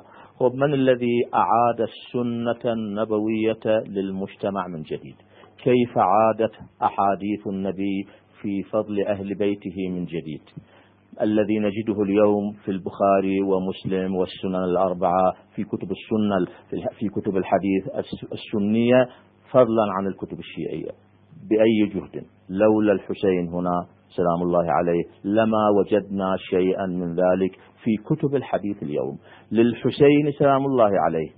من 0.49 0.73
الذي 0.73 1.21
أعاد 1.33 1.81
السنة 1.81 2.73
النبوية 2.73 3.83
للمجتمع 3.87 4.67
من 4.67 4.81
جديد؟ 4.81 5.15
كيف 5.63 5.97
عادت 5.97 6.51
أحاديث 6.83 7.47
النبي 7.47 8.07
في 8.41 8.63
فضل 8.63 9.01
أهل 9.07 9.35
بيته 9.35 9.89
من 9.89 10.05
جديد؟ 10.05 10.41
الذي 11.21 11.59
نجده 11.59 12.01
اليوم 12.03 12.51
في 12.51 12.71
البخاري 12.71 13.41
ومسلم 13.41 14.15
والسنن 14.15 14.55
الأربعة 14.55 15.33
في 15.55 15.63
كتب 15.63 15.91
السنة 15.91 16.47
في 16.99 17.07
كتب 17.09 17.37
الحديث 17.37 17.87
السنية 18.33 19.07
فضلا 19.51 19.91
عن 19.97 20.07
الكتب 20.07 20.39
الشيعية 20.39 20.91
بأي 21.49 21.93
جهد؟ 21.93 22.25
لولا 22.49 22.91
الحسين 22.93 23.47
هنا 23.53 23.85
سلام 24.15 24.41
الله 24.41 24.71
عليه 24.71 25.03
لما 25.23 25.69
وجدنا 25.79 26.35
شيئا 26.37 26.85
من 26.85 27.15
ذلك 27.15 27.51
في 27.83 27.95
كتب 28.05 28.35
الحديث 28.35 28.83
اليوم. 28.83 29.17
للحسين 29.51 30.31
سلام 30.39 30.65
الله 30.65 30.91
عليه 31.05 31.29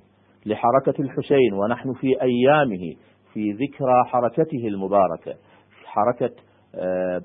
لحركة 0.45 1.01
الحسين 1.01 1.53
ونحن 1.53 1.93
في 1.93 2.21
أيامه 2.21 2.95
في 3.33 3.51
ذكرى 3.51 4.03
حركته 4.05 4.67
المباركة. 4.67 5.33
حركة 5.85 6.33
آه، 6.75 7.21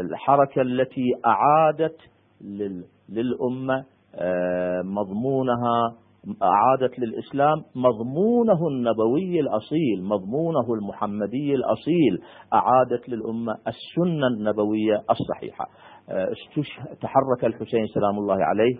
الحركة 0.00 0.62
التي 0.62 1.12
أعادت 1.26 1.96
للأمة 3.08 3.84
آه، 4.14 4.82
مضمونها 4.82 5.94
أعادت 6.42 6.98
للإسلام 6.98 7.56
مضمونه 7.74 8.68
النبوي 8.68 9.40
الأصيل 9.40 10.02
مضمونه 10.02 10.74
المحمدي 10.74 11.54
الأصيل 11.54 12.22
أعادت 12.52 13.08
للأمة 13.08 13.52
السنة 13.52 14.26
النبوية 14.26 15.02
الصحيحة. 15.10 15.64
آه، 16.10 16.28
تحرك 17.00 17.44
الحسين 17.44 17.86
سلام 17.86 18.18
الله 18.18 18.36
عليه 18.44 18.76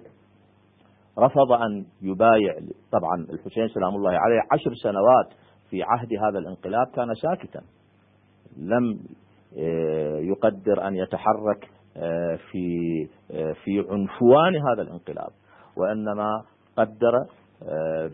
رفض 1.18 1.53
أن 1.53 1.84
يبايع 2.03 2.55
طبعا 2.93 3.26
الحسين 3.30 3.68
سلام 3.68 3.95
الله 3.95 4.11
عليه 4.11 4.40
عشر 4.53 4.74
سنوات 4.82 5.40
في 5.70 5.82
عهد 5.82 6.09
هذا 6.28 6.38
الانقلاب 6.38 6.86
كان 6.95 7.14
ساكتا. 7.14 7.61
لم 8.57 8.99
آه، 9.59 10.18
يقدر 10.18 10.88
أن 10.88 10.95
يتحرك 10.97 11.70
آه، 11.97 12.38
في 12.51 12.68
في 13.64 13.78
عنفوان 13.90 14.57
هذا 14.57 14.82
الانقلاب. 14.82 15.30
وإنما 15.76 16.43
قدر 16.77 17.12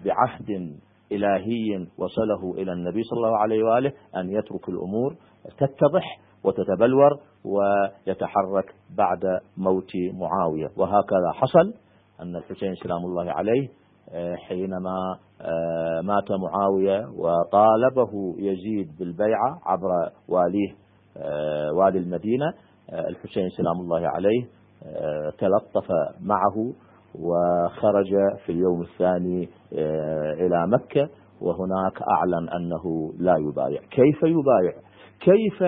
بعهد 0.05 0.77
إلهي 1.13 1.87
وصله 1.99 2.55
إلى 2.63 2.73
النبي 2.73 3.03
صلى 3.03 3.17
الله 3.17 3.39
عليه 3.39 3.63
وآله 3.65 3.93
أن 4.17 4.31
يترك 4.31 4.69
الأمور 4.69 5.17
تتضح 5.59 6.21
وتتبلور 6.45 7.11
ويتحرك 7.45 8.75
بعد 8.97 9.41
موت 9.57 9.93
معاوية. 10.13 10.69
وهكذا 10.77 11.33
حصل 11.35 11.75
أن 12.21 12.37
الحسين 12.37 12.75
سلام 12.75 13.05
الله 13.05 13.33
عليه 13.33 13.69
آه، 14.13 14.35
حينما 14.35 15.19
آه، 15.41 16.01
مات 16.01 16.31
معاوية 16.31 17.07
وطالبه 17.17 18.35
يزيد 18.39 18.99
بالبيعة 18.99 19.61
عبر 19.67 19.89
واليه 20.29 20.75
آه، 21.17 21.73
والي 21.73 21.99
المدينة 21.99 22.47
الحسين 22.93 23.49
سلام 23.49 23.81
الله 23.81 24.09
عليه 24.09 24.47
تلطف 25.39 25.89
معه 26.21 26.73
وخرج 27.19 28.11
في 28.47 28.53
اليوم 28.53 28.81
الثاني 28.81 29.49
إلى 30.41 30.67
مكة 30.67 31.09
وهناك 31.41 32.03
أعلن 32.17 32.49
أنه 32.49 33.13
لا 33.19 33.37
يبايع. 33.37 33.81
كيف 33.81 34.23
يبايع؟ 34.23 34.73
كيف 35.21 35.63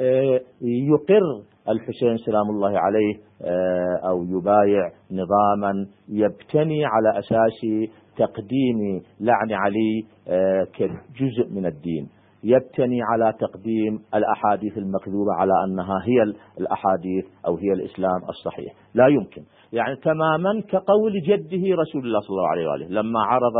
آه، 0.00 0.40
يقر 0.62 1.42
الحسين 1.68 2.16
سلام 2.16 2.50
الله 2.50 2.78
عليه 2.78 3.14
آه، 3.42 4.08
أو 4.08 4.24
يبايع 4.24 4.90
نظاما 5.10 5.86
يبتني 6.08 6.84
على 6.84 7.18
أساس 7.18 7.88
تقديم 8.16 9.02
لعن 9.20 9.52
علي 9.52 10.04
آه، 10.28 10.64
كجزء 10.64 11.50
من 11.50 11.66
الدين؟ 11.66 12.08
يبتني 12.52 12.98
على 13.02 13.32
تقديم 13.44 13.94
الأحاديث 14.14 14.78
المكذوبة 14.78 15.32
على 15.40 15.52
أنها 15.64 15.98
هي 16.04 16.22
الأحاديث 16.60 17.24
أو 17.46 17.56
هي 17.56 17.72
الإسلام 17.72 18.20
الصحيح. 18.28 18.72
لا 18.94 19.06
يمكن. 19.06 19.42
يعني 19.72 19.96
تماما 19.96 20.60
كقول 20.60 21.12
جده 21.28 21.64
رسول 21.82 22.02
الله 22.06 22.20
صلى 22.20 22.34
الله 22.36 22.48
عليه 22.48 22.66
وآله. 22.68 22.86
لما 22.88 23.20
عرض 23.20 23.56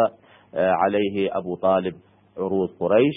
عليه 0.55 1.39
أبو 1.39 1.57
طالب 1.57 1.95
عروض 2.39 2.69
قريش 2.81 3.17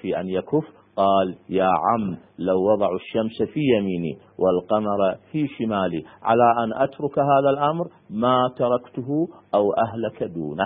في 0.00 0.20
أن 0.20 0.28
يكف 0.28 0.64
قال 0.96 1.36
يا 1.48 1.64
عم 1.64 2.16
لو 2.38 2.72
وضعوا 2.72 2.96
الشمس 2.96 3.50
في 3.52 3.60
يميني 3.78 4.18
والقمر 4.38 5.16
في 5.32 5.46
شمالي 5.46 6.02
على 6.22 6.44
أن 6.64 6.82
أترك 6.82 7.18
هذا 7.18 7.50
الأمر 7.50 7.84
ما 8.10 8.36
تركته 8.58 9.08
أو 9.54 9.72
أهلك 9.72 10.22
دونه. 10.34 10.64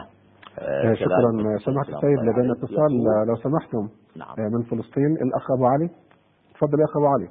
آه، 0.58 0.94
شكرا. 0.94 1.08
سمحت 1.64 1.88
السيد 1.88 2.18
لدينا 2.28 2.52
اتصال. 2.52 2.92
لو 3.28 3.36
سمحتم. 3.36 4.05
نعم. 4.18 4.30
آه، 4.30 4.50
من 4.54 4.62
فلسطين 4.70 5.12
الأخ 5.26 5.46
أبو 5.56 5.66
علي. 5.66 5.88
تفضل 6.54 6.78
يا 6.80 6.84
أخ 6.84 6.96
أبو 6.96 7.08
علي. 7.14 7.28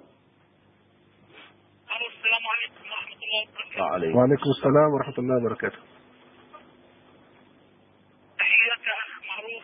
السلام 2.16 2.44
عليكم 2.54 2.84
ورحمة 2.90 3.20
الله 3.24 3.42
وبركاته. 3.44 3.84
وعليكم 3.84 4.18
وعليكم 4.18 4.50
السلام. 4.58 4.90
ورحمة 4.94 5.18
الله 5.20 5.36
وبركاته. 5.46 5.80
تحياتك 8.40 8.88
أخ 8.88 9.12
معروف 9.30 9.64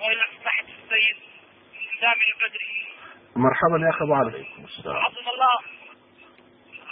وإلى 0.00 0.24
سماحة 0.40 0.68
السيد 0.78 1.16
سامي 2.00 2.24
البدري. 2.32 2.72
مرحبا 3.36 3.76
يا 3.84 3.90
أخ 3.90 4.02
أبو 4.02 4.14
علي. 4.14 4.30
عليكم 4.30 4.64
السلام. 4.64 4.96
عظم 4.96 5.26
الله 5.34 5.56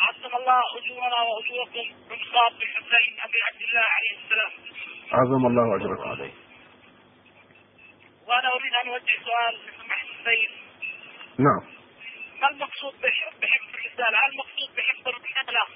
عظم 0.07 0.33
الله 0.41 0.61
أجورنا 0.79 1.19
وأجوركم 1.29 1.87
بمصاب 2.09 2.53
الحسين 2.67 3.13
أبي 3.27 3.39
عبد 3.49 3.63
الله 3.69 3.87
عليه 3.97 4.13
السلام. 4.21 4.53
عظم 5.13 5.47
الله 5.47 5.77
أجركم. 5.77 6.09
عليه 6.09 6.48
وأنا 8.29 8.49
أريد 8.55 8.75
أن 8.75 8.89
أوجه 8.89 9.19
سؤال 9.25 9.55
لسماحة 9.67 10.07
السيد 10.19 10.51
نعم. 11.39 11.63
ما 12.41 12.49
المقصود 12.51 13.01
بح- 13.01 13.31
بحفظ 13.43 13.69
الرسالة؟ 13.75 14.19
هل 14.19 14.31
المقصود 14.33 14.75
بحفظ 14.77 15.09
الرسالة 15.09 15.67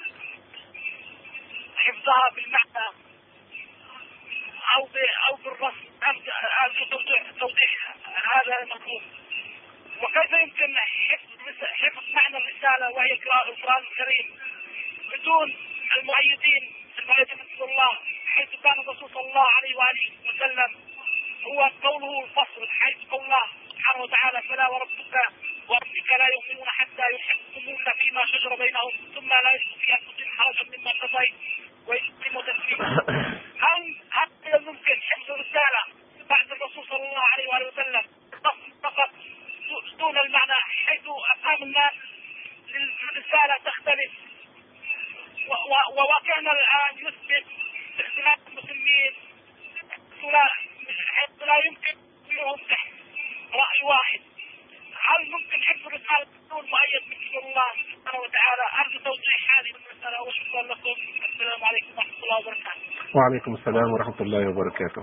حفظها 1.76 2.28
بالمعنى 2.34 2.86
أو 4.76 4.84
ب... 4.84 4.96
أو 5.30 5.36
بالرسم؟ 5.36 5.86
أم 6.04 6.16
أم 6.66 6.88
توضيح 7.40 7.94
هذا 8.34 8.62
المطلوب 8.62 9.02
وكيف 10.02 10.32
يمكن 10.32 10.76
حفظ 11.08 11.64
حفظ 11.64 12.02
معنى 12.14 12.36
الرسالة 12.36 12.90
وهي 12.90 13.12
قراءة 13.14 13.48
القرآن 13.50 13.82
الكريم 13.82 14.38
بدون 15.12 15.56
المؤيدين؟ 15.96 16.72
المؤيدين 16.98 17.38
رسول 17.54 17.70
الله 17.70 17.98
حيث 18.26 18.48
كان 18.62 18.80
الرسول 18.80 19.10
صلى 19.10 19.28
الله 19.28 19.46
عليه 19.56 19.74
وآله 19.76 20.28
وسلم 20.28 20.91
هو 21.46 21.70
قوله 21.82 22.24
الفصل 22.24 22.68
حيث 22.68 22.96
قول 23.10 23.24
الله 23.24 23.46
سبحانه 23.68 24.02
وتعالى 24.02 24.42
فلا 24.42 24.68
وربك 24.68 25.14
وربك 25.68 26.10
لا 26.18 26.26
يؤمنون 26.34 26.68
حتى 26.68 27.02
يحكموك 27.14 27.96
فيما 28.00 28.20
شجر 28.26 28.54
بينهم 28.56 28.90
ثم 29.14 29.28
لا 29.28 29.52
يجدوا 29.54 29.78
في 29.78 29.92
أنفسهم 29.94 30.30
حرجا 30.38 30.78
مما 30.78 30.90
قضيت 30.90 31.34
ويسلموا 31.86 32.42
تسليما. 32.42 32.86
هل 33.60 33.96
هل 34.12 34.64
ممكن 34.64 35.00
حفظ 35.02 35.30
الرسالة 35.30 35.82
بعد 36.28 36.52
الرسول 36.52 36.86
صلى 36.88 36.96
الله 37.08 37.22
عليه 37.32 37.48
وآله 37.48 37.66
وسلم. 37.68 38.02
فقط 38.82 39.10
دون 39.98 40.18
المعنى 40.18 40.52
حيث 40.86 41.00
أفهام 41.36 41.62
الناس 41.62 41.92
للرسالة 42.68 43.56
تختلف. 43.64 44.12
و- 45.48 45.52
و- 45.72 45.92
وواقعنا 46.00 46.52
الآن 46.52 47.06
يثبت 47.06 47.46
اختلاف 48.00 48.38
المسلمين 48.48 49.12
لا 50.32 50.46
حيث 51.16 51.41
لا 51.52 51.58
يمكن 51.68 51.94
فيهم 52.28 52.58
رأي 53.62 53.80
واحد. 53.92 54.20
هل 55.08 55.20
ممكن 55.34 55.58
حفظ 55.68 55.84
الرسالة 55.90 56.24
بدون 56.44 56.64
مؤيد 56.74 57.02
من 57.10 57.34
الله 57.44 57.70
سبحانه 57.92 58.20
وتعالى؟ 58.24 58.64
أرجو 58.80 58.98
توضيح 59.08 59.38
هذه 59.56 59.70
المسألة؟ 59.78 60.18
وشكرا 60.26 60.62
لكم 60.72 60.94
السلام 61.30 61.60
عليكم 61.68 61.90
ورحمة 61.96 62.20
الله 62.24 62.36
وبركاته. 62.42 62.84
وعليكم 63.16 63.52
السلام 63.58 63.88
ورحمة 63.94 64.20
الله 64.24 64.42
وبركاته. 64.50 65.02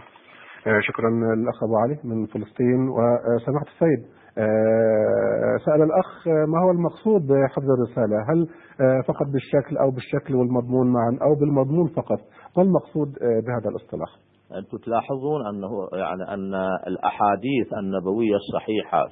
آه، 0.67 0.79
شكرا 0.89 1.09
الأخ 1.39 1.57
أبو 1.67 1.75
علي 1.83 1.95
من 2.09 2.17
فلسطين. 2.33 2.79
وسمحت 2.97 3.67
السيد 3.73 4.01
آه، 4.43 5.55
سأل 5.65 5.81
الأخ 5.89 6.09
آه، 6.27 6.45
ما 6.51 6.57
هو 6.63 6.69
المقصود 6.77 7.21
بحفظ 7.29 7.67
الرسالة؟ 7.75 8.17
هل 8.29 8.39
آه، 8.83 8.99
فقط 9.09 9.27
بالشكل 9.33 9.73
أو 9.83 9.89
بالشكل 9.95 10.31
والمضمون 10.35 10.87
معا 10.95 11.11
أو 11.25 11.31
بالمضمون 11.39 11.87
فقط؟ 11.99 12.19
ما 12.57 12.63
المقصود 12.67 13.09
آه، 13.25 13.39
بهذا 13.45 13.69
الاصطلاح؟ 13.73 14.11
أنتم 14.55 14.77
تلاحظون 14.77 15.47
أنه 15.47 15.87
يعني 15.93 16.33
أن 16.33 16.55
الأحاديث 16.87 17.73
النبوية 17.73 18.35
الصحيحة 18.35 19.07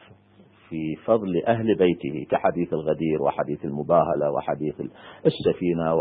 في 0.70 0.96
فضل 1.06 1.44
أهل 1.48 1.76
بيته 1.76 2.26
كحديث 2.30 2.74
الغدير 2.74 3.22
وحديث 3.22 3.66
المباهلة 3.66 4.32
وحديث 4.32 4.76
السفينة 5.26 5.94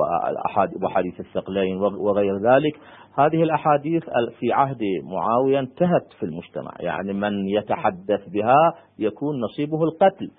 وحديث 0.83 1.21
الثقلين 1.21 1.77
وغير 1.77 2.37
ذلك 2.37 2.81
هذه 3.19 3.43
الأحاديث 3.43 4.05
في 4.41 4.53
عهد 4.53 4.81
معاوية 5.05 5.59
انتهت 5.59 6.13
في 6.19 6.27
المجتمع. 6.27 6.73
يعني 6.81 7.13
من 7.13 7.49
يتحدث 7.49 8.29
بها 8.33 8.75
يكون 8.99 9.41
نصيبه 9.41 9.85
القتل 9.85 10.31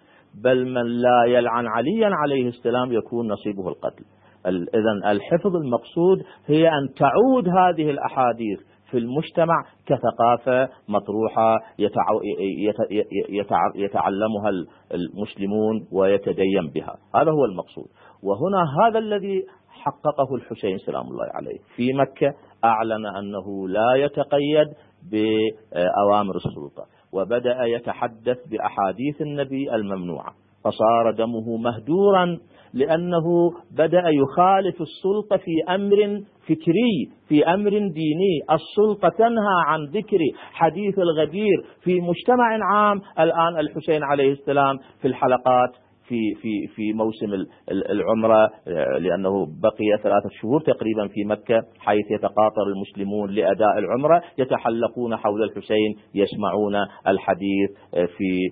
بل 0.43 0.65
من 0.65 0.85
لا 1.01 1.23
يلعن 1.27 1.67
عليا 1.67 2.09
عليه 2.11 2.47
السلام 2.47 2.93
يكون 2.93 3.27
نصيبه 3.27 3.67
القتل. 3.69 4.05
إذا 4.47 5.11
الحفظ 5.11 5.55
المقصود 5.55 6.23
هي 6.45 6.69
أن 6.69 6.93
تعود 6.93 7.49
هذه 7.49 7.89
الأحاديث 7.89 8.59
في 8.91 8.97
المجتمع 8.97 9.63
كثقافة 9.85 10.69
مطروحة 10.89 11.55
يتع- 11.79 12.21
يت- 12.59 12.91
يتع- 13.29 13.75
يتعلمها 13.75 14.49
المسلمون 14.93 15.87
ويتدين 15.91 16.67
بها. 16.75 16.95
هذا 17.15 17.31
هو 17.31 17.45
المقصود. 17.45 17.85
وهنا 18.23 18.63
هذا 18.87 18.99
الذي 18.99 19.43
حققه 19.69 20.35
الحسين 20.35 20.77
سلام 20.77 21.07
الله 21.07 21.25
عليه. 21.33 21.57
في 21.75 21.93
مكة 21.93 22.33
أعلن 22.63 23.05
أنه 23.05 23.67
لا 23.67 23.95
يتقيد 23.95 24.67
بأوامر 25.11 26.35
السلطة 26.35 26.85
وبدأ 27.13 27.63
يتحدث 27.63 28.37
بأحاديث 28.47 29.21
النبي 29.21 29.75
الممنوعة 29.75 30.33
فصار 30.63 31.11
دمه 31.11 31.57
مهدورا 31.57 32.37
لأنه 32.77 33.51
بدأ 33.71 34.03
يخالف 34.09 34.81
السلطة 34.81 35.37
في 35.37 35.75
أمر 35.75 36.21
فكري 36.47 37.09
في 37.27 37.45
أمر 37.45 37.69
ديني. 37.69 38.35
السلطة 38.51 39.09
تنهى 39.09 39.57
عن 39.67 39.85
ذكر 39.85 40.19
حديث 40.51 40.99
الغدير 40.99 41.65
في 41.83 42.01
مجتمع 42.01 42.59
عام. 42.71 43.01
الآن 43.19 43.59
الحسين 43.59 44.03
عليه 44.03 44.31
السلام 44.31 44.77
في 45.01 45.07
الحلقات 45.07 45.86
في 46.07 46.35
في 46.41 46.67
في 46.75 46.93
موسم 46.93 47.33
ال- 47.33 47.47
ال- 47.71 47.91
العمرة 47.91 48.49
آه، 48.67 48.97
لأنه 48.97 49.45
بقي 49.45 50.03
ثلاثة 50.03 50.29
شهور 50.41 50.61
تقريبا 50.61 51.07
في 51.07 51.23
مكة 51.25 51.61
حيث 51.79 52.11
يتقاطر 52.11 52.63
المسلمون 52.75 53.29
لأداء 53.31 53.77
العمرة 53.77 54.21
يتحلقون 54.37 55.15
حول 55.15 55.43
الحسين 55.43 55.95
يسمعون 56.15 56.75
الحديث 57.07 57.69
في 58.17 58.49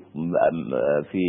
في 1.11 1.23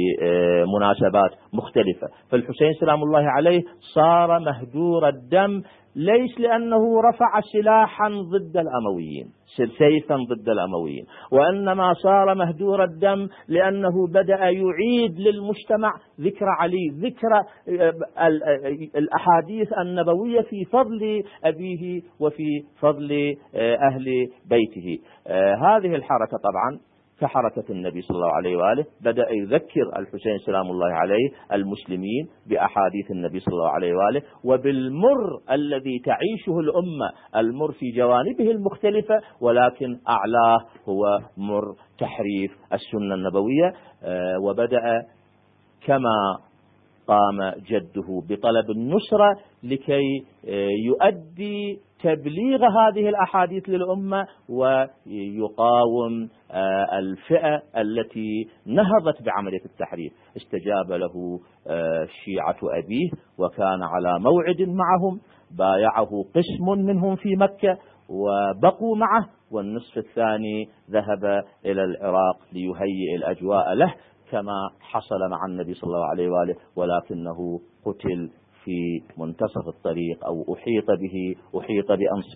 مناسبات 0.78 1.30
مختلفة. 1.52 2.06
فالحسين 2.30 2.72
سلام 2.80 3.02
الله 3.02 3.22
عليه 3.30 3.62
صار 3.94 4.38
مهدور 4.38 5.08
الدم 5.08 5.62
ليس 5.96 6.40
لأنه 6.40 7.00
رفع 7.08 7.40
سلاحا 7.52 8.08
ضد 8.08 8.56
الأمويين 8.56 9.26
سيفا 9.78 10.16
ضد 10.16 10.48
الأمويين. 10.48 11.04
وإنما 11.32 11.92
صار 11.92 12.34
مهدور 12.34 12.84
الدم 12.84 13.28
لأنه 13.48 14.06
بدأ 14.08 14.36
يعيد 14.36 15.18
للمجتمع 15.18 15.92
ذكر 16.20 16.46
علي 16.60 16.88
ذكر 17.00 17.32
آه، 17.34 18.26
ال- 18.26 18.42
آه، 18.42 18.98
الأحاديث 18.98 19.72
النبوية 19.78 20.40
في 20.40 20.64
فضل 20.64 21.22
أبيه 21.44 22.00
وفي 22.20 22.62
فضل 22.80 23.34
آه، 23.54 23.74
أهل 23.76 24.04
بيته. 24.50 24.98
آه، 25.26 25.54
هذه 25.54 25.94
الحركة 25.94 26.36
طبعا 26.44 26.78
كحركة 27.20 27.64
النبي 27.70 28.00
صلى 28.02 28.14
الله 28.16 28.32
عليه 28.34 28.56
وآله. 28.56 28.84
بدأ 29.00 29.30
يذكر 29.30 29.86
الحسين 29.98 30.38
سلام 30.46 30.70
الله 30.70 30.86
عليه 30.92 31.28
المسلمين 31.52 32.28
بأحاديث 32.46 33.10
النبي 33.10 33.38
صلى 33.40 33.52
الله 33.54 33.68
عليه 33.70 33.92
وآله 33.94 34.22
وبالمر 34.44 35.40
الذي 35.50 35.98
تعيشه 36.04 36.60
الأمة 36.60 37.10
المر 37.36 37.72
في 37.72 37.90
جوانبه 37.90 38.50
المختلفة 38.50 39.20
ولكن 39.40 39.98
أعلاه 40.08 40.58
هو 40.88 41.18
مر 41.36 41.74
تحريف 41.98 42.52
السنة 42.72 43.14
النبوية. 43.14 43.72
آه، 44.02 44.38
وبدأ 44.42 44.82
كما 45.86 46.38
قام 47.08 47.52
جده 47.70 48.22
بطلب 48.28 48.70
النصرة 48.70 49.36
لكي 49.62 50.02
آه، 50.48 50.68
يؤدي 50.86 51.78
تبليغ 52.02 52.60
هذه 52.64 53.08
الأحاديث 53.08 53.68
للأمة 53.68 54.26
ويقاوم 54.48 56.28
آه، 56.50 56.98
الفئة 56.98 57.62
التي 57.76 58.48
نهضت 58.66 59.22
بعملية 59.22 59.64
التحريف. 59.64 60.12
استجاب 60.36 60.92
له 60.92 61.40
آه، 61.66 62.06
شيعة 62.24 62.58
أبيه 62.84 63.10
وكان 63.38 63.82
على 63.82 64.18
موعد 64.20 64.60
معهم 64.60 65.20
بايعه 65.58 66.24
قسم 66.34 66.84
منهم 66.84 67.16
في 67.16 67.36
مكة 67.36 67.78
وبقوا 68.08 68.96
معه. 68.96 69.28
والنصف 69.50 69.98
الثاني 69.98 70.68
ذهب 70.90 71.24
إلى 71.64 71.84
العراق 71.84 72.36
ليهيئ 72.52 73.16
الأجواء 73.16 73.74
له 73.74 73.94
كما 74.30 74.70
حصل 74.80 75.30
مع 75.30 75.46
النبي 75.48 75.74
صلى 75.74 75.88
الله 75.88 76.06
عليه 76.06 76.28
وآله 76.28 76.54
ولكنه 76.76 77.60
قتل 77.84 78.30
في 78.66 79.02
منتصف 79.18 79.68
الطريق 79.76 80.24
أو 80.26 80.54
أحيط 80.54 80.86
به 81.00 81.34
أحيط 81.60 81.86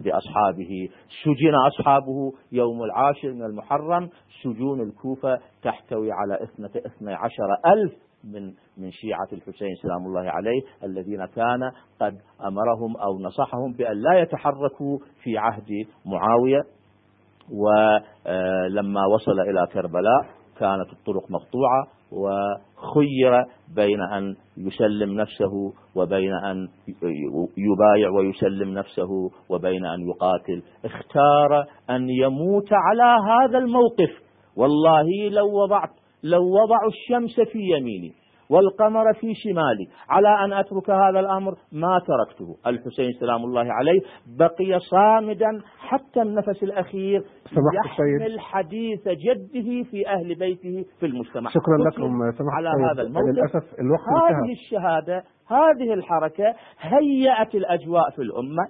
بأصحابه. 0.05 0.89
سجن 1.25 1.55
أصحابه 1.67 2.33
يوم 2.53 2.83
العاشر 2.83 3.33
من 3.33 3.43
المحرم. 3.43 4.09
سجون 4.43 4.81
الكوفة 4.81 5.39
تحتوي 5.63 6.13
على 6.13 6.39
اثنى 6.87 7.15
عشر 7.15 7.49
ألف 7.67 7.93
من 8.25 8.47
من 8.79 8.91
شيعة 8.91 9.29
الحسين 9.33 9.75
سلام 9.83 10.07
الله 10.07 10.31
عليه 10.31 10.63
الذين 10.85 11.27
كان 11.27 11.71
قد 12.01 12.19
أمرهم 12.41 12.97
أو 12.97 13.19
نصحهم 13.21 13.73
بأن 13.79 13.97
لا 13.97 14.21
يتحركوا 14.21 14.99
في 15.23 15.39
عهد 15.39 15.69
معاوية. 16.07 16.61
ولما 17.53 19.07
وصل 19.15 19.41
إلى 19.41 19.67
كربلاء 19.73 20.23
كانت 20.59 20.93
الطرق 20.93 21.31
مقطوعة. 21.31 21.87
وخير 22.13 23.45
بين 23.75 24.01
أن 24.01 24.37
يسلم 24.57 25.21
نفسه 25.21 25.73
وبين 25.97 26.33
أن 26.33 26.69
يبايع 27.59 28.11
ويسلم 28.11 28.79
نفسه 28.79 29.31
وبين 29.49 29.87
أن 29.87 30.09
يقاتل. 30.09 30.63
اختار 30.85 31.65
أن 31.91 32.11
يموت 32.11 32.69
على 32.73 33.19
هذا 33.33 33.59
الموقف. 33.59 34.11
والله 34.57 35.29
لو 35.31 35.63
وضعت 35.63 35.91
لو 36.23 36.43
وضعوا 36.43 36.91
الشمس 36.91 37.41
في 37.53 37.59
يميني. 37.59 38.20
والقمر 38.51 39.15
في 39.15 39.35
شمالي. 39.35 39.87
على 40.09 40.45
أن 40.45 40.53
أترك 40.53 40.91
هذا 40.91 41.21
الأمر 41.21 41.55
ما 41.73 41.99
تركته. 41.99 42.57
الحسين 42.67 43.13
سلام 43.21 43.45
الله 43.45 43.73
عليه 43.73 44.01
بقي 44.39 44.79
صامدا 44.91 45.61
حتى 45.79 46.23
النفس 46.23 46.63
الأخير 46.63 47.23
يحمل 47.75 48.41
حديث 48.41 49.09
جده 49.09 49.91
في 49.91 50.09
أهل 50.09 50.35
بيته 50.35 50.85
في 51.01 51.07
المجتمع. 51.07 51.51
شكرا 51.51 51.79
لكم. 51.91 52.33
سمحت 52.39 52.55
على 52.57 52.69
هذا 52.93 53.03
الموقف. 53.03 53.27
للأسف 53.27 53.81
الوقت 53.81 54.33
هذه 54.33 54.53
الشهادة 54.53 55.25
هذه 55.49 55.95
الحركة 55.95 56.55
هيأت 56.81 57.55
الأجواء 57.55 58.11
في 58.11 58.23
الأمة 58.23 58.65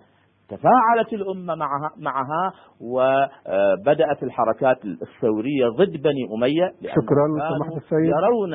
تفاعلت 0.48 1.12
الأمة 1.12 1.54
معها, 1.54 1.90
معها 1.98 2.52
وبدأت 2.80 4.22
الحركات 4.22 4.84
الثورية 4.84 5.68
ضد 5.78 6.02
بني 6.02 6.24
أمية 6.36 6.66
شكرا. 6.80 7.26
سمحت 7.56 7.76
السيد. 7.76 8.12
يرون 8.18 8.54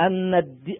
أن, 0.00 0.34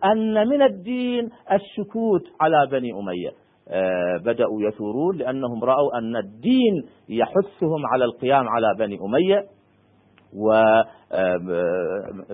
أن 0.05 0.49
من 0.49 0.63
الدين 0.63 1.31
السكوت 1.53 2.23
على 2.41 2.67
بني 2.71 2.93
أمية. 2.93 3.31
آه، 3.69 4.17
بدأوا 4.25 4.63
يثورون 4.63 5.17
لأنهم 5.17 5.65
رأوا 5.65 5.99
أن 5.99 6.17
الدين 6.17 6.83
يحثهم 7.09 7.87
على 7.93 8.05
القيام 8.05 8.49
على 8.49 8.75
بني 8.79 8.99
أمية 9.01 9.47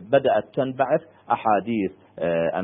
وبدأت 0.03 0.45
تنبعث 0.55 1.01
أحاديث 1.33 1.93
آه، 2.19 2.61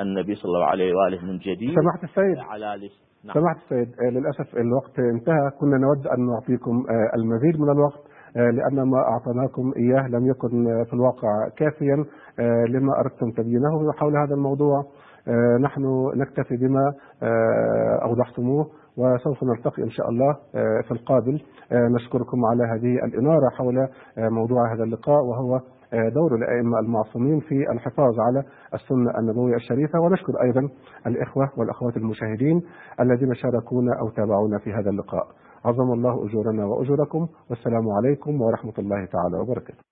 النبي 0.00 0.34
صلى 0.34 0.48
الله 0.48 0.64
عليه 0.64 0.94
وآله 0.94 1.24
من 1.24 1.38
جديد. 1.38 1.74
سمحت 1.74 2.04
السيد. 2.04 2.38
على 2.38 2.86
لس... 2.86 2.92
نعم. 3.24 3.34
سمحت 3.34 3.56
السيد. 3.56 3.94
آه، 4.00 4.10
للأسف 4.10 4.56
الوقت 4.56 4.98
انتهى. 4.98 5.50
كنا 5.60 5.76
نود 5.76 6.06
أن 6.06 6.26
نعطيكم 6.26 6.84
المزيد 7.18 7.60
من 7.60 7.70
الوقت. 7.70 8.09
لأن 8.34 8.82
ما 8.82 8.98
أعطيناكم 8.98 9.72
إياه 9.76 10.08
لم 10.08 10.26
يكن 10.26 10.84
في 10.84 10.92
الواقع 10.92 11.28
كافيا 11.56 12.04
لما 12.68 13.00
أردتم 13.00 13.30
تبيينه 13.30 13.92
حول 13.92 14.16
هذا 14.16 14.34
الموضوع. 14.34 14.84
نحن 15.60 16.10
نكتفي 16.16 16.56
بما 16.56 16.92
أوضحتموه 18.02 18.66
وسوف 18.96 19.44
نلتقي 19.44 19.82
إن 19.82 19.90
شاء 19.90 20.08
الله 20.08 20.36
في 20.82 20.90
القابل. 20.90 21.42
نشكركم 21.72 22.44
على 22.44 22.64
هذه 22.64 23.04
الإنارة 23.04 23.48
حول 23.58 23.88
موضوع 24.18 24.74
هذا 24.74 24.84
اللقاء 24.84 25.24
وهو 25.24 25.60
دور 25.92 26.34
الأئمة 26.34 26.78
المعصومين 26.78 27.40
في 27.40 27.70
الحفاظ 27.72 28.20
على 28.20 28.42
السنة 28.74 29.18
النبوية 29.18 29.54
الشريفة. 29.54 30.00
ونشكر 30.00 30.32
أيضا 30.42 30.68
الإخوة 31.06 31.50
والأخوات 31.56 31.96
المشاهدين 31.96 32.62
الذين 33.00 33.34
شاركونا 33.34 33.92
أو 34.00 34.08
تابعونا 34.10 34.58
في 34.58 34.72
هذا 34.72 34.90
اللقاء. 34.90 35.26
عظم 35.64 35.92
الله 35.92 36.14
أجورنا 36.26 36.64
وأجوركم 36.66 37.28
والسلام 37.50 37.86
عليكم 37.96 38.42
ورحمة 38.42 38.76
الله 38.78 39.04
تعالى 39.04 39.36
وبركاته. 39.40 39.82